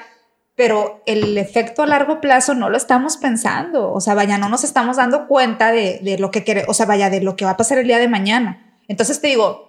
pero 0.56 1.02
el 1.06 1.38
efecto 1.38 1.84
a 1.84 1.86
largo 1.86 2.20
plazo 2.20 2.54
no 2.54 2.68
lo 2.68 2.76
estamos 2.76 3.16
pensando. 3.16 3.92
O 3.92 4.00
sea, 4.00 4.14
vaya, 4.14 4.36
no 4.36 4.48
nos 4.48 4.64
estamos 4.64 4.96
dando 4.96 5.28
cuenta 5.28 5.70
de, 5.70 6.00
de 6.02 6.18
lo 6.18 6.32
que 6.32 6.42
quiere, 6.42 6.64
o 6.66 6.74
sea, 6.74 6.86
vaya, 6.86 7.10
de 7.10 7.20
lo 7.20 7.36
que 7.36 7.44
va 7.44 7.52
a 7.52 7.56
pasar 7.56 7.78
el 7.78 7.86
día 7.86 7.98
de 7.98 8.08
mañana. 8.08 8.80
Entonces 8.88 9.20
te 9.20 9.28
digo, 9.28 9.68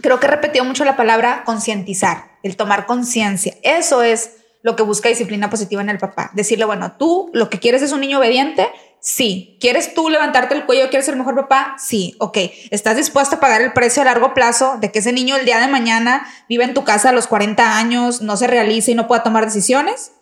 creo 0.00 0.18
que 0.18 0.26
he 0.26 0.30
repetido 0.30 0.64
mucho 0.64 0.86
la 0.86 0.96
palabra 0.96 1.42
concientizar, 1.44 2.38
el 2.42 2.56
tomar 2.56 2.86
conciencia. 2.86 3.54
Eso 3.62 4.02
es 4.02 4.43
lo 4.64 4.76
que 4.76 4.82
busca 4.82 5.10
disciplina 5.10 5.50
positiva 5.50 5.82
en 5.82 5.90
el 5.90 5.98
papá. 5.98 6.30
Decirle, 6.32 6.64
bueno, 6.64 6.92
tú 6.98 7.30
lo 7.34 7.50
que 7.50 7.60
quieres 7.60 7.82
es 7.82 7.92
un 7.92 8.00
niño 8.00 8.18
obediente. 8.18 8.66
Sí. 8.98 9.58
¿Quieres 9.60 9.92
tú 9.92 10.08
levantarte 10.08 10.54
el 10.54 10.64
cuello? 10.64 10.88
¿Quieres 10.88 11.04
ser 11.04 11.12
el 11.12 11.18
mejor 11.18 11.36
papá? 11.36 11.76
Sí. 11.78 12.16
Ok. 12.18 12.38
¿Estás 12.70 12.96
dispuesto 12.96 13.36
a 13.36 13.40
pagar 13.40 13.60
el 13.60 13.74
precio 13.74 14.00
a 14.00 14.06
largo 14.06 14.32
plazo 14.32 14.78
de 14.80 14.90
que 14.90 15.00
ese 15.00 15.12
niño 15.12 15.36
el 15.36 15.44
día 15.44 15.60
de 15.60 15.68
mañana 15.68 16.26
vive 16.48 16.64
en 16.64 16.72
tu 16.72 16.82
casa 16.82 17.10
a 17.10 17.12
los 17.12 17.26
40 17.26 17.76
años, 17.76 18.22
no 18.22 18.38
se 18.38 18.46
realice 18.46 18.92
y 18.92 18.94
no 18.94 19.06
pueda 19.06 19.22
tomar 19.22 19.44
decisiones? 19.44 20.12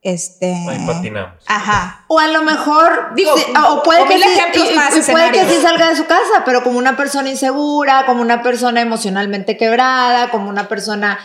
Este. 0.00 0.52
Ahí 0.68 0.84
patinamos. 0.84 1.44
Ajá. 1.46 2.04
O 2.08 2.18
a 2.18 2.26
lo 2.26 2.42
mejor. 2.42 3.14
Digo, 3.14 3.30
o 3.32 3.82
puede, 3.84 4.04
que, 4.08 4.18
sí, 4.18 5.12
puede 5.12 5.30
que 5.30 5.44
sí 5.44 5.62
salga 5.62 5.90
de 5.90 5.94
su 5.94 6.06
casa, 6.06 6.42
pero 6.44 6.64
como 6.64 6.76
una 6.76 6.96
persona 6.96 7.30
insegura, 7.30 8.04
como 8.04 8.20
una 8.20 8.42
persona 8.42 8.80
emocionalmente 8.80 9.56
quebrada, 9.56 10.30
como 10.30 10.48
una 10.48 10.66
persona 10.66 11.20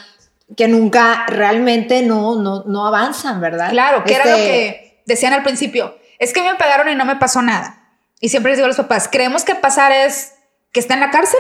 que 0.56 0.68
nunca 0.68 1.26
realmente 1.28 2.04
no, 2.04 2.36
no, 2.36 2.64
no 2.66 2.88
avanzan, 2.88 3.42
¿verdad? 3.42 3.70
Claro, 3.70 4.04
que 4.04 4.16
era 4.16 4.26
lo 4.26 4.38
este, 4.38 4.48
que 4.48 5.04
decían 5.06 5.34
al 5.34 5.44
principio. 5.44 5.98
Es 6.20 6.34
que 6.34 6.42
me 6.42 6.56
pegaron 6.56 6.90
y 6.90 6.96
no 6.96 7.06
me 7.06 7.18
pasó 7.18 7.42
nada. 7.42 7.90
Y 8.20 8.30
siempre 8.30 8.52
les 8.52 8.58
digo 8.58 8.66
a 8.66 8.70
los 8.70 8.78
papás, 8.78 9.10
¿creemos 9.12 9.44
que 9.44 9.56
pasar 9.56 9.92
es 9.92 10.36
que 10.72 10.80
está 10.80 10.94
en 10.94 11.02
la 11.02 11.12
cárcel? 11.12 11.40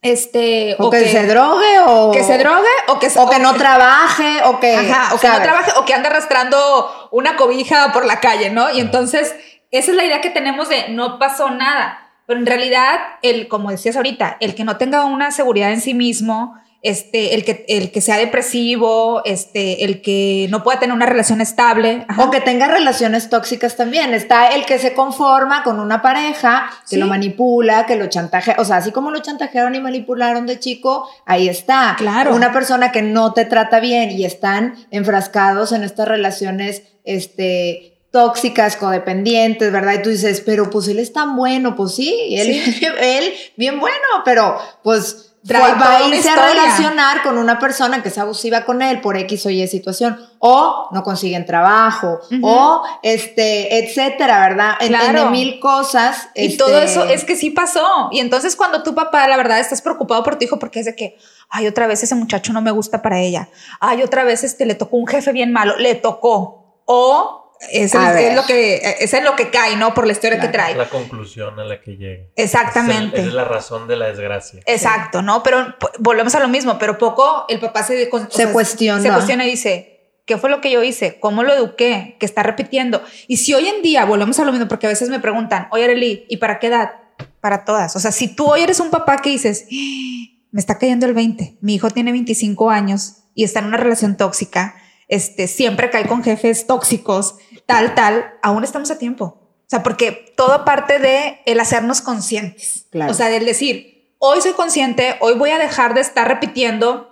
Este, 0.00 0.76
o, 0.78 0.90
que, 0.90 1.08
se 1.08 1.26
drogue 1.26 1.78
o 1.86 2.12
que 2.12 2.22
se 2.22 2.36
drogue 2.36 2.68
o 2.88 2.98
que, 2.98 3.08
o 3.16 3.30
que 3.30 3.38
no 3.38 3.54
trabaje 3.54 4.42
o 4.44 4.60
que 4.60 4.76
o 4.76 5.18
que 5.18 5.28
no 5.28 5.42
trabaje 5.42 5.72
o 5.78 5.86
que 5.86 5.94
anda 5.94 6.10
arrastrando 6.10 7.08
una 7.10 7.36
cobija 7.36 7.90
por 7.94 8.04
la 8.04 8.20
calle, 8.20 8.50
¿no? 8.50 8.70
Y 8.70 8.80
entonces 8.80 9.34
esa 9.70 9.90
es 9.92 9.96
la 9.96 10.04
idea 10.04 10.20
que 10.20 10.28
tenemos 10.28 10.68
de 10.68 10.90
no 10.90 11.18
pasó 11.18 11.50
nada, 11.50 12.12
pero 12.26 12.38
en 12.38 12.44
realidad 12.44 13.00
el 13.22 13.48
como 13.48 13.70
decías 13.70 13.96
ahorita, 13.96 14.36
el 14.40 14.54
que 14.54 14.64
no 14.64 14.76
tenga 14.76 15.06
una 15.06 15.30
seguridad 15.30 15.72
en 15.72 15.80
sí 15.80 15.94
mismo, 15.94 16.54
este, 16.84 17.34
el 17.34 17.46
que, 17.46 17.64
el 17.66 17.90
que 17.90 18.02
sea 18.02 18.18
depresivo, 18.18 19.22
este, 19.24 19.86
el 19.86 20.02
que 20.02 20.48
no 20.50 20.62
pueda 20.62 20.78
tener 20.78 20.94
una 20.94 21.06
relación 21.06 21.40
estable. 21.40 22.06
O 22.18 22.30
que 22.30 22.42
tenga 22.42 22.68
relaciones 22.68 23.30
tóxicas 23.30 23.74
también. 23.74 24.12
Está 24.12 24.48
el 24.48 24.66
que 24.66 24.78
se 24.78 24.92
conforma 24.92 25.64
con 25.64 25.80
una 25.80 26.02
pareja, 26.02 26.70
que 26.88 26.98
lo 26.98 27.06
manipula, 27.06 27.86
que 27.86 27.96
lo 27.96 28.06
chantajea. 28.08 28.56
O 28.58 28.66
sea, 28.66 28.76
así 28.76 28.92
como 28.92 29.10
lo 29.10 29.20
chantajearon 29.20 29.74
y 29.74 29.80
manipularon 29.80 30.44
de 30.46 30.60
chico, 30.60 31.08
ahí 31.24 31.48
está. 31.48 31.94
Claro. 31.96 32.34
Una 32.34 32.52
persona 32.52 32.92
que 32.92 33.00
no 33.00 33.32
te 33.32 33.46
trata 33.46 33.80
bien 33.80 34.10
y 34.10 34.26
están 34.26 34.74
enfrascados 34.90 35.72
en 35.72 35.84
estas 35.84 36.06
relaciones, 36.06 36.82
este, 37.04 37.94
tóxicas, 38.10 38.76
codependientes, 38.76 39.72
¿verdad? 39.72 39.94
Y 39.94 40.02
tú 40.02 40.10
dices, 40.10 40.42
pero 40.44 40.68
pues 40.68 40.86
él 40.88 40.98
es 40.98 41.14
tan 41.14 41.34
bueno, 41.34 41.76
pues 41.76 41.94
sí, 41.94 42.14
él, 42.30 42.60
él 43.00 43.32
bien 43.56 43.80
bueno, 43.80 44.06
pero 44.24 44.58
pues 44.82 45.33
va 45.52 45.96
a 45.96 46.08
irse 46.08 46.28
a 46.28 46.36
relacionar 46.36 47.22
con 47.22 47.36
una 47.38 47.58
persona 47.58 48.02
que 48.02 48.08
es 48.08 48.18
abusiva 48.18 48.64
con 48.64 48.80
él 48.82 49.00
por 49.00 49.16
X 49.16 49.46
o 49.46 49.50
Y 49.50 49.66
situación, 49.66 50.18
o 50.38 50.88
no 50.92 51.02
consiguen 51.02 51.44
trabajo, 51.44 52.20
o 52.42 52.82
este, 53.02 53.84
etcétera, 53.84 54.40
¿verdad? 54.48 54.74
Claro. 54.86 55.30
mil 55.30 55.60
cosas. 55.60 56.28
Y 56.34 56.56
todo 56.56 56.78
este 56.78 57.00
eso 57.00 57.04
es 57.04 57.24
que 57.24 57.36
sí 57.36 57.50
pasó. 57.50 58.08
Y 58.10 58.20
entonces 58.20 58.56
cuando 58.56 58.82
tu 58.82 58.94
papá, 58.94 59.28
la 59.28 59.36
verdad, 59.36 59.60
estás 59.60 59.82
preocupado 59.82 60.22
por 60.22 60.36
tu 60.36 60.44
hijo 60.44 60.58
porque 60.58 60.80
es 60.80 60.86
de 60.86 60.96
que, 60.96 61.16
ay, 61.50 61.66
otra 61.66 61.86
vez 61.86 62.02
ese 62.02 62.14
muchacho 62.14 62.52
no 62.52 62.62
me 62.62 62.70
gusta 62.70 63.02
para 63.02 63.20
ella. 63.20 63.48
Ay, 63.80 64.02
otra 64.02 64.24
vez 64.24 64.44
este 64.44 64.64
le 64.66 64.74
tocó 64.74 64.96
un 64.96 65.06
jefe 65.06 65.32
bien 65.32 65.52
malo, 65.52 65.76
le 65.76 65.94
tocó. 65.94 66.82
O 66.86 67.43
es, 67.70 67.94
es, 67.94 68.34
lo 68.34 68.44
que, 68.44 68.96
es 69.00 69.24
lo 69.24 69.36
que 69.36 69.50
cae, 69.50 69.76
¿no? 69.76 69.94
Por 69.94 70.06
la 70.06 70.12
historia 70.12 70.40
que 70.40 70.48
trae. 70.48 70.74
La 70.74 70.88
conclusión 70.88 71.58
a 71.58 71.64
la 71.64 71.80
que 71.80 71.96
llega. 71.96 72.24
Exactamente. 72.36 73.20
Es, 73.20 73.32
la 73.32 73.44
razón 73.44 73.88
de 73.88 73.96
la 73.96 74.06
desgracia. 74.06 74.60
Exacto, 74.66 75.22
¿no? 75.22 75.42
Pero 75.42 75.74
volvemos 75.98 76.34
a 76.34 76.40
lo 76.40 76.48
mismo, 76.48 76.78
pero 76.78 76.98
poco 76.98 77.46
el 77.48 77.60
papá 77.60 77.82
se, 77.82 78.10
se 78.30 78.48
cuestiona. 78.50 79.02
Se 79.02 79.10
cuestiona 79.10 79.46
y 79.46 79.50
dice, 79.50 79.94
¿qué 80.26 80.36
fue 80.38 80.50
lo 80.50 80.60
que 80.60 80.70
yo 80.70 80.82
hice? 80.82 81.18
¿Cómo 81.20 81.42
lo 81.42 81.52
eduqué? 81.52 82.16
¿Qué 82.18 82.26
está 82.26 82.42
repitiendo? 82.42 83.02
Y 83.28 83.38
si 83.38 83.54
hoy 83.54 83.68
en 83.68 83.82
día, 83.82 84.04
volvemos 84.04 84.38
a 84.38 84.44
lo 84.44 84.52
mismo, 84.52 84.68
porque 84.68 84.86
a 84.86 84.90
veces 84.90 85.08
me 85.08 85.20
preguntan, 85.20 85.68
oye, 85.70 85.84
Arely, 85.84 86.26
¿y 86.28 86.36
para 86.38 86.58
qué 86.58 86.68
edad? 86.68 86.92
Para 87.40 87.64
todas. 87.64 87.94
O 87.96 88.00
sea, 88.00 88.12
si 88.12 88.28
tú 88.28 88.46
hoy 88.46 88.62
eres 88.62 88.80
un 88.80 88.90
papá 88.90 89.18
que 89.18 89.30
dices, 89.30 89.66
¡Ah! 89.70 90.46
me 90.50 90.60
está 90.60 90.78
cayendo 90.78 91.06
el 91.06 91.14
20, 91.14 91.58
mi 91.60 91.74
hijo 91.74 91.90
tiene 91.90 92.12
25 92.12 92.70
años 92.70 93.24
y 93.34 93.44
está 93.44 93.60
en 93.60 93.66
una 93.66 93.76
relación 93.76 94.16
tóxica, 94.16 94.76
este, 95.08 95.48
siempre 95.48 95.90
cae 95.90 96.06
con 96.06 96.22
jefes 96.22 96.66
tóxicos, 96.66 97.36
tal, 97.66 97.94
tal, 97.94 98.34
aún 98.42 98.64
estamos 98.64 98.90
a 98.90 98.98
tiempo. 98.98 99.24
O 99.24 99.66
sea, 99.66 99.82
porque 99.82 100.32
todo 100.36 100.64
parte 100.64 100.98
de 100.98 101.40
el 101.46 101.60
hacernos 101.60 102.00
conscientes. 102.00 102.86
O 103.08 103.14
sea, 103.14 103.28
del 103.28 103.46
decir, 103.46 104.14
hoy 104.18 104.40
soy 104.40 104.52
consciente, 104.52 105.16
hoy 105.20 105.34
voy 105.34 105.50
a 105.50 105.58
dejar 105.58 105.94
de 105.94 106.00
estar 106.00 106.28
repitiendo 106.28 107.10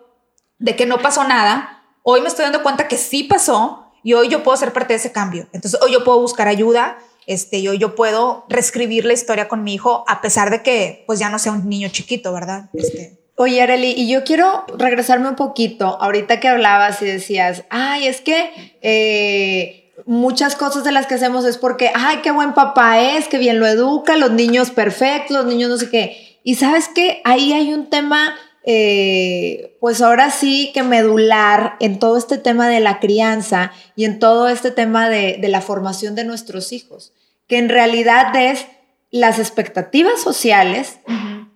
de 0.59 0.77
que 0.77 0.87
no 0.87 0.99
pasó 0.99 1.25
nada, 1.25 1.83
hoy 2.03 2.21
me 2.21 2.29
estoy 2.29 2.45
dando 2.45 2.63
cuenta 2.63 2.89
que 2.89 2.97
sí 2.97 3.25
pasó 3.25 3.91
y 4.03 4.15
hoy 4.15 4.29
yo 4.29 4.43
puedo 4.43 4.57
ser 4.57 4.73
parte 4.73 4.93
de 4.93 4.99
ese 4.99 5.13
cambio. 5.13 5.49
Entonces, 5.53 5.81
hoy 5.83 5.93
yo 5.93 6.05
puedo 6.05 6.21
buscar 6.21 6.47
ayuda, 6.47 6.99
este, 7.27 7.59
y 7.59 7.69
hoy 7.69 7.79
yo 7.79 7.95
puedo 7.95 8.45
reescribir 8.49 9.05
la 9.05 9.13
historia 9.13 9.49
con 9.49 9.65
mi 9.65 9.75
hijo 9.75 10.05
a 10.09 10.21
pesar 10.21 10.51
de 10.51 10.63
que 10.63 11.05
pues 11.07 11.19
ya 11.19 11.31
no 11.31 11.39
sea 11.39 11.53
un 11.53 11.69
niño 11.69 11.89
chiquito, 11.89 12.33
¿verdad? 12.33 12.69
Este, 12.75 13.23
Oye, 13.37 13.63
Arely, 13.63 13.93
y 13.97 14.09
yo 14.09 14.25
quiero 14.25 14.65
regresarme 14.77 15.29
un 15.29 15.37
poquito, 15.37 16.01
ahorita 16.01 16.39
que 16.39 16.49
hablabas 16.49 17.01
y 17.01 17.07
decías, 17.07 17.65
ay, 17.71 18.07
es 18.07 18.21
que 18.21 18.77
eh, 18.83 19.82
muchas 20.07 20.57
cosas 20.57 20.85
de 20.85 20.93
las 20.93 21.07
que 21.07 21.15
hacemos 21.15 21.45
es 21.45 21.59
porque, 21.59 21.91
ay, 21.95 22.19
qué 22.23 22.31
buen 22.31 22.55
papá 22.55 23.01
es, 23.01 23.29
qué 23.29 23.39
bien 23.39 23.61
lo 23.61 23.67
educa, 23.67 24.17
los 24.17 24.33
niños 24.33 24.71
perfectos, 24.71 25.37
los 25.37 25.47
niños 25.47 25.71
no 25.71 25.77
sé 25.77 25.91
qué. 25.91 26.39
Y 26.45 26.57
sabes 26.57 26.89
que 26.89 27.21
ahí 27.25 27.53
hay 27.53 27.73
un 27.73 27.89
tema, 27.89 28.35
eh, 28.65 29.77
pues 29.81 30.01
ahora 30.01 30.31
sí 30.31 30.71
que 30.75 30.83
medular 30.83 31.77
en 31.81 31.99
todo 31.99 32.17
este 32.17 32.39
tema 32.39 32.69
de 32.69 32.81
la 32.81 33.01
crianza 33.01 33.73
y 33.95 34.05
en 34.05 34.19
todo 34.19 34.49
este 34.49 34.71
tema 34.71 35.09
de, 35.09 35.39
de 35.41 35.49
la 35.49 35.61
formación 35.61 36.15
de 36.15 36.25
nuestros 36.25 36.73
hijos, 36.73 37.13
que 37.47 37.59
en 37.59 37.69
realidad 37.69 38.35
es 38.35 38.67
las 39.13 39.39
expectativas 39.39 40.21
sociales 40.21 40.99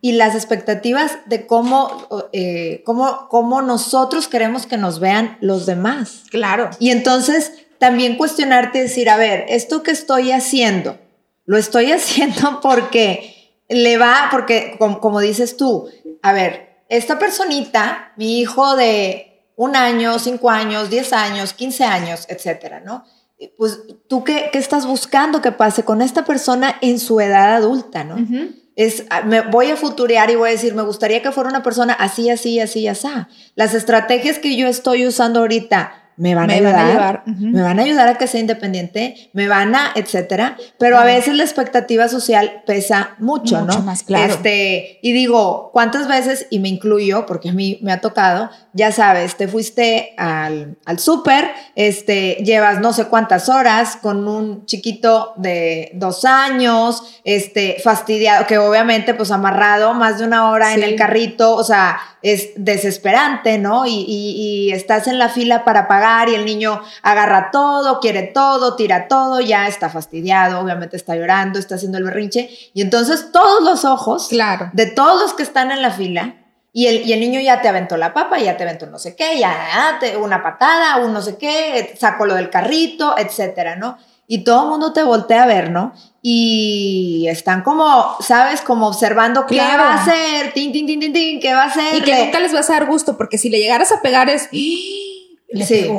y 0.02 0.12
las 0.12 0.34
expectativas 0.34 1.18
de 1.24 1.46
cómo, 1.46 2.06
eh, 2.32 2.82
cómo, 2.84 3.28
cómo 3.30 3.62
nosotros 3.62 4.28
queremos 4.28 4.66
que 4.66 4.76
nos 4.76 5.00
vean 5.00 5.38
los 5.40 5.64
demás. 5.64 6.24
Claro. 6.30 6.68
Y 6.78 6.90
entonces 6.90 7.65
también 7.78 8.16
cuestionarte 8.16 8.78
y 8.78 8.82
decir, 8.82 9.10
a 9.10 9.16
ver, 9.16 9.46
esto 9.48 9.82
que 9.82 9.90
estoy 9.90 10.32
haciendo, 10.32 10.98
lo 11.44 11.56
estoy 11.56 11.92
haciendo 11.92 12.60
porque 12.60 13.34
le 13.68 13.98
va, 13.98 14.28
porque 14.30 14.76
como, 14.78 15.20
dices 15.20 15.56
tú, 15.56 15.88
a 16.22 16.32
ver, 16.32 16.84
esta 16.88 17.18
personita, 17.18 18.12
mi 18.16 18.40
hijo 18.40 18.76
de 18.76 19.42
un 19.56 19.74
año, 19.74 20.18
cinco 20.18 20.50
años, 20.50 20.90
diez 20.90 21.12
años, 21.12 21.52
quince 21.52 21.84
años, 21.84 22.26
etcétera, 22.28 22.80
¿no? 22.80 23.04
pues 23.58 23.80
tú 24.08 24.24
qué, 24.24 24.48
qué, 24.50 24.58
estás 24.58 24.86
buscando 24.86 25.42
que 25.42 25.52
pase 25.52 25.84
con 25.84 26.00
esta 26.00 26.24
persona 26.24 26.76
en 26.80 26.98
su 26.98 27.20
edad 27.20 27.54
adulta, 27.54 28.02
¿no? 28.02 28.16
Es, 28.76 29.04
ah, 29.10 29.22
me 29.22 29.42
voy 29.42 29.70
a 29.70 29.76
futurear 29.76 30.30
y 30.30 30.36
voy 30.36 30.48
a 30.48 30.52
decir, 30.52 30.74
me 30.74 30.82
gustaría 30.82 31.22
que 31.22 31.32
fuera 31.32 31.50
una 31.50 31.62
persona 31.62 31.92
así, 31.92 32.30
así, 32.30 32.60
así, 32.60 32.88
así. 32.88 33.08
Las 33.54 33.74
estrategias 33.74 34.38
que 34.38 34.56
yo 34.56 34.68
estoy 34.68 35.06
usando 35.06 35.40
ahorita 35.40 36.05
me 36.16 36.34
van 36.34 36.50
a 36.50 36.54
ayudar, 36.54 37.22
me 37.26 37.60
van 37.60 37.78
a 37.78 37.82
ayudar 37.82 38.08
a 38.08 38.14
que 38.14 38.26
sea 38.26 38.40
independiente, 38.40 39.30
me 39.32 39.48
van 39.48 39.74
a, 39.74 39.92
etcétera. 39.94 40.56
Pero 40.78 40.98
a 40.98 41.04
veces 41.04 41.34
la 41.34 41.44
expectativa 41.44 42.08
social 42.08 42.62
pesa 42.66 43.16
mucho, 43.18 43.60
mucho 43.60 43.78
¿no? 43.78 43.82
más 43.82 44.02
claro. 44.02 44.32
Este, 44.32 44.98
y 45.02 45.12
digo, 45.12 45.70
¿cuántas 45.72 46.08
veces, 46.08 46.46
y 46.50 46.58
me 46.58 46.68
incluyo, 46.68 47.26
porque 47.26 47.50
a 47.50 47.52
mí 47.52 47.78
me 47.82 47.92
ha 47.92 48.00
tocado, 48.00 48.50
ya 48.72 48.92
sabes, 48.92 49.36
te 49.36 49.46
fuiste 49.46 50.14
al, 50.16 50.78
al 50.86 50.98
súper, 50.98 51.50
este, 51.74 52.36
llevas 52.44 52.80
no 52.80 52.92
sé 52.92 53.06
cuántas 53.06 53.48
horas 53.48 53.96
con 53.96 54.26
un 54.26 54.64
chiquito 54.64 55.34
de 55.36 55.90
dos 55.94 56.24
años, 56.24 57.20
este, 57.24 57.76
fastidiado, 57.82 58.46
que 58.46 58.58
obviamente, 58.58 59.12
pues 59.12 59.30
amarrado 59.30 59.92
más 59.92 60.18
de 60.18 60.24
una 60.24 60.50
hora 60.50 60.74
en 60.74 60.82
el 60.82 60.96
carrito, 60.96 61.54
o 61.54 61.64
sea, 61.64 61.98
es 62.22 62.50
desesperante, 62.56 63.58
¿no? 63.58 63.86
Y, 63.86 64.04
y, 64.08 64.72
estás 64.72 65.06
en 65.06 65.18
la 65.18 65.28
fila 65.28 65.64
para 65.64 65.86
pagar 65.86 66.05
y 66.28 66.34
el 66.34 66.44
niño 66.44 66.82
agarra 67.02 67.50
todo, 67.50 68.00
quiere 68.00 68.22
todo, 68.22 68.76
tira 68.76 69.08
todo, 69.08 69.40
ya 69.40 69.66
está 69.66 69.88
fastidiado, 69.88 70.60
obviamente 70.60 70.96
está 70.96 71.16
llorando, 71.16 71.58
está 71.58 71.74
haciendo 71.74 71.98
el 71.98 72.04
berrinche. 72.04 72.50
Y 72.74 72.82
entonces 72.82 73.30
todos 73.32 73.62
los 73.62 73.84
ojos 73.84 74.28
claro. 74.28 74.70
de 74.72 74.86
todos 74.86 75.20
los 75.20 75.34
que 75.34 75.42
están 75.42 75.70
en 75.70 75.82
la 75.82 75.90
fila 75.90 76.34
y 76.72 76.86
el, 76.86 77.06
y 77.06 77.12
el, 77.12 77.20
niño 77.20 77.40
ya 77.40 77.62
te 77.62 77.68
aventó 77.68 77.96
la 77.96 78.12
papa, 78.12 78.38
ya 78.38 78.56
te 78.56 78.64
aventó 78.64 78.86
no 78.86 78.98
sé 78.98 79.16
qué, 79.16 79.38
ya 79.38 79.96
te, 79.98 80.16
una 80.16 80.42
patada, 80.42 80.98
un 80.98 81.12
no 81.12 81.22
sé 81.22 81.38
qué, 81.38 81.94
sacó 81.98 82.26
lo 82.26 82.34
del 82.34 82.50
carrito, 82.50 83.16
etcétera, 83.16 83.76
¿no? 83.76 83.96
Y 84.28 84.44
todo 84.44 84.64
el 84.64 84.68
mundo 84.70 84.92
te 84.92 85.02
voltea 85.02 85.44
a 85.44 85.46
ver, 85.46 85.70
¿no? 85.70 85.92
y 86.28 87.28
están 87.28 87.62
como, 87.62 88.16
¿sabes? 88.18 88.60
Como 88.60 88.88
observando 88.88 89.46
qué 89.46 89.58
va 89.58 89.92
a 89.92 90.02
hacer, 90.02 90.52
tin, 90.54 90.72
tin, 90.72 90.84
tin, 90.84 90.98
tin, 90.98 91.12
tin, 91.12 91.38
qué 91.38 91.54
va 91.54 91.62
a 91.62 91.66
hacer. 91.66 91.98
Y 91.98 92.00
que 92.00 92.24
nunca 92.24 92.40
les 92.40 92.52
vas 92.52 92.68
a 92.68 92.72
dar 92.72 92.86
gusto, 92.86 93.16
porque 93.16 93.38
si 93.38 93.48
le 93.48 93.60
llegaras 93.60 93.92
a 93.92 94.02
pegar 94.02 94.28
es. 94.28 94.48
Le 95.48 95.64
sí. 95.64 95.90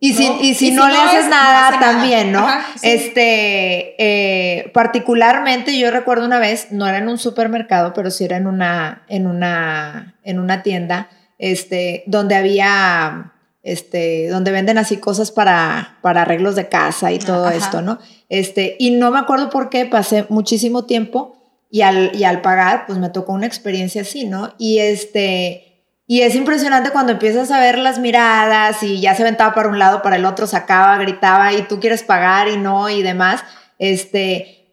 Y, 0.00 0.12
si, 0.12 0.30
y, 0.40 0.54
si, 0.54 0.70
no, 0.70 0.88
le 0.88 0.96
haces 0.96 1.28
nada, 1.28 1.80
también, 1.80 2.30
¿no? 2.30 2.46
Este, 2.82 3.96
eh, 3.98 4.70
particularmente 4.72 5.76
yo 5.76 5.90
recuerdo 5.90 6.24
una 6.24 6.38
vez, 6.38 6.68
no 6.70 6.86
era 6.86 6.98
en 6.98 7.08
un 7.08 7.18
supermercado, 7.18 7.92
pero 7.94 8.12
sí 8.12 8.24
era 8.24 8.36
en 8.36 8.46
una, 8.46 9.02
en 9.08 9.26
una, 9.26 10.14
en 10.22 10.38
una 10.38 10.62
tienda, 10.62 11.08
este, 11.38 12.04
donde 12.06 12.36
había 12.36 13.32
este, 13.68 14.28
donde 14.28 14.50
venden 14.50 14.78
así 14.78 14.96
cosas 14.96 15.30
para, 15.30 15.98
para 16.00 16.22
arreglos 16.22 16.56
de 16.56 16.68
casa 16.68 17.12
y 17.12 17.18
todo 17.18 17.50
esto, 17.50 17.82
¿no? 17.82 17.98
Este, 18.28 18.76
y 18.78 18.92
no 18.92 19.10
me 19.10 19.18
acuerdo 19.18 19.50
por 19.50 19.68
qué, 19.68 19.84
pasé 19.84 20.26
muchísimo 20.28 20.84
tiempo 20.84 21.36
y 21.70 21.82
al, 21.82 22.12
y 22.14 22.24
al 22.24 22.40
pagar, 22.40 22.86
pues 22.86 22.98
me 22.98 23.10
tocó 23.10 23.32
una 23.32 23.46
experiencia 23.46 24.02
así, 24.02 24.24
¿no? 24.24 24.54
Y 24.58 24.78
este, 24.78 25.67
y 26.10 26.22
es 26.22 26.34
impresionante 26.34 26.90
cuando 26.90 27.12
empiezas 27.12 27.50
a 27.50 27.60
ver 27.60 27.76
las 27.76 27.98
miradas 27.98 28.82
y 28.82 28.98
ya 28.98 29.14
se 29.14 29.22
aventaba 29.22 29.54
para 29.54 29.68
un 29.68 29.78
lado, 29.78 30.00
para 30.00 30.16
el 30.16 30.24
otro, 30.24 30.46
sacaba, 30.46 30.96
gritaba 30.96 31.52
y 31.52 31.68
tú 31.68 31.80
quieres 31.80 32.02
pagar 32.02 32.48
y 32.48 32.56
no 32.56 32.88
y 32.88 33.02
demás, 33.02 33.44
este, 33.78 34.72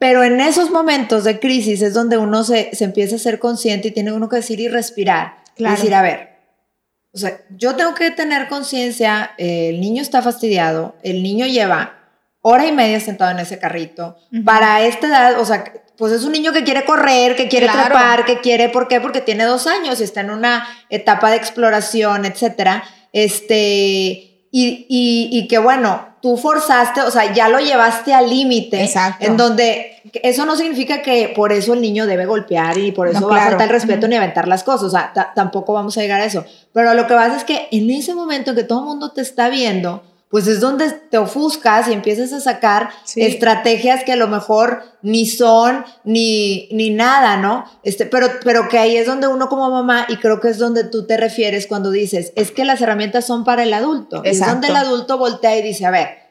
pero 0.00 0.24
en 0.24 0.40
esos 0.40 0.72
momentos 0.72 1.22
de 1.22 1.38
crisis 1.38 1.80
es 1.80 1.94
donde 1.94 2.18
uno 2.18 2.42
se, 2.42 2.74
se 2.74 2.82
empieza 2.82 3.14
a 3.14 3.20
ser 3.20 3.38
consciente 3.38 3.88
y 3.88 3.90
tiene 3.92 4.12
uno 4.12 4.28
que 4.28 4.36
decir 4.36 4.58
y 4.58 4.66
respirar. 4.66 5.36
Claro. 5.54 5.76
decir, 5.76 5.94
a 5.94 6.02
ver, 6.02 6.30
o 7.12 7.18
sea, 7.18 7.40
yo 7.56 7.76
tengo 7.76 7.94
que 7.94 8.10
tener 8.10 8.48
conciencia, 8.48 9.30
el 9.38 9.80
niño 9.80 10.02
está 10.02 10.22
fastidiado, 10.22 10.96
el 11.04 11.22
niño 11.22 11.46
lleva 11.46 12.03
hora 12.46 12.66
y 12.66 12.72
media 12.72 13.00
sentado 13.00 13.30
en 13.30 13.38
ese 13.38 13.58
carrito. 13.58 14.16
Para 14.44 14.82
esta 14.82 15.06
edad, 15.06 15.40
o 15.40 15.46
sea, 15.46 15.64
pues 15.96 16.12
es 16.12 16.24
un 16.24 16.32
niño 16.32 16.52
que 16.52 16.62
quiere 16.62 16.84
correr, 16.84 17.36
que 17.36 17.48
quiere 17.48 17.68
trepar, 17.68 18.26
que 18.26 18.40
quiere, 18.40 18.68
¿por 18.68 18.86
qué? 18.86 19.00
Porque 19.00 19.22
tiene 19.22 19.44
dos 19.44 19.66
años 19.66 19.98
y 20.00 20.04
está 20.04 20.20
en 20.20 20.30
una 20.30 20.68
etapa 20.90 21.30
de 21.30 21.36
exploración, 21.36 22.26
etcétera. 22.26 22.84
Este, 23.14 24.46
y, 24.50 24.86
y, 24.88 25.48
que 25.48 25.56
bueno, 25.56 26.16
tú 26.20 26.36
forzaste, 26.36 27.00
o 27.00 27.10
sea, 27.10 27.32
ya 27.32 27.48
lo 27.48 27.60
llevaste 27.60 28.12
al 28.12 28.28
límite. 28.28 28.84
Exacto. 28.84 29.24
En 29.24 29.38
donde 29.38 30.02
eso 30.22 30.44
no 30.44 30.54
significa 30.54 31.00
que 31.00 31.32
por 31.34 31.50
eso 31.50 31.72
el 31.72 31.80
niño 31.80 32.06
debe 32.06 32.26
golpear 32.26 32.76
y 32.76 32.92
por 32.92 33.08
eso 33.08 33.26
va 33.26 33.38
a 33.38 33.48
faltar 33.48 33.68
el 33.68 33.72
respeto 33.72 34.06
ni 34.06 34.16
aventar 34.16 34.48
las 34.48 34.64
cosas. 34.64 34.82
O 34.82 34.90
sea, 34.90 35.32
tampoco 35.34 35.72
vamos 35.72 35.96
a 35.96 36.02
llegar 36.02 36.20
a 36.20 36.26
eso. 36.26 36.44
Pero 36.74 36.92
lo 36.92 37.06
que 37.06 37.14
pasa 37.14 37.38
es 37.38 37.44
que 37.44 37.68
en 37.70 37.88
ese 37.88 38.14
momento 38.14 38.54
que 38.54 38.64
todo 38.64 38.80
el 38.80 38.84
mundo 38.84 39.12
te 39.12 39.22
está 39.22 39.48
viendo, 39.48 40.02
pues 40.30 40.48
es 40.48 40.60
donde 40.60 40.90
te 40.90 41.18
ofuscas 41.18 41.86
y 41.88 41.92
empiezas 41.92 42.32
a 42.32 42.40
sacar 42.40 42.90
estrategias 43.14 44.02
que 44.02 44.12
a 44.12 44.16
lo 44.16 44.26
mejor 44.26 44.82
ni 45.00 45.26
son 45.26 45.84
ni, 46.02 46.68
ni 46.72 46.90
nada, 46.90 47.36
¿no? 47.36 47.64
Este, 47.84 48.04
pero, 48.04 48.28
pero 48.42 48.68
que 48.68 48.78
ahí 48.78 48.96
es 48.96 49.06
donde 49.06 49.28
uno 49.28 49.48
como 49.48 49.70
mamá, 49.70 50.06
y 50.08 50.16
creo 50.16 50.40
que 50.40 50.48
es 50.48 50.58
donde 50.58 50.84
tú 50.84 51.06
te 51.06 51.16
refieres 51.16 51.66
cuando 51.66 51.90
dices, 51.90 52.32
es 52.34 52.50
que 52.50 52.64
las 52.64 52.80
herramientas 52.80 53.26
son 53.26 53.44
para 53.44 53.62
el 53.62 53.72
adulto. 53.72 54.24
Es 54.24 54.40
donde 54.40 54.68
el 54.68 54.76
adulto 54.76 55.18
voltea 55.18 55.56
y 55.56 55.62
dice, 55.62 55.86
a 55.86 55.90
ver, 55.90 56.24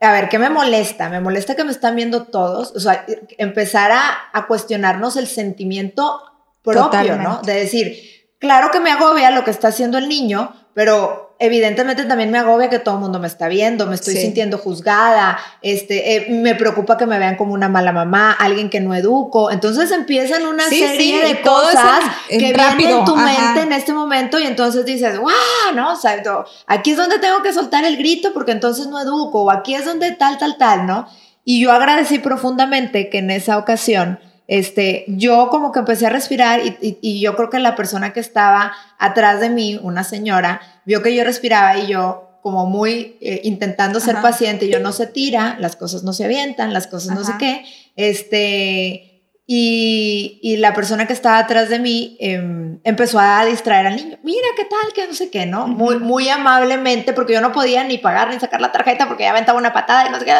a 0.00 0.12
ver, 0.12 0.28
¿qué 0.28 0.38
me 0.38 0.50
molesta? 0.50 1.08
Me 1.08 1.20
molesta 1.20 1.54
que 1.54 1.64
me 1.64 1.72
están 1.72 1.96
viendo 1.96 2.24
todos. 2.24 2.72
O 2.74 2.80
sea, 2.80 3.04
empezar 3.38 3.90
a, 3.92 4.46
cuestionarnos 4.46 5.16
el 5.16 5.26
sentimiento 5.26 6.20
propio, 6.62 7.16
¿no? 7.16 7.40
De 7.42 7.54
decir, 7.54 7.98
claro 8.38 8.70
que 8.70 8.80
me 8.80 8.90
agobia 8.90 9.30
lo 9.30 9.44
que 9.44 9.50
está 9.50 9.68
haciendo 9.68 9.98
el 9.98 10.08
niño, 10.08 10.54
pero 10.74 11.23
evidentemente 11.38 12.04
también 12.04 12.30
me 12.30 12.38
agobia 12.38 12.70
que 12.70 12.78
todo 12.78 12.96
el 12.96 13.00
mundo 13.00 13.18
me 13.18 13.26
está 13.26 13.48
viendo, 13.48 13.86
me 13.86 13.94
estoy 13.94 14.14
sintiendo 14.14 14.58
juzgada, 14.58 15.38
este, 15.62 16.16
eh, 16.16 16.26
me 16.30 16.54
preocupa 16.54 16.96
que 16.96 17.06
me 17.06 17.18
vean 17.18 17.36
como 17.36 17.52
una 17.52 17.68
mala 17.68 17.92
mamá, 17.92 18.32
alguien 18.32 18.70
que 18.70 18.80
no 18.80 18.94
educo. 18.94 19.50
Entonces 19.50 19.90
empiezan 19.90 20.46
una 20.46 20.64
serie 20.68 21.26
de 21.26 21.40
cosas 21.40 22.00
que 22.28 22.52
vienen 22.52 22.80
en 22.80 23.04
tu 23.04 23.16
mente 23.16 23.60
en 23.62 23.72
este 23.72 23.92
momento 23.92 24.38
y 24.38 24.44
entonces 24.44 24.84
dices, 24.84 25.18
¡guau! 25.18 25.34
¿no? 25.74 25.92
O 25.92 25.96
sea, 25.96 26.22
aquí 26.66 26.92
es 26.92 26.96
donde 26.96 27.18
tengo 27.18 27.42
que 27.42 27.52
soltar 27.52 27.84
el 27.84 27.96
grito 27.96 28.32
porque 28.32 28.52
entonces 28.52 28.86
no 28.86 29.00
educo, 29.00 29.42
o 29.44 29.50
aquí 29.50 29.74
es 29.74 29.84
donde 29.84 30.12
tal, 30.12 30.38
tal, 30.38 30.56
tal, 30.56 30.86
¿no? 30.86 31.08
Y 31.44 31.60
yo 31.60 31.72
agradecí 31.72 32.18
profundamente 32.18 33.10
que 33.10 33.18
en 33.18 33.30
esa 33.30 33.58
ocasión 33.58 34.18
este, 34.46 35.04
yo 35.08 35.48
como 35.50 35.72
que 35.72 35.78
empecé 35.78 36.06
a 36.06 36.10
respirar 36.10 36.60
y, 36.80 37.20
yo 37.20 37.34
creo 37.36 37.50
que 37.50 37.58
la 37.58 37.76
persona 37.76 38.12
que 38.12 38.20
estaba 38.20 38.72
atrás 38.98 39.40
de 39.40 39.50
mí, 39.50 39.78
una 39.82 40.04
señora, 40.04 40.60
vio 40.84 41.02
que 41.02 41.14
yo 41.14 41.24
respiraba 41.24 41.78
y 41.78 41.86
yo 41.86 42.38
como 42.42 42.66
muy 42.66 43.16
eh, 43.22 43.40
intentando 43.44 44.00
ser 44.00 44.16
paciente, 44.20 44.68
yo 44.68 44.78
no 44.78 44.92
se 44.92 45.06
tira, 45.06 45.56
las 45.60 45.76
cosas 45.76 46.02
no 46.02 46.12
se 46.12 46.26
avientan, 46.26 46.74
las 46.74 46.86
cosas 46.86 47.16
no 47.16 47.24
sé 47.24 47.32
qué, 47.38 47.64
este, 47.96 49.14
y, 49.46 50.56
la 50.58 50.74
persona 50.74 51.06
que 51.06 51.14
estaba 51.14 51.38
atrás 51.38 51.70
de 51.70 51.78
mí 51.78 52.16
em, 52.20 52.80
empezó 52.84 53.18
a 53.18 53.44
distraer 53.46 53.86
al 53.86 53.96
niño, 53.96 54.18
mira 54.22 54.46
qué 54.56 54.64
tal, 54.64 54.92
que 54.94 55.06
no 55.06 55.14
sé 55.14 55.30
qué, 55.30 55.46
¿no? 55.46 55.66
Muy, 55.66 55.98
muy 55.98 56.28
amablemente, 56.28 57.14
porque 57.14 57.32
yo 57.32 57.40
no 57.40 57.52
podía 57.52 57.82
ni 57.84 57.96
pagar 57.96 58.28
ni 58.28 58.38
sacar 58.38 58.60
la 58.60 58.72
tarjeta 58.72 59.06
porque 59.06 59.24
ya 59.24 59.30
aventaba 59.30 59.58
una 59.58 59.72
patada 59.72 60.06
y 60.06 60.10
no 60.10 60.18
sé 60.18 60.26
qué, 60.26 60.32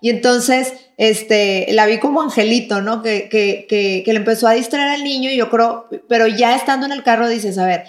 y 0.00 0.10
entonces, 0.10 0.74
este, 0.96 1.66
la 1.72 1.86
vi 1.86 1.98
como 1.98 2.22
angelito, 2.22 2.80
¿no? 2.80 3.02
Que, 3.02 3.28
que, 3.28 3.66
que, 3.68 4.02
que, 4.04 4.12
le 4.12 4.20
empezó 4.20 4.46
a 4.46 4.52
distraer 4.52 4.90
al 4.90 5.04
niño 5.04 5.30
y 5.30 5.36
yo 5.36 5.50
creo, 5.50 5.88
pero 6.08 6.28
ya 6.28 6.54
estando 6.54 6.86
en 6.86 6.92
el 6.92 7.02
carro 7.02 7.28
dices, 7.28 7.58
a 7.58 7.66
ver, 7.66 7.84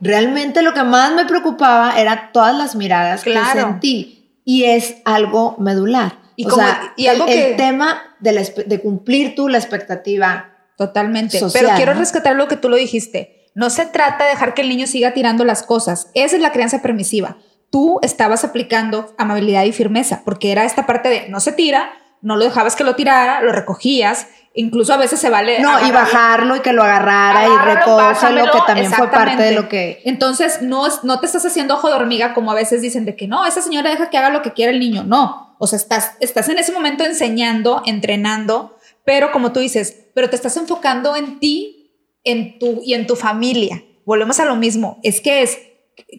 realmente 0.00 0.62
lo 0.62 0.72
que 0.72 0.84
más 0.84 1.12
me 1.14 1.26
preocupaba 1.26 1.98
era 1.98 2.30
todas 2.32 2.56
las 2.56 2.76
miradas 2.76 3.24
que 3.24 3.36
sentí 3.52 4.40
y 4.44 4.64
es 4.64 4.96
algo 5.04 5.56
medular. 5.58 6.18
Y 6.36 6.46
o 6.46 6.50
sea, 6.50 6.94
y 6.96 7.08
algo 7.08 7.26
el, 7.26 7.56
tema 7.56 8.00
de, 8.20 8.64
de, 8.66 8.80
cumplir 8.80 9.34
tú 9.34 9.48
la 9.48 9.58
expectativa. 9.58 10.54
Totalmente. 10.76 11.40
pero 11.52 11.70
quiero 11.74 11.94
rescatar 11.94 12.36
lo 12.36 12.46
que 12.46 12.56
tú 12.56 12.68
lo 12.68 12.76
dijiste. 12.76 13.50
No 13.56 13.68
se 13.70 13.86
trata 13.86 14.22
de 14.22 14.30
dejar 14.30 14.54
que 14.54 14.62
el 14.62 14.68
niño 14.68 14.86
siga 14.86 15.12
tirando 15.12 15.44
las 15.44 15.64
cosas. 15.64 16.10
Esa 16.14 16.36
es 16.36 16.42
la 16.42 16.52
crianza 16.52 16.80
permisiva 16.80 17.36
tú 17.70 17.98
estabas 18.02 18.44
aplicando 18.44 19.14
amabilidad 19.18 19.64
y 19.64 19.72
firmeza, 19.72 20.22
porque 20.24 20.52
era 20.52 20.64
esta 20.64 20.86
parte 20.86 21.08
de 21.08 21.28
no 21.28 21.40
se 21.40 21.52
tira, 21.52 21.92
no 22.20 22.36
lo 22.36 22.44
dejabas 22.44 22.76
que 22.76 22.84
lo 22.84 22.96
tirara, 22.96 23.42
lo 23.42 23.52
recogías, 23.52 24.28
incluso 24.54 24.92
a 24.92 24.96
veces 24.96 25.20
se 25.20 25.30
vale. 25.30 25.60
No, 25.60 25.86
y 25.86 25.90
bajarlo 25.90 26.56
y 26.56 26.60
que 26.60 26.72
lo 26.72 26.82
agarrara 26.82 27.46
y 27.46 27.74
recógelo, 27.74 28.50
que 28.50 28.58
también 28.66 28.92
fue 28.92 29.10
parte 29.10 29.42
de 29.42 29.52
lo 29.52 29.68
que. 29.68 30.00
Entonces, 30.04 30.62
no, 30.62 30.86
no 31.02 31.20
te 31.20 31.26
estás 31.26 31.44
haciendo 31.46 31.74
ojo 31.74 31.88
de 31.88 31.94
hormiga 31.94 32.34
como 32.34 32.50
a 32.50 32.54
veces 32.54 32.82
dicen 32.82 33.04
de 33.04 33.14
que 33.14 33.28
no, 33.28 33.46
esa 33.46 33.62
señora 33.62 33.90
deja 33.90 34.10
que 34.10 34.18
haga 34.18 34.30
lo 34.30 34.42
que 34.42 34.52
quiera 34.52 34.72
el 34.72 34.80
niño. 34.80 35.04
No, 35.04 35.54
o 35.58 35.66
sea, 35.66 35.76
estás, 35.76 36.12
estás 36.20 36.48
en 36.48 36.58
ese 36.58 36.72
momento 36.72 37.04
enseñando, 37.04 37.82
entrenando, 37.86 38.76
pero 39.04 39.30
como 39.30 39.52
tú 39.52 39.60
dices, 39.60 40.06
pero 40.14 40.28
te 40.28 40.36
estás 40.36 40.56
enfocando 40.56 41.14
en 41.16 41.38
ti 41.38 41.92
en 42.24 42.58
tu, 42.58 42.80
y 42.84 42.94
en 42.94 43.06
tu 43.06 43.16
familia. 43.16 43.84
Volvemos 44.04 44.40
a 44.40 44.44
lo 44.44 44.56
mismo, 44.56 44.98
es 45.02 45.20
que 45.20 45.42
es 45.42 45.58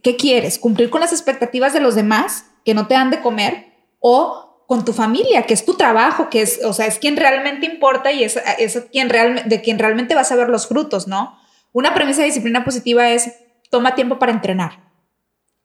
¿qué 0.04 0.16
quieres? 0.16 0.60
¿Cumplir 0.60 0.90
con 0.90 1.02
las 1.02 1.12
expectativas 1.12 1.74
de 1.74 1.80
los 1.80 1.96
demás 1.96 2.46
que 2.66 2.74
no 2.74 2.88
te 2.88 2.96
dan 2.96 3.10
de 3.10 3.22
comer? 3.22 3.68
¿O 4.00 4.50
con 4.70 4.86
tu 4.86 4.94
familia, 4.94 5.44
que 5.44 5.56
es 5.56 5.66
tu 5.66 5.74
trabajo, 5.74 6.30
que 6.30 6.44
es, 6.44 6.64
o 6.64 6.74
sea, 6.74 6.86
es 6.86 7.00
quien 7.00 7.18
realmente 7.18 7.66
importa 7.66 8.12
y 8.12 8.24
es, 8.24 8.40
es 8.60 8.80
quien 8.92 9.10
real, 9.10 9.42
de 9.50 9.62
quien 9.62 9.80
realmente 9.80 10.14
vas 10.14 10.32
a 10.32 10.36
ver 10.36 10.48
los 10.50 10.68
frutos, 10.68 11.08
¿no? 11.08 11.40
Una 11.74 11.96
premisa 11.96 12.20
de 12.20 12.28
disciplina 12.28 12.64
positiva 12.64 13.10
es, 13.10 13.34
toma 13.72 13.96
tiempo 13.96 14.20
para 14.20 14.32
entrenar. 14.32 14.92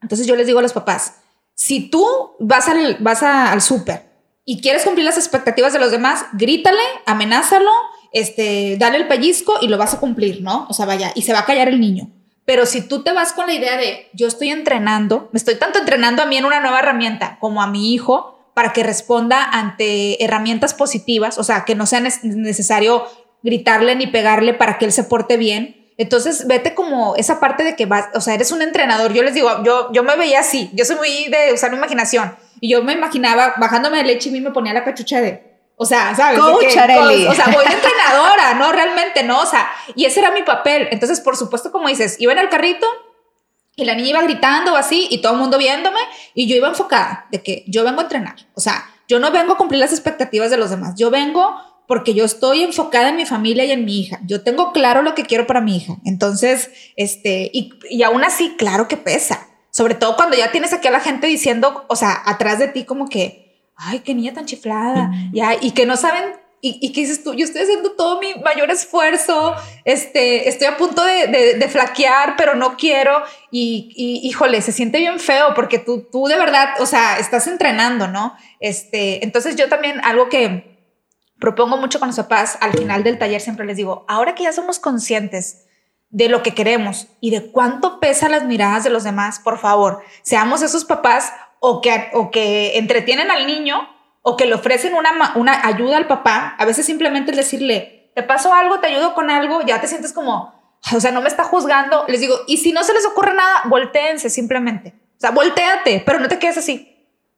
Entonces 0.01 0.25
yo 0.25 0.35
les 0.35 0.47
digo 0.47 0.57
a 0.57 0.63
los 0.63 0.73
papás, 0.73 1.17
si 1.53 1.89
tú 1.89 2.03
vas 2.39 2.67
al, 2.67 2.97
vas 2.99 3.21
al 3.21 3.61
súper 3.61 4.09
y 4.43 4.59
quieres 4.59 4.83
cumplir 4.83 5.05
las 5.05 5.17
expectativas 5.17 5.71
de 5.71 5.79
los 5.79 5.91
demás, 5.91 6.25
grítale, 6.33 6.81
amenázalo, 7.05 7.71
este, 8.11 8.75
dale 8.79 8.97
el 8.97 9.07
pellizco 9.07 9.55
y 9.61 9.67
lo 9.67 9.77
vas 9.77 9.93
a 9.93 9.99
cumplir, 9.99 10.41
¿no? 10.41 10.65
O 10.67 10.73
sea, 10.73 10.87
vaya, 10.87 11.11
y 11.13 11.21
se 11.21 11.33
va 11.33 11.39
a 11.39 11.45
callar 11.45 11.67
el 11.67 11.79
niño. 11.79 12.09
Pero 12.45 12.67
si 12.67 12.81
tú 12.87 13.03
te 13.03 13.11
vas 13.11 13.33
con 13.33 13.47
la 13.47 13.53
idea 13.53 13.75
de 13.75 14.07
yo 14.13 14.27
estoy 14.27 14.51
entrenando, 14.51 15.29
me 15.31 15.37
estoy 15.37 15.55
tanto 15.55 15.79
entrenando 15.79 16.21
a 16.21 16.27
mí 16.27 16.37
en 16.37 16.45
una 16.45 16.59
nueva 16.59 16.79
herramienta 16.79 17.37
como 17.39 17.61
a 17.61 17.67
mi 17.67 17.93
hijo 17.93 18.49
para 18.53 18.71
que 18.71 18.83
responda 18.83 19.43
ante 19.43 20.23
herramientas 20.23 20.73
positivas, 20.73 21.37
o 21.37 21.43
sea, 21.43 21.65
que 21.65 21.75
no 21.75 21.85
sea 21.85 21.99
necesario 21.99 23.05
gritarle 23.43 23.95
ni 23.95 24.07
pegarle 24.07 24.53
para 24.53 24.77
que 24.77 24.85
él 24.85 24.91
se 24.91 25.03
porte 25.03 25.37
bien. 25.37 25.91
Entonces, 25.97 26.47
vete 26.47 26.73
como 26.73 27.15
esa 27.15 27.39
parte 27.39 27.63
de 27.63 27.75
que 27.75 27.85
vas, 27.85 28.07
o 28.13 28.21
sea, 28.21 28.33
eres 28.33 28.51
un 28.51 28.61
entrenador. 28.61 29.13
Yo 29.13 29.23
les 29.23 29.33
digo, 29.33 29.63
yo, 29.63 29.91
yo 29.91 30.03
me 30.03 30.15
veía 30.15 30.39
así, 30.39 30.69
yo 30.73 30.85
soy 30.85 30.97
muy 30.97 31.27
de 31.29 31.53
usar 31.53 31.71
mi 31.71 31.77
imaginación. 31.77 32.35
Y 32.61 32.69
yo 32.69 32.83
me 32.83 32.93
imaginaba 32.93 33.55
bajándome 33.57 33.97
de 33.97 34.03
leche 34.03 34.29
y 34.29 34.31
mí 34.31 34.41
me 34.41 34.51
ponía 34.51 34.73
la 34.73 34.83
cachucha 34.83 35.19
de, 35.21 35.54
O 35.77 35.85
sea, 35.85 36.15
¿sabes? 36.15 36.39
Coach 36.39 36.65
que- 36.73 36.79
Arely. 36.79 37.27
O 37.27 37.33
sea, 37.33 37.45
voy 37.47 37.65
de 37.65 37.73
entrenadora, 37.73 38.53
¿no? 38.57 38.71
Realmente, 38.71 39.23
¿no? 39.23 39.41
O 39.41 39.45
sea, 39.45 39.69
y 39.95 40.05
ese 40.05 40.19
era 40.21 40.31
mi 40.31 40.43
papel. 40.43 40.87
Entonces, 40.91 41.19
por 41.19 41.35
supuesto, 41.37 41.71
como 41.71 41.87
dices, 41.89 42.15
iba 42.19 42.31
en 42.33 42.39
el 42.39 42.49
carrito 42.49 42.87
y 43.75 43.83
la 43.85 43.93
niña 43.95 44.09
iba 44.11 44.21
gritando 44.21 44.73
o 44.73 44.75
así 44.77 45.07
y 45.11 45.21
todo 45.21 45.33
el 45.33 45.39
mundo 45.39 45.57
viéndome 45.57 45.99
y 46.33 46.47
yo 46.47 46.55
iba 46.55 46.67
enfocada 46.69 47.25
de 47.31 47.43
que 47.43 47.65
yo 47.67 47.83
vengo 47.83 47.99
a 47.99 48.03
entrenar. 48.03 48.35
O 48.53 48.61
sea, 48.61 48.89
yo 49.07 49.19
no 49.19 49.31
vengo 49.31 49.53
a 49.53 49.57
cumplir 49.57 49.79
las 49.81 49.91
expectativas 49.91 50.49
de 50.49 50.57
los 50.57 50.69
demás. 50.69 50.93
Yo 50.97 51.11
vengo 51.11 51.53
porque 51.87 52.13
yo 52.13 52.25
estoy 52.25 52.63
enfocada 52.63 53.09
en 53.09 53.17
mi 53.17 53.25
familia 53.25 53.65
y 53.65 53.71
en 53.71 53.85
mi 53.85 53.99
hija. 53.99 54.19
Yo 54.25 54.41
tengo 54.43 54.71
claro 54.71 55.01
lo 55.03 55.13
que 55.13 55.23
quiero 55.23 55.45
para 55.45 55.61
mi 55.61 55.75
hija. 55.77 55.97
Entonces, 56.05 56.71
este, 56.95 57.51
y, 57.53 57.73
y 57.89 58.01
aún 58.03 58.23
así, 58.23 58.55
claro 58.57 58.87
que 58.87 58.97
pesa. 58.97 59.47
Sobre 59.69 59.93
todo 59.93 60.15
cuando 60.15 60.35
ya 60.37 60.51
tienes 60.51 60.71
aquí 60.73 60.87
a 60.87 60.91
la 60.91 61.01
gente 61.01 61.27
diciendo, 61.27 61.85
o 61.89 61.95
sea, 61.97 62.19
atrás 62.25 62.57
de 62.59 62.69
ti 62.69 62.85
como 62.85 63.07
que, 63.09 63.44
ay, 63.75 63.99
qué 63.99 64.13
niña 64.13 64.33
tan 64.33 64.45
chiflada, 64.45 65.11
ya, 65.33 65.55
y 65.59 65.71
que 65.71 65.85
no 65.85 65.97
saben, 65.97 66.23
y, 66.61 66.79
y 66.81 66.93
que 66.93 67.01
dices 67.01 67.23
tú, 67.23 67.33
yo 67.35 67.45
estoy 67.45 67.61
haciendo 67.61 67.91
todo 67.91 68.19
mi 68.19 68.33
mayor 68.35 68.71
esfuerzo, 68.71 69.53
este, 69.83 70.49
estoy 70.49 70.67
a 70.67 70.77
punto 70.77 71.03
de, 71.03 71.27
de- 71.27 71.53
de 71.55 71.67
flaquear, 71.67 72.35
pero 72.37 72.55
no 72.55 72.75
quiero, 72.77 73.21
y, 73.51 73.91
y, 73.95 74.27
híjole, 74.27 74.61
se 74.61 74.71
siente 74.71 74.97
bien 74.99 75.19
feo 75.19 75.53
porque 75.55 75.77
tú, 75.77 76.07
tú 76.11 76.25
de 76.27 76.37
verdad, 76.37 76.69
o 76.79 76.85
sea, 76.85 77.19
estás 77.19 77.45
entrenando, 77.47 78.07
¿no? 78.07 78.33
Este, 78.59 79.23
entonces 79.23 79.55
yo 79.55 79.69
también, 79.69 79.99
algo 80.03 80.29
que 80.29 80.73
propongo 81.39 81.77
mucho 81.77 81.99
con 81.99 82.07
los 82.07 82.15
papás, 82.17 82.57
al 82.61 82.71
final 82.71 83.03
del 83.03 83.19
taller 83.19 83.41
siempre 83.41 83.65
les 83.65 83.77
digo, 83.77 84.05
ahora 84.07 84.33
que 84.35 84.43
ya 84.43 84.53
somos 84.53 84.79
conscientes 84.79 85.65
de 86.09 86.29
lo 86.29 86.41
que 86.43 86.53
queremos 86.55 87.07
y 87.19 87.29
de 87.31 87.51
cuánto 87.51 87.99
pesan 87.99 88.31
las 88.31 88.45
miradas 88.45 88.83
de 88.85 88.89
los 88.89 89.03
demás, 89.03 89.39
por 89.39 89.59
favor, 89.59 90.01
seamos 90.23 90.61
esos 90.61 90.85
papás 90.85 91.33
o 91.67 91.81
que, 91.81 92.09
o 92.13 92.31
que 92.31 92.77
entretienen 92.77 93.31
al 93.31 93.47
niño 93.47 93.89
o 94.21 94.37
que 94.37 94.45
le 94.45 94.55
ofrecen 94.55 94.93
una, 94.93 95.33
una 95.35 95.65
ayuda 95.65 95.97
al 95.97 96.07
papá. 96.07 96.55
A 96.57 96.65
veces 96.65 96.85
simplemente 96.85 97.31
es 97.31 97.37
decirle, 97.37 98.11
te 98.15 98.23
pasó 98.23 98.53
algo, 98.53 98.79
te 98.79 98.87
ayudo 98.87 99.13
con 99.13 99.29
algo, 99.29 99.61
ya 99.61 99.81
te 99.81 99.87
sientes 99.87 100.13
como, 100.13 100.53
o 100.93 100.99
sea, 100.99 101.11
no 101.11 101.21
me 101.21 101.27
está 101.27 101.43
juzgando. 101.43 102.05
Les 102.07 102.21
digo, 102.21 102.35
y 102.47 102.57
si 102.57 102.71
no 102.71 102.83
se 102.83 102.93
les 102.93 103.05
ocurre 103.05 103.33
nada, 103.33 103.63
voltéense 103.65 104.29
simplemente. 104.29 104.93
O 105.17 105.19
sea, 105.19 105.31
volteate, 105.31 106.03
pero 106.05 106.19
no 106.19 106.27
te 106.27 106.39
quedes 106.39 106.57
así 106.57 106.91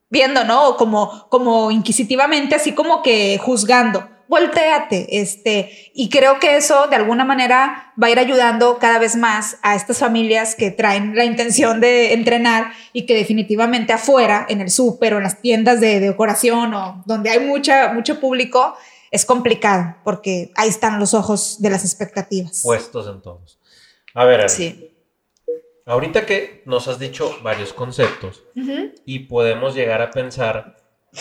viendo, 0.09 0.43
¿no? 0.43 0.78
Como, 0.78 1.28
como 1.30 1.71
inquisitivamente, 1.71 2.55
así 2.55 2.73
como 2.73 3.01
que 3.01 3.38
juzgando. 3.38 4.07
Voltéate, 4.28 5.19
este, 5.21 5.91
y 5.93 6.09
creo 6.09 6.39
que 6.39 6.57
eso 6.57 6.88
de 6.88 6.95
alguna 6.95 7.23
manera 7.25 7.93
va 8.01 8.07
a 8.07 8.09
ir 8.09 8.19
ayudando 8.19 8.78
cada 8.78 8.99
vez 8.99 9.15
más 9.15 9.57
a 9.61 9.75
estas 9.75 9.99
familias 9.99 10.55
que 10.55 10.69
traen 10.71 11.15
la 11.15 11.23
intención 11.25 11.80
de 11.80 12.13
entrenar 12.13 12.71
y 12.93 13.05
que 13.05 13.13
definitivamente 13.15 13.93
afuera, 13.93 14.45
en 14.49 14.61
el 14.61 14.69
súper 14.69 15.13
o 15.13 15.17
en 15.17 15.23
las 15.23 15.41
tiendas 15.41 15.80
de 15.80 15.99
decoración 15.99 16.73
o 16.73 17.03
donde 17.05 17.30
hay 17.30 17.39
mucha, 17.39 17.93
mucho 17.93 18.19
público, 18.19 18.75
es 19.11 19.25
complicado 19.25 19.95
porque 20.03 20.51
ahí 20.55 20.69
están 20.69 20.99
los 20.99 21.13
ojos 21.13 21.61
de 21.61 21.69
las 21.69 21.86
expectativas. 21.86 22.61
Puestos 22.63 23.07
en 23.07 23.21
todos. 23.21 23.59
A 24.13 24.25
ver, 24.25 24.41
Ari, 24.41 24.49
Sí. 24.49 24.91
ahorita 25.86 26.25
que 26.25 26.63
nos 26.65 26.88
has 26.88 26.99
dicho 26.99 27.38
varios 27.43 27.71
conceptos 27.71 28.43
y 29.05 29.19
podemos 29.19 29.75
llegar 29.75 30.01
a 30.01 30.11
pensar, 30.11 30.76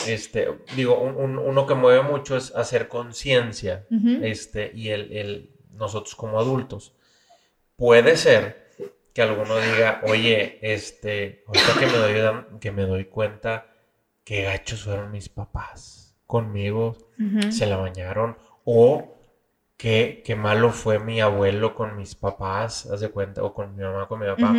este, 0.07 0.49
digo, 0.74 0.99
un- 1.01 1.16
un- 1.16 1.39
uno 1.39 1.66
que 1.66 1.74
mueve 1.74 2.03
mucho 2.03 2.37
es 2.37 2.55
hacer 2.55 2.89
conciencia, 2.89 3.87
este, 4.24 4.70
y 4.74 4.91
el, 4.91 5.12
el- 5.12 5.51
nosotros 5.72 6.14
como 6.14 6.39
adultos. 6.39 6.95
Puede 7.76 8.16
ser 8.16 8.66
que 9.12 9.22
alguno 9.22 9.57
diga, 9.59 10.01
oye, 10.05 10.59
este, 10.62 11.43
ahorita 11.47 11.78
que 11.78 11.87
me 11.87 11.93
doy, 11.99 12.45
que 12.61 12.72
me 12.72 12.82
doy 12.87 13.05
cuenta 13.07 13.66
que 14.24 14.43
gachos 14.43 14.84
fueron 14.84 15.11
mis 15.12 15.28
papás 15.28 16.14
conmigo, 16.26 16.97
se 17.53 17.66
la 17.66 17.76
bañaron, 17.76 18.37
o 18.64 19.14
qué, 19.76 20.22
qué 20.24 20.34
malo 20.37 20.70
fue 20.70 20.99
mi 20.99 21.20
abuelo 21.20 21.74
con 21.74 21.97
mis 21.97 22.14
papás, 22.14 22.87
haz 22.87 23.01
de 23.01 23.09
cuenta, 23.11 23.43
o 23.43 23.55
con 23.55 23.76
mi 23.76 23.82
mamá, 23.82 24.09
con 24.09 24.20
mi 24.20 24.26
papá 24.26 24.53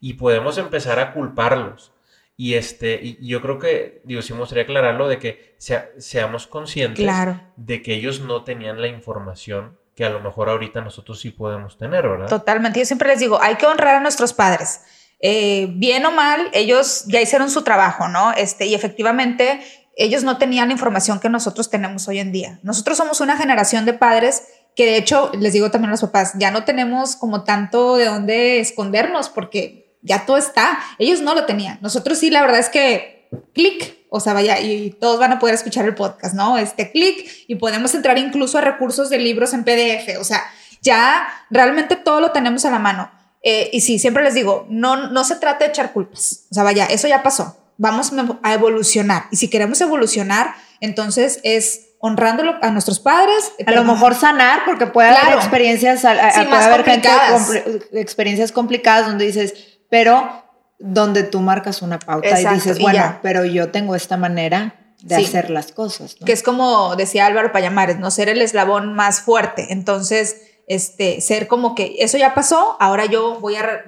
y 0.00 0.14
podemos 0.14 0.58
empezar 0.58 0.98
a 0.98 1.12
culparlos. 1.14 1.92
Y 2.36 2.54
este, 2.54 2.98
y 3.02 3.26
yo 3.28 3.40
creo 3.40 3.58
que, 3.58 4.00
digo, 4.04 4.20
sí 4.22 4.32
me 4.32 4.40
gustaría 4.40 4.64
aclararlo 4.64 5.06
de 5.08 5.18
que 5.18 5.54
sea- 5.58 5.88
seamos 5.98 6.46
conscientes 6.48 7.04
Claro. 7.04 7.40
de 7.56 7.80
que 7.82 7.94
ellos 7.94 8.20
no 8.20 8.42
tenían 8.42 8.80
la 8.80 8.88
información 8.88 9.78
que 9.94 10.04
a 10.04 10.10
lo 10.10 10.18
mejor 10.20 10.48
ahorita 10.48 10.80
nosotros 10.80 11.20
sí 11.20 11.30
podemos 11.30 11.78
tener, 11.78 12.08
¿verdad? 12.08 12.26
Totalmente. 12.28 12.80
Yo 12.80 12.86
siempre 12.86 13.08
les 13.08 13.20
digo, 13.20 13.40
hay 13.40 13.54
que 13.54 13.66
honrar 13.66 13.94
a 13.94 14.00
nuestros 14.00 14.32
padres. 14.32 14.80
Eh, 15.20 15.68
bien 15.76 16.04
o 16.06 16.10
mal, 16.10 16.50
ellos 16.52 17.04
ya 17.06 17.20
hicieron 17.20 17.48
su 17.48 17.62
trabajo, 17.62 18.08
¿no? 18.08 18.32
Este, 18.32 18.66
y 18.66 18.74
efectivamente, 18.74 19.60
ellos 19.96 20.24
no 20.24 20.36
tenían 20.36 20.66
la 20.68 20.72
información 20.74 21.20
que 21.20 21.28
nosotros 21.28 21.70
tenemos 21.70 22.08
hoy 22.08 22.18
en 22.18 22.32
día. 22.32 22.58
Nosotros 22.64 22.96
somos 22.98 23.20
una 23.20 23.36
generación 23.36 23.84
de 23.84 23.92
padres 23.92 24.42
que 24.74 24.84
de 24.86 24.96
hecho, 24.96 25.30
les 25.38 25.52
digo 25.52 25.70
también 25.70 25.90
a 25.90 25.92
los 25.92 26.00
papás, 26.00 26.32
ya 26.36 26.50
no 26.50 26.64
tenemos 26.64 27.14
como 27.14 27.44
tanto 27.44 27.94
de 27.96 28.06
dónde 28.06 28.58
escondernos 28.58 29.28
porque 29.28 29.83
ya 30.04 30.24
todo 30.26 30.36
está. 30.36 30.78
Ellos 30.98 31.20
no 31.22 31.34
lo 31.34 31.44
tenían. 31.46 31.78
Nosotros 31.80 32.18
sí, 32.18 32.30
la 32.30 32.40
verdad 32.42 32.60
es 32.60 32.68
que 32.68 33.28
clic, 33.52 33.96
o 34.10 34.20
sea, 34.20 34.32
vaya, 34.32 34.60
y 34.60 34.90
todos 35.00 35.18
van 35.18 35.32
a 35.32 35.38
poder 35.40 35.56
escuchar 35.56 35.84
el 35.86 35.94
podcast, 35.96 36.34
¿no? 36.34 36.56
Este 36.56 36.92
clic 36.92 37.28
y 37.48 37.56
podemos 37.56 37.92
entrar 37.96 38.16
incluso 38.18 38.58
a 38.58 38.60
recursos 38.60 39.10
de 39.10 39.18
libros 39.18 39.52
en 39.54 39.64
PDF, 39.64 40.20
o 40.20 40.24
sea, 40.24 40.44
ya 40.82 41.26
realmente 41.50 41.96
todo 41.96 42.20
lo 42.20 42.30
tenemos 42.30 42.64
a 42.64 42.70
la 42.70 42.78
mano. 42.78 43.10
Eh, 43.42 43.70
y 43.72 43.80
sí, 43.80 43.98
siempre 43.98 44.22
les 44.22 44.34
digo, 44.34 44.66
no, 44.70 45.08
no 45.08 45.24
se 45.24 45.34
trata 45.36 45.64
de 45.64 45.70
echar 45.70 45.92
culpas, 45.92 46.44
o 46.50 46.54
sea, 46.54 46.62
vaya, 46.62 46.86
eso 46.86 47.08
ya 47.08 47.22
pasó, 47.24 47.56
vamos 47.76 48.12
a 48.42 48.54
evolucionar 48.54 49.24
y 49.32 49.36
si 49.36 49.48
queremos 49.50 49.80
evolucionar, 49.80 50.54
entonces 50.80 51.40
es 51.42 51.80
honrándolo 51.98 52.56
a 52.60 52.70
nuestros 52.70 53.00
padres. 53.00 53.52
A 53.66 53.70
lo 53.72 53.82
mejor 53.84 54.14
sanar, 54.14 54.60
porque 54.66 54.86
puede 54.86 55.08
Claro. 55.08 55.26
haber 55.26 55.38
experiencias, 55.38 56.04
a- 56.04 56.10
a- 56.12 56.30
Sí, 56.32 56.40
puede 56.46 56.62
haber 56.62 56.84
gente 56.84 57.08
complicadas. 57.08 57.48
compli- 57.50 57.86
experiencias 57.94 58.52
complicadas 58.52 59.06
donde 59.06 59.24
dices, 59.24 59.54
pero 59.94 60.42
donde 60.80 61.22
tú 61.22 61.38
marcas 61.40 61.82
una 61.82 62.00
pauta 62.00 62.28
Exacto, 62.30 62.50
y 62.50 62.54
dices, 62.56 62.78
y 62.80 62.82
bueno, 62.82 62.98
ya. 62.98 63.20
pero 63.22 63.44
yo 63.44 63.70
tengo 63.70 63.94
esta 63.94 64.16
manera 64.16 64.74
de 65.02 65.16
Sí. 65.18 65.24
hacer 65.26 65.50
las 65.50 65.70
cosas. 65.70 66.16
¿no? 66.18 66.26
que 66.26 66.32
es 66.32 66.42
como 66.42 66.96
decía 66.96 67.26
Álvaro 67.26 67.52
Payamares, 67.52 68.00
no 68.00 68.10
ser 68.10 68.28
el 68.28 68.42
eslabón 68.42 68.92
más 68.94 69.20
fuerte. 69.20 69.66
Entonces, 69.72 70.40
este, 70.66 71.20
ser 71.20 71.46
como 71.46 71.76
que 71.76 71.94
eso 72.00 72.18
ya 72.18 72.34
pasó, 72.34 72.76
ahora 72.80 73.04
yo 73.06 73.38
voy 73.38 73.54
a 73.54 73.84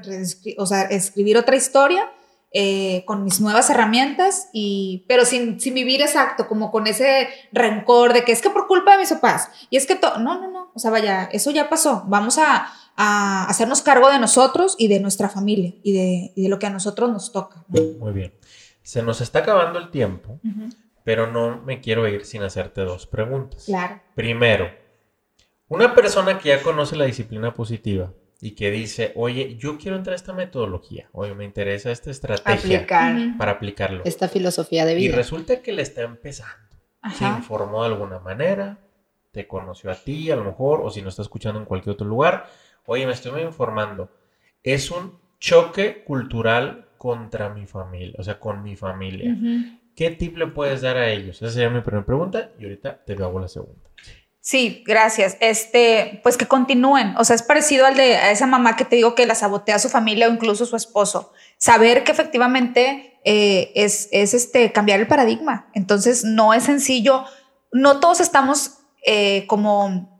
o 0.59 0.66
sea, 0.66 0.82
escribir 0.82 1.36
otra 1.38 1.57
historia 1.57 2.09
eh, 2.52 3.02
con 3.07 3.24
mis 3.24 3.40
nuevas 3.40 3.68
herramientas, 3.68 4.48
y, 4.52 5.04
pero 5.09 5.24
sin, 5.26 5.59
sin 5.61 5.74
vivir 5.74 6.00
exacto, 6.00 6.46
como 6.46 6.70
con 6.70 6.86
ese 6.86 7.28
rencor 7.52 8.12
de 8.12 8.22
que 8.24 8.30
es 8.32 8.40
que 8.40 8.48
por 8.50 8.66
culpa 8.68 8.92
de 8.92 8.98
mis 8.98 9.11
papás, 9.12 9.48
y 9.68 9.76
es 9.76 9.86
que 9.86 9.96
to- 9.96 10.18
no, 10.18 10.40
no, 10.40 10.48
no, 10.50 10.70
o 10.72 10.78
sea, 10.78 10.90
vaya, 10.92 11.28
eso 11.32 11.50
ya 11.50 11.68
pasó, 11.68 12.04
vamos 12.07 12.38
a, 12.38 12.72
a 12.97 13.44
hacernos 13.49 13.82
cargo 13.82 14.11
de 14.11 14.18
nosotros 14.18 14.74
y 14.78 14.88
de 14.88 15.01
nuestra 15.01 15.28
familia 15.28 15.74
y 15.82 15.92
de, 15.92 16.32
y 16.34 16.42
de 16.44 16.49
lo 16.49 16.59
que 16.59 16.66
a 16.66 16.70
nosotros 16.70 17.11
nos 17.11 17.32
toca. 17.32 17.64
¿no? 17.68 17.80
Muy 17.99 18.12
bien. 18.12 18.32
Se 18.82 19.03
nos 19.03 19.20
está 19.20 19.40
acabando 19.40 19.78
el 19.78 19.90
tiempo, 19.90 20.40
pero 21.05 21.26
no 21.30 21.61
me 21.62 21.80
quiero 21.80 22.07
ir 22.09 22.24
sin 22.24 22.42
hacerte 22.42 22.80
dos 22.82 23.07
preguntas. 23.07 23.64
Claro. 23.66 24.01
Primero, 24.14 24.70
una 25.68 25.94
persona 25.94 26.38
que 26.38 26.51
ya 26.51 26.62
conoce 26.62 26.97
la 26.97 27.05
disciplina 27.05 27.53
positiva 27.53 28.12
y 28.40 28.53
que 28.53 28.70
dice, 28.70 29.12
oye, 29.16 29.57
yo 29.57 29.76
quiero 29.78 29.97
entrar 29.97 30.12
a 30.12 30.16
esta 30.16 30.32
metodología, 30.32 31.09
oye, 31.12 31.34
me 31.34 31.44
interesa 31.44 31.90
esta 31.90 32.11
estrategia 32.11 32.76
Aplicar 32.78 33.36
para 33.38 33.53
aplicarlo. 33.53 34.03
esta 34.05 34.28
filosofía 34.28 34.84
de 34.84 34.92
Y 34.92 34.97
vida. 35.09 35.16
resulta 35.16 35.62
que 35.62 35.72
le 35.72 35.82
está 35.82 36.03
empezando. 36.03 36.55
Se 37.16 37.24
informó 37.24 37.82
de 37.82 37.88
alguna 37.88 38.18
manera, 38.18 38.78
te 39.32 39.47
conoció 39.47 39.90
a 39.90 39.94
ti 39.94 40.30
a 40.30 40.36
lo 40.36 40.44
mejor, 40.44 40.80
o 40.82 40.90
si 40.90 41.03
no 41.03 41.09
está 41.09 41.22
escuchando 41.22 41.59
en 41.61 41.66
cualquier 41.66 41.94
otro 41.94 42.07
lugar, 42.07 42.49
oye, 42.87 43.07
me 43.07 43.12
estoy 43.12 43.43
informando. 43.43 44.11
Es 44.62 44.91
un 44.91 45.18
choque 45.39 46.03
cultural 46.05 46.89
contra 46.99 47.51
mi 47.51 47.66
familia, 47.66 48.16
o 48.18 48.22
sea, 48.22 48.41
con 48.41 48.62
mi 48.62 48.76
familia. 48.76 49.37
¿Qué 49.95 50.11
tip 50.11 50.37
le 50.37 50.47
puedes 50.47 50.82
dar 50.82 50.97
a 50.97 51.09
ellos? 51.09 51.41
Esa 51.41 51.51
sería 51.51 51.70
mi 51.70 51.80
primera 51.80 52.05
pregunta 52.05 52.51
y 52.59 52.64
ahorita 52.64 53.05
te 53.05 53.12
hago 53.14 53.41
la 53.41 53.49
segunda. 53.49 53.80
Sí, 54.47 54.84
gracias. 54.87 55.37
Este, 55.41 56.20
pues 56.22 56.37
que 56.37 56.47
continúen. 56.47 57.16
O 57.18 57.24
sea, 57.24 57.34
es 57.34 57.43
parecido 57.43 57.84
al 57.84 57.97
de 57.97 58.16
a 58.16 58.30
esa 58.30 58.47
mamá 58.47 58.76
que 58.76 58.84
te 58.84 58.95
digo 58.95 59.16
que 59.16 59.26
la 59.26 59.34
sabotea 59.34 59.74
a 59.74 59.80
su 59.80 59.89
familia 59.89 60.28
o 60.28 60.32
incluso 60.32 60.66
su 60.66 60.76
esposo. 60.76 61.32
Saber 61.59 62.05
que 62.05 62.12
efectivamente 62.12 63.18
eh, 63.24 63.72
es, 63.74 64.09
es 64.12 64.34
este, 64.34 64.70
cambiar 64.70 65.01
el 65.01 65.09
paradigma. 65.09 65.68
Entonces, 65.74 66.24
no 66.24 66.55
es 66.55 66.62
sencillo. 66.62 67.24
No 67.72 67.99
todos 67.99 68.20
estamos 68.20 68.78
eh, 69.05 69.47
como 69.49 70.15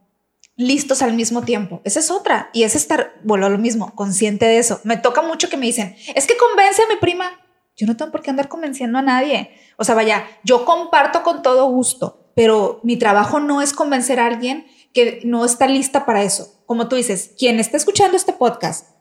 listos 0.57 1.02
al 1.02 1.12
mismo 1.12 1.42
tiempo. 1.42 1.80
Esa 1.84 2.00
es 2.00 2.11
otra. 2.11 2.50
Y 2.52 2.64
es 2.64 2.74
estar, 2.74 3.14
bueno, 3.22 3.48
lo 3.48 3.59
mismo, 3.59 3.94
consciente 3.94 4.46
de 4.46 4.59
eso. 4.59 4.80
Me 4.84 4.96
toca 4.96 5.22
mucho 5.22 5.48
que 5.48 5.57
me 5.57 5.66
dicen, 5.66 5.96
es 6.14 6.26
que 6.26 6.36
convence 6.36 6.82
a 6.82 6.88
mi 6.88 6.96
prima. 6.96 7.30
Yo 7.76 7.86
no 7.86 7.96
tengo 7.96 8.11
por 8.11 8.22
qué 8.22 8.30
andar 8.30 8.48
convenciendo 8.48 8.98
a 8.98 9.02
nadie. 9.02 9.50
O 9.76 9.84
sea, 9.84 9.94
vaya, 9.94 10.26
yo 10.44 10.64
comparto 10.64 11.22
con 11.22 11.42
todo 11.42 11.66
gusto, 11.66 12.30
pero 12.34 12.80
mi 12.82 12.96
trabajo 12.96 13.38
no 13.38 13.61
es 13.61 13.74
convencer 13.74 14.18
a 14.18 14.26
alguien 14.26 14.66
que 14.94 15.20
no 15.24 15.44
está 15.44 15.66
lista 15.66 16.07
para 16.07 16.22
eso. 16.22 16.62
Como 16.64 16.88
tú 16.88 16.96
dices, 16.96 17.34
quien 17.38 17.61
está 17.61 17.76
escuchando 17.76 18.16
este 18.16 18.32
podcast 18.32 18.96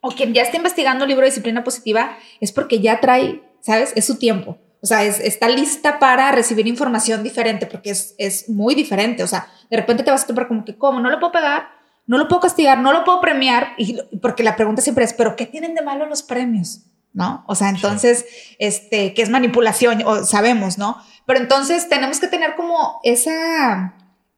o 0.00 0.10
quien 0.10 0.32
ya 0.32 0.42
está 0.42 0.56
investigando 0.56 1.04
el 1.04 1.08
libro 1.08 1.24
de 1.24 1.30
disciplina 1.30 1.62
positiva 1.62 2.16
es 2.40 2.52
porque 2.52 2.80
ya 2.80 3.00
trae, 3.00 3.42
¿sabes? 3.60 3.92
Es 3.96 4.06
su 4.06 4.18
tiempo. 4.18 4.58
O 4.82 4.86
sea, 4.86 5.04
es, 5.04 5.20
está 5.20 5.48
lista 5.48 5.98
para 5.98 6.30
recibir 6.32 6.66
información 6.66 7.22
diferente 7.22 7.66
porque 7.66 7.90
es, 7.90 8.14
es 8.18 8.48
muy 8.48 8.74
diferente. 8.74 9.22
O 9.22 9.26
sea, 9.26 9.48
de 9.70 9.76
repente 9.76 10.02
te 10.02 10.10
vas 10.10 10.24
a 10.24 10.26
topar 10.26 10.48
como 10.48 10.64
que, 10.64 10.76
¿cómo? 10.76 11.00
No 11.00 11.10
lo 11.10 11.18
puedo 11.18 11.32
pegar, 11.32 11.68
no 12.06 12.18
lo 12.18 12.28
puedo 12.28 12.40
castigar, 12.40 12.78
no 12.78 12.92
lo 12.92 13.04
puedo 13.04 13.20
premiar. 13.20 13.74
Y, 13.78 13.98
porque 14.20 14.42
la 14.42 14.56
pregunta 14.56 14.82
siempre 14.82 15.04
es, 15.04 15.12
¿pero 15.12 15.36
qué 15.36 15.46
tienen 15.46 15.74
de 15.74 15.82
malo 15.82 16.06
los 16.06 16.22
premios? 16.22 16.82
¿No? 17.12 17.44
O 17.48 17.54
sea, 17.54 17.70
entonces, 17.70 18.26
este, 18.58 19.14
que 19.14 19.22
es 19.22 19.30
manipulación, 19.30 20.02
o 20.04 20.24
sabemos, 20.24 20.76
¿no? 20.76 20.98
Pero 21.24 21.40
entonces 21.40 21.88
tenemos 21.88 22.20
que 22.20 22.28
tener 22.28 22.56
como 22.56 23.00
esa, 23.04 23.94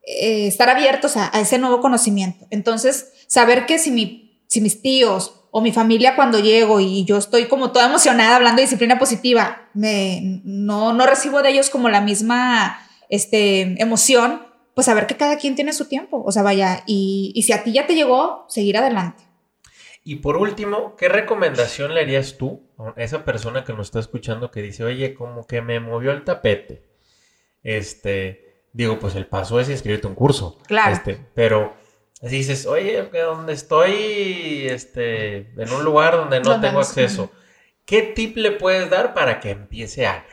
eh, 0.07 0.47
estar 0.47 0.71
abiertos 0.71 1.17
a, 1.17 1.37
a, 1.37 1.41
ese 1.41 1.59
nuevo 1.59 1.81
conocimiento. 1.81 2.47
Entonces, 2.51 3.13
saber 3.27 3.67
que 3.67 3.81
si, 3.81 3.91
mi, 3.91 4.41
si 4.47 4.61
mis 4.61 4.81
tíos 4.81 5.38
o 5.51 5.61
mi 5.61 5.73
familia 5.73 6.17
cuando 6.17 6.39
llego 6.39 6.81
y 6.81 7.05
yo 7.05 7.17
estoy 7.17 7.47
como 7.47 7.73
toda 7.73 7.87
emocionada 7.87 8.37
hablando 8.37 8.61
de 8.61 8.67
disciplina 8.67 8.99
positiva, 8.99 9.69
me, 9.75 10.43
no, 10.45 10.93
no 10.93 11.07
recibo 11.07 11.43
de 11.43 11.51
ellos 11.51 11.71
como 11.71 11.89
la 11.89 12.01
misma 12.01 12.79
este, 13.09 13.81
emoción, 13.81 14.43
pues 14.75 14.87
saber 14.87 15.07
que 15.07 15.17
cada 15.17 15.39
quien 15.39 15.55
tiene 15.55 15.73
su 15.73 15.87
tiempo, 15.87 16.23
o 16.25 16.33
sea, 16.33 16.43
vaya, 16.43 16.83
y, 16.87 17.33
y 17.35 17.43
si 17.43 17.53
a 17.53 17.63
ti 17.65 17.73
ya 17.73 17.87
te 17.87 17.95
llegó, 17.95 18.45
seguir 18.49 18.77
adelante. 18.77 19.25
Y 20.05 20.17
por 20.17 20.37
último, 20.37 20.97
¿qué 20.97 21.09
recomendación 21.09 21.95
le 21.95 22.01
harías 22.01 22.39
tú 22.39 22.63
a 22.79 22.95
esa 22.97 23.25
persona 23.25 23.65
que 23.65 23.75
nos 23.75 23.89
está 23.89 23.99
escuchando 24.01 24.51
que 24.51 24.63
dice, 24.63 24.85
oye, 24.85 25.13
como 25.13 25.47
que 25.47 25.61
me 25.61 25.81
movió 25.81 26.13
el 26.13 26.25
tapete? 26.25 26.89
Este, 27.63 28.63
digo, 28.73 28.99
pues 28.99 29.17
el 29.17 29.27
paso 29.27 29.61
es 29.61 29.69
inscribirte 29.69 30.07
a 30.07 30.11
un 30.11 30.17
curso. 30.17 30.59
Claro. 30.67 30.93
Este, 30.93 31.21
pero 31.35 31.75
dices, 32.23 32.67
oye, 32.67 33.09
que 33.13 33.21
donde 33.21 33.53
estoy, 33.53 34.67
este, 34.69 35.51
en 35.57 35.73
un 35.73 35.85
lugar 35.85 36.17
donde 36.17 36.41
no, 36.41 36.61
tengo 36.61 36.81
acceso, 36.81 37.31
¿qué 37.85 38.03
tip 38.03 38.37
le 38.37 38.51
puedes 38.51 38.91
dar 38.91 39.15
para 39.15 39.39
que 39.39 39.51
empiece 39.51 40.07
algo 40.07 40.27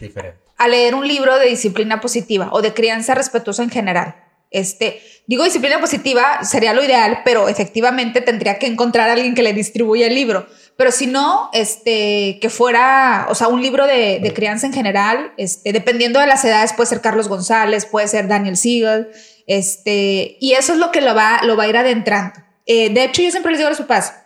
diferente? 0.00 0.40
A 0.56 0.68
leer 0.68 0.94
un 0.94 1.06
libro 1.06 1.38
de 1.38 1.46
disciplina 1.46 2.00
positiva 2.00 2.48
o 2.52 2.62
de 2.62 2.72
crianza 2.72 3.14
respetuosa 3.14 3.62
en 3.62 3.70
general. 3.70 4.22
Este, 4.50 5.02
digo 5.26 5.44
disciplina 5.44 5.80
positiva 5.80 6.42
sería 6.42 6.72
lo 6.72 6.82
ideal, 6.82 7.20
pero 7.24 7.48
efectivamente 7.48 8.22
tendría 8.22 8.58
que 8.58 8.66
encontrar 8.66 9.10
a 9.10 9.12
alguien 9.12 9.34
que 9.34 9.42
le 9.42 9.52
distribuya 9.52 10.06
el 10.06 10.14
libro. 10.14 10.46
Pero 10.78 10.92
si 10.92 11.06
no, 11.06 11.50
este, 11.52 12.38
que 12.40 12.48
fuera, 12.48 13.26
o 13.28 13.34
sea, 13.34 13.48
un 13.48 13.60
libro 13.60 13.86
de, 13.86 14.20
de 14.20 14.32
crianza 14.32 14.66
en 14.66 14.72
general, 14.72 15.32
este, 15.36 15.72
dependiendo 15.72 16.20
de 16.20 16.26
las 16.26 16.44
edades, 16.44 16.72
puede 16.72 16.88
ser 16.88 17.00
Carlos 17.02 17.28
González, 17.28 17.84
puede 17.84 18.08
ser 18.08 18.28
Daniel 18.28 18.56
Siegel, 18.56 19.08
este, 19.46 20.36
y 20.40 20.52
eso 20.52 20.72
es 20.72 20.78
lo 20.78 20.90
que 20.90 21.00
lo 21.00 21.14
va, 21.14 21.40
lo 21.44 21.56
va 21.56 21.64
a 21.64 21.68
ir 21.68 21.76
adentrando. 21.76 22.40
Eh, 22.66 22.90
de 22.90 23.04
hecho, 23.04 23.22
yo 23.22 23.30
siempre 23.30 23.52
les 23.52 23.58
digo 23.58 23.68
a 23.68 23.70
los 23.70 23.80
papás, 23.80 24.24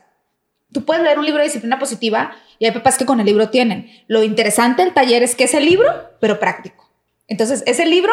tú 0.72 0.84
puedes 0.84 1.02
leer 1.02 1.18
un 1.18 1.26
libro 1.26 1.40
de 1.40 1.46
disciplina 1.46 1.78
positiva 1.78 2.32
y 2.58 2.66
hay 2.66 2.72
papás 2.72 2.96
que 2.96 3.06
con 3.06 3.20
el 3.20 3.26
libro 3.26 3.50
tienen. 3.50 3.90
Lo 4.06 4.22
interesante 4.22 4.82
del 4.82 4.94
taller 4.94 5.22
es 5.22 5.34
que 5.34 5.44
es 5.44 5.54
el 5.54 5.64
libro, 5.64 5.92
pero 6.20 6.40
práctico. 6.40 6.90
Entonces, 7.28 7.62
es 7.66 7.78
el 7.80 7.90
libro 7.90 8.12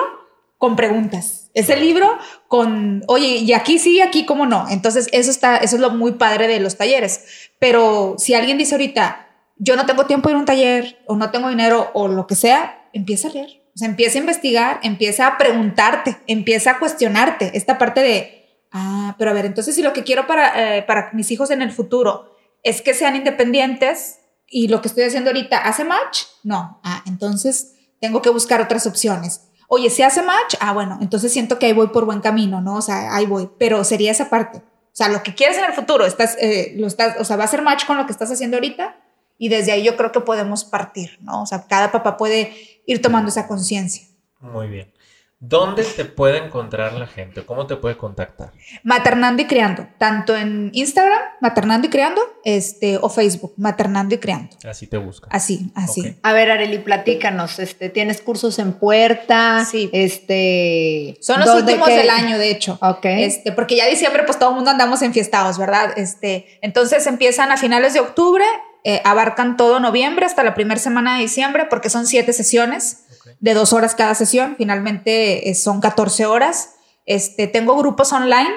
con 0.58 0.76
preguntas. 0.76 1.50
Es 1.54 1.70
el 1.70 1.82
libro 1.82 2.18
con, 2.48 3.04
oye, 3.08 3.38
y 3.38 3.54
aquí 3.54 3.80
sí, 3.80 4.02
aquí 4.02 4.26
cómo 4.26 4.46
no. 4.46 4.68
Entonces, 4.70 5.08
eso 5.12 5.32
está, 5.32 5.58
eso 5.58 5.76
es 5.76 5.82
lo 5.82 5.92
muy 5.92 6.14
padre 6.14 6.48
de 6.48 6.60
los 6.60 6.78
talleres. 6.78 7.50
Pero 7.60 8.16
si 8.18 8.34
alguien 8.34 8.58
dice 8.58 8.76
ahorita, 8.76 9.28
yo 9.58 9.76
no 9.76 9.86
tengo 9.86 10.06
tiempo 10.06 10.30
de 10.30 10.34
ir 10.34 10.38
a 10.38 10.40
un 10.40 10.46
taller, 10.46 11.00
o 11.08 11.16
no 11.16 11.32
tengo 11.32 11.50
dinero, 11.50 11.90
o 11.94 12.08
lo 12.08 12.28
que 12.28 12.36
sea, 12.36 12.90
empieza 12.94 13.30
a 13.30 13.32
leer. 13.32 13.57
O 13.78 13.80
sea, 13.80 13.90
empieza 13.90 14.18
a 14.18 14.22
investigar, 14.22 14.80
empieza 14.82 15.28
a 15.28 15.38
preguntarte, 15.38 16.18
empieza 16.26 16.72
a 16.72 16.80
cuestionarte 16.80 17.56
esta 17.56 17.78
parte 17.78 18.02
de, 18.02 18.66
ah, 18.72 19.14
pero 19.20 19.30
a 19.30 19.36
ver, 19.36 19.46
entonces 19.46 19.76
si 19.76 19.84
lo 19.84 19.94
que 19.94 20.04
quiero 20.04 20.26
para, 20.26 20.78
eh, 20.78 20.82
para 20.82 21.12
mis 21.14 21.30
hijos 21.30 21.52
en 21.52 21.62
el 21.62 21.72
futuro 21.72 22.36
es 22.64 22.82
que 22.82 22.96
sean 22.96 23.16
independientes 23.16 24.18
y 24.48 24.68
lo 24.68 24.82
que 24.82 24.88
estoy 24.88 25.04
haciendo 25.04 25.30
ahorita 25.30 25.60
hace 25.60 25.84
match, 25.84 26.24
no, 26.42 26.82
ah, 26.84 27.04
entonces 27.06 27.76
tengo 28.02 28.24
que 28.24 28.32
buscar 28.32 28.62
otras 28.62 28.88
opciones. 28.88 29.42
Oye, 29.68 29.92
si 29.92 30.02
hace 30.02 30.24
match, 30.24 30.56
ah, 30.60 30.74
bueno, 30.74 30.98
entonces 31.00 31.32
siento 31.32 31.60
que 31.60 31.68
ahí 31.68 31.74
voy 31.74 31.90
por 31.90 32.06
buen 32.06 32.22
camino, 32.22 32.62
¿no? 32.62 32.78
O 32.78 32.82
sea, 32.82 33.14
ahí 33.14 33.28
voy, 33.28 33.48
pero 33.60 33.84
sería 33.84 34.10
esa 34.10 34.28
parte. 34.28 34.58
O 34.58 34.96
sea, 34.98 35.10
lo 35.10 35.22
que 35.22 35.36
quieres 35.36 35.56
en 35.60 35.66
el 35.66 35.74
futuro, 35.74 36.08
estás, 36.08 36.36
eh, 36.42 36.74
lo 36.78 36.88
estás, 36.88 37.18
o 37.20 37.24
sea, 37.26 37.36
va 37.36 37.44
a 37.44 37.48
ser 37.48 37.62
match 37.62 37.86
con 37.86 37.98
lo 37.98 38.08
que 38.08 38.12
estás 38.12 38.32
haciendo 38.32 38.58
ahorita 38.58 38.96
y 39.38 39.50
desde 39.50 39.72
ahí 39.72 39.84
yo 39.84 39.96
creo 39.96 40.12
que 40.12 40.22
podemos 40.22 40.66
partir, 40.66 41.18
¿no? 41.22 41.44
O 41.44 41.46
sea, 41.46 41.68
cada 41.68 41.92
papá 41.92 42.18
puede 42.18 42.54
ir 42.86 43.02
tomando 43.02 43.30
esa 43.30 43.48
conciencia. 43.48 44.04
Muy 44.40 44.68
bien. 44.68 44.92
¿Dónde 45.40 45.84
te 45.84 46.04
puede 46.04 46.44
encontrar 46.44 46.94
la 46.94 47.06
gente? 47.06 47.46
¿Cómo 47.46 47.68
te 47.68 47.76
puede 47.76 47.96
contactar? 47.96 48.54
Maternando 48.82 49.44
y 49.44 49.46
Criando, 49.46 49.88
tanto 50.00 50.36
en 50.36 50.72
Instagram, 50.74 51.20
Maternando 51.42 51.86
y 51.86 51.92
Criando, 51.92 52.22
este, 52.44 52.98
o 53.00 53.08
Facebook, 53.08 53.54
Maternando 53.56 54.16
y 54.16 54.18
Criando. 54.18 54.58
Así 54.68 54.88
te 54.88 54.98
busca. 54.98 55.28
Así, 55.30 55.72
así. 55.76 56.02
Okay. 56.02 56.20
A 56.24 56.34
ver, 56.34 56.50
Areli, 56.50 56.80
platícanos, 56.80 57.60
este, 57.60 57.90
¿tienes 57.90 58.20
cursos 58.20 58.58
en 58.58 58.74
puerta? 58.74 59.64
Sí. 59.64 59.92
Este, 59.94 61.20
Son 61.22 61.40
los 61.40 61.50
últimos 61.50 61.88
del 61.88 62.10
año, 62.10 62.40
de 62.40 62.50
hecho. 62.50 62.80
Ok. 62.82 63.06
Este, 63.06 63.52
porque 63.52 63.76
ya 63.76 63.86
diciembre, 63.86 64.24
pues 64.24 64.40
todo 64.40 64.50
el 64.50 64.56
mundo 64.56 64.72
andamos 64.72 65.04
enfiestados, 65.04 65.60
¿verdad? 65.60 65.94
Este, 65.98 66.58
entonces 66.64 67.06
empiezan 67.06 67.52
a 67.52 67.58
finales 67.58 67.94
de 67.94 68.00
octubre, 68.00 68.44
eh, 68.84 69.02
abarcan 69.04 69.58
todo 69.58 69.80
noviembre 69.80 70.26
hasta 70.26 70.44
la 70.44 70.54
primera 70.54 70.80
semana 70.80 71.16
de 71.16 71.22
diciembre, 71.22 71.66
porque 71.70 71.90
son 71.90 72.08
siete 72.08 72.34
sesiones 72.34 73.06
de 73.40 73.54
dos 73.54 73.74
horas 73.74 73.96
cada 73.96 74.16
sesión, 74.16 74.56
finalmente 74.58 75.50
eh, 75.50 75.56
son 75.56 75.82
14 75.82 76.26
horas. 76.26 76.76
Este, 77.06 77.48
tengo 77.48 77.76
grupos 77.78 78.12
online, 78.14 78.50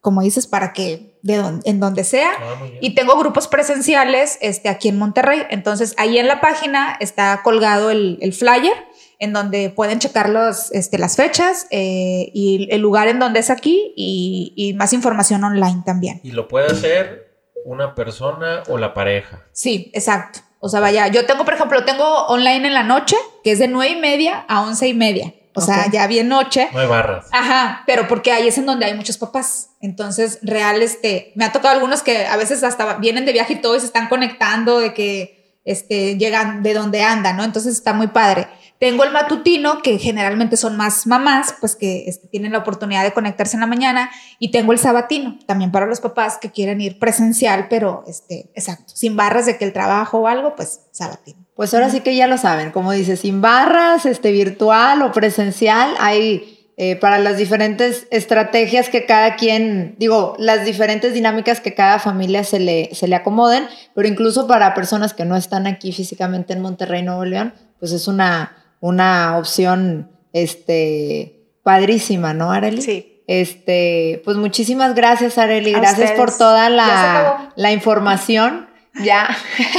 como 0.00 0.22
dices, 0.22 0.46
para 0.46 0.72
que 0.72 1.18
de 1.22 1.36
don, 1.36 1.60
en 1.64 1.80
donde 1.80 2.04
sea, 2.04 2.30
Ah, 2.38 2.66
y 2.80 2.94
tengo 2.94 3.18
grupos 3.18 3.48
presenciales 3.48 4.38
este, 4.40 4.68
aquí 4.68 4.88
en 4.88 4.98
Monterrey. 4.98 5.42
Entonces, 5.50 5.94
ahí 5.96 6.18
en 6.18 6.28
la 6.28 6.40
página 6.40 6.96
está 7.00 7.40
colgado 7.42 7.90
el, 7.90 8.18
el 8.20 8.32
flyer 8.32 8.74
en 9.18 9.32
donde 9.32 9.70
pueden 9.70 10.00
checar 10.00 10.28
los, 10.28 10.70
este, 10.72 10.98
las 10.98 11.16
fechas 11.16 11.66
eh, 11.70 12.30
y 12.34 12.68
el 12.70 12.80
lugar 12.80 13.08
en 13.08 13.18
donde 13.18 13.40
es 13.40 13.50
aquí 13.50 13.92
y, 13.96 14.52
y 14.56 14.74
más 14.74 14.92
información 14.92 15.42
online 15.44 15.82
también. 15.86 16.20
Y 16.22 16.32
lo 16.32 16.48
puede 16.48 16.66
hacer 16.66 17.23
una 17.64 17.94
persona 17.94 18.62
o 18.68 18.78
la 18.78 18.94
pareja. 18.94 19.42
Sí, 19.52 19.90
exacto. 19.94 20.40
O 20.60 20.68
sea, 20.68 20.80
vaya, 20.80 21.08
yo 21.08 21.26
tengo, 21.26 21.44
por 21.44 21.54
ejemplo, 21.54 21.84
tengo 21.84 22.26
online 22.26 22.68
en 22.68 22.74
la 22.74 22.84
noche, 22.84 23.16
que 23.42 23.52
es 23.52 23.58
de 23.58 23.68
nueve 23.68 23.92
y 23.92 24.00
media 24.00 24.44
a 24.48 24.62
once 24.62 24.88
y 24.88 24.94
media. 24.94 25.34
O 25.54 25.62
okay. 25.62 25.74
sea, 25.74 25.90
ya 25.90 26.06
bien 26.06 26.28
noche. 26.28 26.68
No 26.72 26.80
hay 26.80 26.86
barras. 26.86 27.26
Ajá, 27.32 27.82
pero 27.86 28.08
porque 28.08 28.32
ahí 28.32 28.48
es 28.48 28.58
en 28.58 28.66
donde 28.66 28.86
hay 28.86 28.94
muchos 28.94 29.18
papás. 29.18 29.70
Entonces, 29.80 30.38
real, 30.42 30.82
este, 30.82 31.32
me 31.36 31.44
ha 31.44 31.52
tocado 31.52 31.74
algunos 31.74 32.02
que 32.02 32.26
a 32.26 32.36
veces 32.36 32.64
hasta 32.64 32.94
vienen 32.94 33.24
de 33.24 33.32
viaje 33.32 33.54
y 33.54 33.60
todo 33.60 33.76
y 33.76 33.80
se 33.80 33.86
están 33.86 34.08
conectando 34.08 34.80
de 34.80 34.94
que 34.94 35.60
este, 35.64 36.16
llegan 36.16 36.62
de 36.62 36.74
donde 36.74 37.02
andan, 37.02 37.36
¿no? 37.36 37.44
Entonces 37.44 37.74
está 37.74 37.92
muy 37.92 38.08
padre. 38.08 38.48
Tengo 38.84 39.02
el 39.02 39.12
matutino, 39.12 39.80
que 39.80 39.98
generalmente 39.98 40.58
son 40.58 40.76
más 40.76 41.06
mamás, 41.06 41.54
pues 41.58 41.74
que 41.74 42.04
este, 42.06 42.28
tienen 42.28 42.52
la 42.52 42.58
oportunidad 42.58 43.02
de 43.02 43.14
conectarse 43.14 43.56
en 43.56 43.62
la 43.62 43.66
mañana. 43.66 44.10
Y 44.38 44.50
tengo 44.50 44.74
el 44.74 44.78
sabatino, 44.78 45.38
también 45.46 45.72
para 45.72 45.86
los 45.86 46.02
papás 46.02 46.36
que 46.36 46.50
quieren 46.50 46.82
ir 46.82 46.98
presencial, 46.98 47.68
pero 47.70 48.04
este, 48.06 48.50
exacto, 48.54 48.92
sin 48.94 49.16
barras 49.16 49.46
de 49.46 49.56
que 49.56 49.64
el 49.64 49.72
trabajo 49.72 50.18
o 50.18 50.28
algo, 50.28 50.54
pues 50.54 50.82
sabatino. 50.90 51.38
Pues 51.56 51.72
ahora 51.72 51.88
sí 51.88 52.00
que 52.00 52.14
ya 52.14 52.26
lo 52.26 52.36
saben, 52.36 52.72
como 52.72 52.92
dice, 52.92 53.16
sin 53.16 53.40
barras, 53.40 54.04
este, 54.04 54.32
virtual 54.32 55.00
o 55.00 55.12
presencial, 55.12 55.94
hay 55.98 56.68
eh, 56.76 56.96
para 56.96 57.18
las 57.18 57.38
diferentes 57.38 58.06
estrategias 58.10 58.90
que 58.90 59.06
cada 59.06 59.36
quien, 59.36 59.94
digo, 59.96 60.36
las 60.38 60.66
diferentes 60.66 61.14
dinámicas 61.14 61.62
que 61.62 61.72
cada 61.72 61.98
familia 61.98 62.44
se 62.44 62.60
le, 62.60 62.90
se 62.94 63.08
le 63.08 63.16
acomoden, 63.16 63.64
pero 63.94 64.08
incluso 64.08 64.46
para 64.46 64.74
personas 64.74 65.14
que 65.14 65.24
no 65.24 65.36
están 65.36 65.66
aquí 65.66 65.90
físicamente 65.90 66.52
en 66.52 66.60
Monterrey, 66.60 67.02
Nuevo 67.02 67.24
León, 67.24 67.54
pues 67.78 67.92
es 67.92 68.08
una, 68.08 68.63
una 68.80 69.38
opción 69.38 70.10
este, 70.32 71.40
padrísima, 71.62 72.34
¿no, 72.34 72.52
Arely? 72.52 72.82
Sí. 72.82 73.22
Este, 73.26 74.20
pues 74.24 74.36
muchísimas 74.36 74.94
gracias, 74.94 75.38
Arely. 75.38 75.72
Gracias 75.72 76.12
por 76.12 76.36
toda 76.36 76.68
la, 76.68 77.52
la 77.56 77.72
información. 77.72 78.68
Ya 79.02 79.28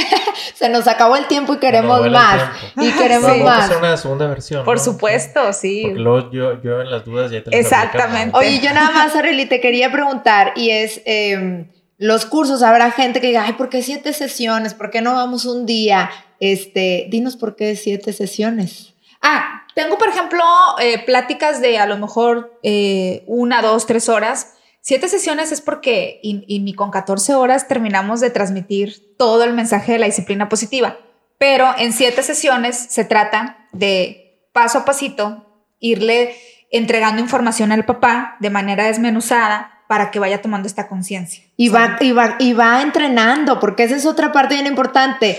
se 0.54 0.68
nos 0.68 0.86
acabó 0.86 1.16
el 1.16 1.26
tiempo 1.26 1.54
y 1.54 1.56
queremos 1.58 2.02
no, 2.04 2.10
más. 2.10 2.50
Y 2.76 2.90
queremos 2.92 3.32
sí. 3.32 3.40
más. 3.40 3.64
hacer 3.64 3.78
una 3.78 3.96
segunda 3.96 4.26
versión. 4.26 4.64
Por 4.64 4.76
¿no? 4.76 4.84
supuesto, 4.84 5.52
sí. 5.54 5.82
Porque 5.84 6.00
luego 6.00 6.30
yo, 6.30 6.60
yo 6.60 6.82
en 6.82 6.90
las 6.90 7.04
dudas 7.04 7.30
ya 7.30 7.42
te 7.42 7.58
Exactamente. 7.58 8.36
Oye, 8.36 8.60
yo 8.60 8.74
nada 8.74 8.90
más, 8.90 9.16
Arely, 9.16 9.46
te 9.46 9.60
quería 9.60 9.90
preguntar, 9.90 10.52
y 10.54 10.70
es 10.70 11.00
eh, 11.06 11.66
los 11.98 12.26
cursos, 12.26 12.62
habrá 12.62 12.90
gente 12.90 13.20
que 13.20 13.28
diga, 13.28 13.44
ay, 13.44 13.54
¿por 13.54 13.68
qué 13.68 13.82
siete 13.82 14.12
sesiones? 14.12 14.74
¿Por 14.74 14.90
qué 14.90 15.00
no 15.00 15.14
vamos 15.14 15.46
un 15.46 15.64
día? 15.64 16.10
Este, 16.40 17.06
dinos 17.10 17.36
por 17.36 17.56
qué 17.56 17.74
siete 17.76 18.12
sesiones. 18.12 18.94
Ah, 19.22 19.66
tengo, 19.74 19.96
por 19.96 20.08
ejemplo, 20.08 20.42
eh, 20.80 21.02
pláticas 21.04 21.60
de 21.60 21.78
a 21.78 21.86
lo 21.86 21.96
mejor 21.96 22.58
eh, 22.62 23.24
una, 23.26 23.62
dos, 23.62 23.86
tres 23.86 24.08
horas. 24.08 24.54
Siete 24.80 25.08
sesiones 25.08 25.52
es 25.52 25.60
porque, 25.60 26.20
y, 26.22 26.44
y 26.46 26.72
con 26.74 26.90
14 26.90 27.34
horas 27.34 27.66
terminamos 27.66 28.20
de 28.20 28.30
transmitir 28.30 29.16
todo 29.16 29.42
el 29.44 29.52
mensaje 29.52 29.92
de 29.92 29.98
la 29.98 30.06
disciplina 30.06 30.48
positiva. 30.48 30.98
Pero 31.38 31.74
en 31.78 31.92
siete 31.92 32.22
sesiones 32.22 32.76
se 32.76 33.04
trata 33.04 33.66
de 33.72 34.48
paso 34.52 34.78
a 34.78 34.84
pasito 34.84 35.64
irle 35.80 36.36
entregando 36.70 37.20
información 37.20 37.72
al 37.72 37.84
papá 37.84 38.36
de 38.40 38.50
manera 38.50 38.84
desmenuzada 38.84 39.84
para 39.88 40.10
que 40.10 40.18
vaya 40.18 40.42
tomando 40.42 40.66
esta 40.66 40.88
conciencia. 40.88 41.45
Y 41.58 41.70
va, 41.70 41.96
y, 42.00 42.12
va, 42.12 42.36
y 42.38 42.52
va 42.52 42.82
entrenando, 42.82 43.58
porque 43.58 43.84
esa 43.84 43.96
es 43.96 44.04
otra 44.04 44.30
parte 44.30 44.54
bien 44.54 44.66
importante. 44.66 45.38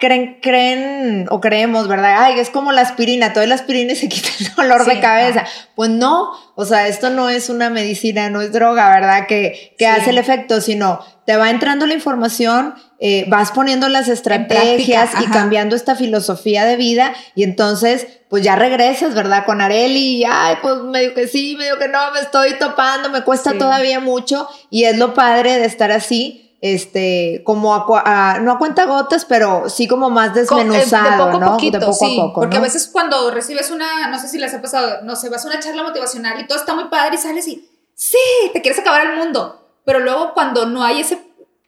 Creen, 0.00 0.38
creen 0.40 1.26
o 1.28 1.42
creemos, 1.42 1.88
¿verdad? 1.88 2.24
Ay, 2.24 2.40
es 2.40 2.48
como 2.48 2.72
la 2.72 2.80
aspirina, 2.80 3.34
toda 3.34 3.46
la 3.46 3.54
aspirina 3.54 3.92
y 3.92 3.96
se 3.96 4.08
quita 4.08 4.28
el 4.40 4.54
dolor 4.54 4.86
de 4.86 4.98
cabeza. 5.00 5.44
Pues 5.74 5.90
no, 5.90 6.30
o 6.54 6.64
sea, 6.64 6.88
esto 6.88 7.10
no 7.10 7.28
es 7.28 7.50
una 7.50 7.68
medicina, 7.68 8.30
no 8.30 8.40
es 8.40 8.50
droga, 8.50 8.88
¿verdad? 8.88 9.26
Que, 9.26 9.74
que 9.76 9.86
hace 9.86 10.10
el 10.10 10.18
efecto, 10.18 10.62
sino 10.62 11.00
te 11.28 11.36
va 11.36 11.50
entrando 11.50 11.84
la 11.84 11.92
información, 11.92 12.74
eh, 13.00 13.26
vas 13.28 13.52
poniendo 13.52 13.90
las 13.90 14.08
estrategias 14.08 15.10
y 15.20 15.26
cambiando 15.26 15.76
esta 15.76 15.94
filosofía 15.94 16.64
de 16.64 16.76
vida 16.76 17.12
y 17.34 17.42
entonces 17.42 18.06
pues 18.30 18.42
ya 18.42 18.56
regresas, 18.56 19.14
¿verdad? 19.14 19.44
Con 19.44 19.60
Areli 19.60 20.22
y, 20.22 20.24
ay, 20.24 20.56
pues 20.62 20.76
medio 20.84 21.12
que 21.12 21.28
sí, 21.28 21.54
medio 21.58 21.78
que 21.78 21.88
no, 21.88 21.98
me 22.12 22.20
estoy 22.20 22.54
topando, 22.58 23.10
me 23.10 23.24
cuesta 23.24 23.58
todavía 23.58 24.00
mucho 24.00 24.48
y 24.70 24.84
es 24.84 24.96
lo 24.96 25.12
padre 25.12 25.57
de 25.58 25.66
estar 25.66 25.92
así, 25.92 26.56
este, 26.60 27.42
como 27.44 27.74
a, 27.74 28.38
no 28.40 28.52
a 28.52 28.58
cuenta 28.58 28.86
gotas, 28.86 29.24
pero 29.24 29.68
sí 29.68 29.86
como 29.86 30.10
más 30.10 30.30
eh, 30.30 30.40
desmenuzado, 30.40 31.26
de 31.26 31.32
poco 31.32 31.44
¿no? 31.44 31.52
Poquito, 31.52 31.78
de 31.78 31.86
poco 31.86 32.06
a 32.06 32.08
poco. 32.08 32.40
Porque 32.40 32.56
a 32.56 32.60
veces 32.60 32.88
cuando 32.92 33.30
recibes 33.30 33.70
una, 33.70 34.08
no 34.08 34.18
sé 34.18 34.28
si 34.28 34.38
les 34.38 34.52
ha 34.54 34.60
pasado, 34.60 35.02
no 35.02 35.16
sé, 35.16 35.28
vas 35.28 35.44
a 35.44 35.48
una 35.48 35.60
charla 35.60 35.82
motivacional 35.82 36.40
y 36.40 36.46
todo 36.46 36.58
está 36.58 36.74
muy 36.74 36.84
padre 36.84 37.14
y 37.16 37.18
sales 37.18 37.46
y, 37.46 37.68
sí, 37.94 38.18
te 38.52 38.60
quieres 38.60 38.80
acabar 38.80 39.06
el 39.06 39.16
mundo 39.16 39.58
pero 39.88 40.00
luego 40.00 40.34
cuando 40.34 40.66
no 40.66 40.84
hay 40.84 41.00
ese, 41.00 41.18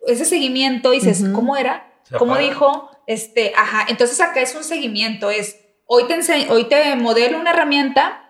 ese 0.07 0.27
seguimiento, 0.27 0.91
dices, 0.91 1.25
¿cómo 1.35 1.57
era? 1.57 1.91
¿Cómo 2.19 2.37
dijo? 2.37 2.91
Este, 3.07 3.55
ajá, 3.57 3.87
entonces 3.89 4.21
acá 4.21 4.43
es 4.43 4.55
un 4.55 4.63
seguimiento, 4.63 5.31
es, 5.31 5.57
hoy 5.87 6.05
te, 6.07 6.21
hoy 6.51 6.65
te 6.65 6.97
modelo 6.97 7.41
una 7.41 7.53
herramienta, 7.53 8.30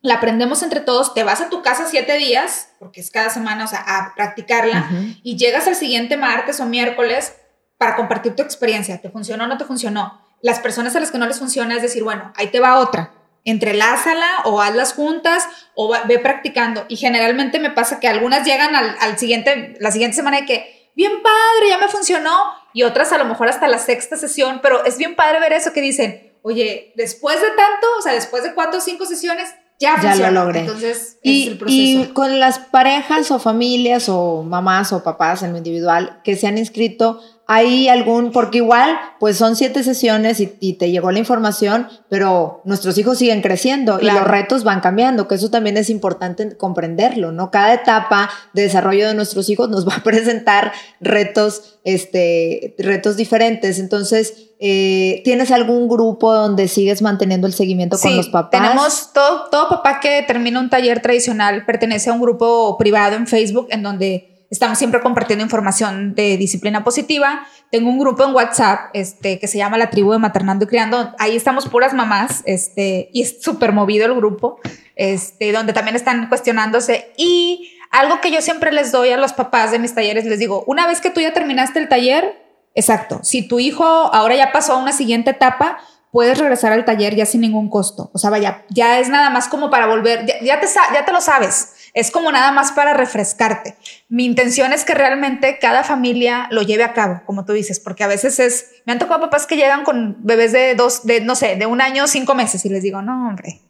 la 0.00 0.14
aprendemos 0.14 0.62
entre 0.62 0.80
todos, 0.80 1.14
te 1.14 1.24
vas 1.24 1.40
a 1.40 1.48
tu 1.48 1.62
casa 1.62 1.86
siete 1.88 2.16
días, 2.18 2.70
porque 2.78 3.00
es 3.00 3.10
cada 3.10 3.30
semana, 3.30 3.64
o 3.64 3.68
sea, 3.68 3.80
a 3.80 4.14
practicarla, 4.14 4.88
y 5.22 5.36
llegas 5.36 5.66
al 5.66 5.74
siguiente 5.74 6.16
martes 6.16 6.60
o 6.60 6.66
miércoles 6.66 7.34
para 7.78 7.96
compartir 7.96 8.34
tu 8.34 8.42
experiencia, 8.42 9.00
¿te 9.00 9.10
funcionó 9.10 9.44
o 9.44 9.46
no 9.46 9.58
te 9.58 9.64
funcionó? 9.64 10.20
Las 10.40 10.60
personas 10.60 10.94
a 10.94 11.00
las 11.00 11.10
que 11.10 11.18
no 11.18 11.26
les 11.26 11.38
funciona 11.38 11.76
es 11.76 11.82
decir, 11.82 12.04
bueno, 12.04 12.32
ahí 12.36 12.48
te 12.48 12.60
va 12.60 12.78
otra, 12.78 13.12
entrelázala 13.44 14.42
o 14.44 14.60
hazlas 14.60 14.92
juntas 14.92 15.48
o 15.74 15.92
ve 16.06 16.18
practicando. 16.18 16.84
Y 16.88 16.96
generalmente 16.96 17.58
me 17.58 17.70
pasa 17.70 17.98
que 17.98 18.08
algunas 18.08 18.46
llegan 18.46 18.76
al, 18.76 19.18
siguiente, 19.18 19.74
la 19.80 19.90
siguiente 19.90 20.16
semana 20.16 20.40
de 20.40 20.46
que, 20.46 20.92
bien 20.94 21.22
padre, 21.22 21.68
ya 21.68 21.78
me 21.78 21.88
funcionó. 21.88 22.36
Y 22.74 22.82
otras 22.82 23.12
a 23.12 23.18
lo 23.18 23.24
mejor 23.24 23.48
hasta 23.48 23.66
la 23.66 23.78
sexta 23.78 24.16
sesión, 24.16 24.60
pero 24.62 24.84
es 24.84 24.98
bien 24.98 25.16
padre 25.16 25.40
ver 25.40 25.54
eso 25.54 25.72
que 25.72 25.80
dicen, 25.80 26.38
oye, 26.42 26.92
después 26.96 27.40
de 27.40 27.48
tanto, 27.48 27.86
o 27.98 28.02
sea, 28.02 28.12
después 28.12 28.42
de 28.42 28.54
cuatro 28.54 28.78
o 28.78 28.82
cinco 28.82 29.06
sesiones, 29.06 29.54
ya, 29.78 30.00
ya 30.00 30.16
lo 30.16 30.30
logré. 30.30 30.60
Entonces, 30.60 31.18
y, 31.22 31.42
es 31.42 31.48
el 31.48 31.58
proceso. 31.58 31.80
y 31.80 32.06
con 32.12 32.40
las 32.40 32.58
parejas 32.58 33.30
o 33.30 33.38
familias 33.38 34.08
o 34.08 34.42
mamás 34.42 34.92
o 34.92 35.02
papás 35.02 35.42
en 35.42 35.52
lo 35.52 35.58
individual 35.58 36.20
que 36.24 36.36
se 36.36 36.46
han 36.46 36.58
inscrito, 36.58 37.20
hay 37.50 37.88
algún, 37.88 38.30
porque 38.30 38.58
igual, 38.58 38.98
pues 39.18 39.38
son 39.38 39.56
siete 39.56 39.82
sesiones 39.82 40.38
y, 40.38 40.74
te 40.74 40.90
llegó 40.90 41.10
la 41.10 41.18
información, 41.18 41.88
pero 42.10 42.60
nuestros 42.64 42.98
hijos 42.98 43.16
siguen 43.16 43.40
creciendo 43.40 43.98
y 44.02 44.04
los 44.04 44.24
retos 44.24 44.64
van 44.64 44.80
cambiando, 44.80 45.26
que 45.26 45.36
eso 45.36 45.50
también 45.50 45.78
es 45.78 45.88
importante 45.88 46.58
comprenderlo, 46.58 47.32
¿no? 47.32 47.50
Cada 47.50 47.72
etapa 47.72 48.28
de 48.52 48.62
desarrollo 48.62 49.08
de 49.08 49.14
nuestros 49.14 49.48
hijos 49.48 49.70
nos 49.70 49.88
va 49.88 49.94
a 49.96 50.02
presentar 50.02 50.72
retos, 51.00 51.78
este, 51.84 52.74
retos 52.78 53.16
diferentes. 53.16 53.78
Entonces, 53.78 54.50
eh, 54.60 55.22
¿tienes 55.24 55.50
algún 55.50 55.88
grupo 55.88 56.34
donde 56.34 56.68
sigues 56.68 57.00
manteniendo 57.00 57.46
el 57.46 57.54
seguimiento 57.54 57.98
con 57.98 58.14
los 58.14 58.28
papás? 58.28 58.60
Tenemos 58.60 59.12
todo, 59.14 59.48
todo 59.50 59.70
papá 59.70 60.00
que 60.00 60.22
termina 60.26 60.60
un 60.60 60.68
taller 60.68 61.00
tradicional 61.00 61.64
pertenece 61.64 62.10
a 62.10 62.12
un 62.12 62.20
grupo 62.20 62.76
privado 62.76 63.16
en 63.16 63.26
Facebook 63.26 63.68
en 63.70 63.82
donde 63.82 64.37
Estamos 64.50 64.78
siempre 64.78 65.00
compartiendo 65.00 65.44
información 65.44 66.14
de 66.14 66.38
disciplina 66.38 66.82
positiva. 66.82 67.46
Tengo 67.70 67.90
un 67.90 67.98
grupo 67.98 68.24
en 68.24 68.34
WhatsApp 68.34 68.90
este, 68.94 69.38
que 69.38 69.46
se 69.46 69.58
llama 69.58 69.76
La 69.76 69.90
Tribu 69.90 70.12
de 70.12 70.18
Maternando 70.18 70.64
y 70.64 70.68
Criando. 70.68 71.14
Ahí 71.18 71.36
estamos 71.36 71.68
puras 71.68 71.92
mamás 71.92 72.42
este, 72.46 73.10
y 73.12 73.22
es 73.22 73.42
súper 73.42 73.72
movido 73.72 74.06
el 74.06 74.14
grupo, 74.14 74.58
este, 74.96 75.52
donde 75.52 75.74
también 75.74 75.96
están 75.96 76.28
cuestionándose. 76.28 77.12
Y 77.18 77.72
algo 77.90 78.20
que 78.22 78.30
yo 78.30 78.40
siempre 78.40 78.72
les 78.72 78.90
doy 78.90 79.10
a 79.10 79.18
los 79.18 79.34
papás 79.34 79.70
de 79.70 79.78
mis 79.78 79.94
talleres, 79.94 80.24
les 80.24 80.38
digo, 80.38 80.64
una 80.66 80.86
vez 80.86 81.00
que 81.00 81.10
tú 81.10 81.20
ya 81.20 81.32
terminaste 81.32 81.78
el 81.78 81.88
taller, 81.88 82.42
exacto, 82.74 83.20
si 83.22 83.46
tu 83.46 83.60
hijo 83.60 83.84
ahora 83.84 84.34
ya 84.34 84.52
pasó 84.52 84.74
a 84.74 84.78
una 84.78 84.92
siguiente 84.92 85.30
etapa, 85.30 85.78
puedes 86.10 86.38
regresar 86.38 86.72
al 86.72 86.84
taller 86.84 87.14
ya 87.14 87.26
sin 87.26 87.42
ningún 87.42 87.68
costo. 87.68 88.10
O 88.14 88.18
sea, 88.18 88.30
vaya, 88.30 88.64
ya 88.70 88.98
es 88.98 89.08
nada 89.08 89.30
más 89.30 89.48
como 89.48 89.70
para 89.70 89.86
volver, 89.86 90.26
ya, 90.42 90.60
te, 90.60 90.66
ya 90.94 91.04
te 91.04 91.12
lo 91.12 91.20
sabes. 91.20 91.74
Es 91.94 92.10
como 92.10 92.30
nada 92.32 92.52
más 92.52 92.72
para 92.72 92.94
refrescarte. 92.94 93.76
Mi 94.08 94.24
intención 94.24 94.72
es 94.72 94.84
que 94.84 94.94
realmente 94.94 95.58
cada 95.58 95.84
familia 95.84 96.46
lo 96.50 96.62
lleve 96.62 96.84
a 96.84 96.92
cabo, 96.92 97.22
como 97.26 97.44
tú 97.44 97.52
dices, 97.52 97.80
porque 97.80 98.04
a 98.04 98.06
veces 98.06 98.38
es, 98.38 98.70
me 98.84 98.92
han 98.92 98.98
tocado 98.98 99.20
papás 99.20 99.46
que 99.46 99.56
llegan 99.56 99.84
con 99.84 100.16
bebés 100.20 100.52
de 100.52 100.74
dos, 100.74 101.06
de 101.06 101.20
no 101.20 101.34
sé, 101.34 101.56
de 101.56 101.66
un 101.66 101.80
año, 101.80 102.06
cinco 102.06 102.34
meses 102.34 102.64
y 102.64 102.68
les 102.68 102.82
digo, 102.82 103.02
no, 103.02 103.28
hombre, 103.28 103.60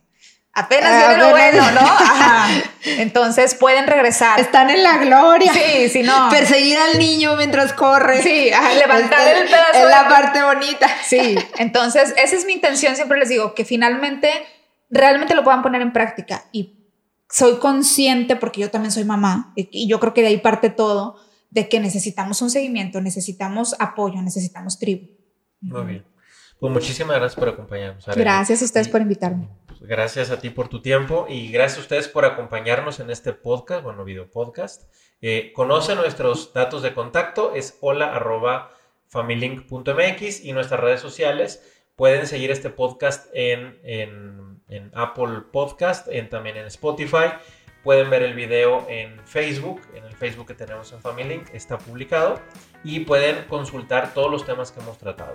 apenas 0.58 1.06
viene 1.06 1.22
lo 1.22 1.30
bueno, 1.30 1.70
¿no? 1.72 1.88
Entonces 2.98 3.54
pueden 3.54 3.86
regresar. 3.86 4.40
Están 4.40 4.70
en 4.70 4.82
la 4.82 4.98
gloria. 4.98 5.52
Sí, 5.52 5.88
sí, 5.88 6.02
no. 6.02 6.28
Perseguir 6.30 6.78
al 6.78 6.98
niño 6.98 7.36
mientras 7.36 7.72
corre. 7.72 8.22
Sí, 8.22 8.50
levantar 8.78 9.28
el, 9.28 9.44
pedazo. 9.44 9.74
Es 9.74 9.84
la 9.84 10.08
parte 10.08 10.42
bonita. 10.42 10.88
Sí, 11.04 11.38
entonces 11.58 12.14
esa 12.16 12.36
es 12.36 12.44
mi 12.44 12.54
intención, 12.54 12.96
siempre 12.96 13.18
les 13.18 13.28
digo, 13.28 13.54
que 13.54 13.64
finalmente 13.64 14.30
realmente 14.90 15.34
lo 15.34 15.44
puedan 15.44 15.62
poner 15.62 15.82
en 15.82 15.92
práctica 15.92 16.44
y 16.52 16.77
soy 17.30 17.58
consciente, 17.58 18.36
porque 18.36 18.60
yo 18.60 18.70
también 18.70 18.92
soy 18.92 19.04
mamá, 19.04 19.52
y 19.56 19.88
yo 19.88 20.00
creo 20.00 20.14
que 20.14 20.22
de 20.22 20.28
ahí 20.28 20.38
parte 20.38 20.70
todo, 20.70 21.16
de 21.50 21.68
que 21.68 21.80
necesitamos 21.80 22.42
un 22.42 22.50
seguimiento, 22.50 23.00
necesitamos 23.00 23.74
apoyo, 23.78 24.20
necesitamos 24.22 24.78
tribu. 24.78 25.08
Muy 25.60 25.84
bien. 25.84 26.04
Pues 26.60 26.72
muchísimas 26.72 27.16
gracias 27.16 27.38
por 27.38 27.48
acompañarnos. 27.48 28.04
Gracias 28.06 28.62
a 28.62 28.64
ustedes 28.64 28.88
por 28.88 29.00
invitarme. 29.00 29.48
Pues, 29.66 29.80
gracias 29.82 30.30
a 30.30 30.40
ti 30.40 30.50
por 30.50 30.68
tu 30.68 30.82
tiempo 30.82 31.26
y 31.28 31.52
gracias 31.52 31.78
a 31.78 31.82
ustedes 31.82 32.08
por 32.08 32.24
acompañarnos 32.24 33.00
en 33.00 33.10
este 33.10 33.32
podcast, 33.32 33.84
bueno, 33.84 34.04
video 34.04 34.28
podcast. 34.28 34.92
Eh, 35.20 35.52
conoce 35.54 35.94
nuestros 35.94 36.52
datos 36.52 36.82
de 36.82 36.94
contacto, 36.94 37.54
es 37.54 37.78
hola 37.80 38.14
arroba 38.14 38.70
familylink.mx 39.08 40.44
y 40.44 40.52
nuestras 40.52 40.80
redes 40.80 41.00
sociales. 41.00 41.62
Pueden 41.96 42.26
seguir 42.26 42.50
este 42.50 42.70
podcast 42.70 43.28
en, 43.32 43.78
en 43.82 44.37
en 44.68 44.90
Apple 44.94 45.42
Podcast, 45.52 46.08
en, 46.08 46.28
también 46.28 46.56
en 46.56 46.66
Spotify. 46.66 47.32
Pueden 47.82 48.10
ver 48.10 48.22
el 48.22 48.34
video 48.34 48.84
en 48.88 49.18
Facebook, 49.24 49.80
en 49.94 50.04
el 50.04 50.14
Facebook 50.14 50.46
que 50.48 50.54
tenemos 50.54 50.92
en 50.92 51.00
Family 51.00 51.28
Link, 51.28 51.48
está 51.52 51.78
publicado 51.78 52.40
y 52.82 53.00
pueden 53.00 53.44
consultar 53.44 54.12
todos 54.12 54.30
los 54.30 54.44
temas 54.44 54.72
que 54.72 54.80
hemos 54.80 54.98
tratado. 54.98 55.34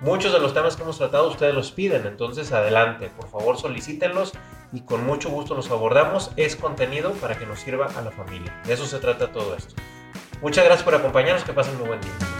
Muchos 0.00 0.32
de 0.32 0.38
los 0.38 0.54
temas 0.54 0.76
que 0.76 0.82
hemos 0.82 0.98
tratado 0.98 1.28
ustedes 1.28 1.54
los 1.54 1.72
piden, 1.72 2.06
entonces 2.06 2.52
adelante, 2.52 3.10
por 3.16 3.28
favor 3.28 3.58
solicítenlos 3.58 4.32
y 4.72 4.82
con 4.82 5.04
mucho 5.04 5.28
gusto 5.30 5.54
los 5.54 5.70
abordamos. 5.70 6.30
Es 6.36 6.54
contenido 6.54 7.12
para 7.14 7.36
que 7.36 7.46
nos 7.46 7.60
sirva 7.60 7.86
a 7.86 8.02
la 8.02 8.12
familia. 8.12 8.60
De 8.64 8.74
eso 8.74 8.86
se 8.86 8.98
trata 8.98 9.32
todo 9.32 9.56
esto. 9.56 9.74
Muchas 10.40 10.64
gracias 10.64 10.84
por 10.84 10.94
acompañarnos, 10.94 11.42
que 11.42 11.52
pasen 11.52 11.76
muy 11.78 11.88
buen 11.88 12.00
día. 12.00 12.37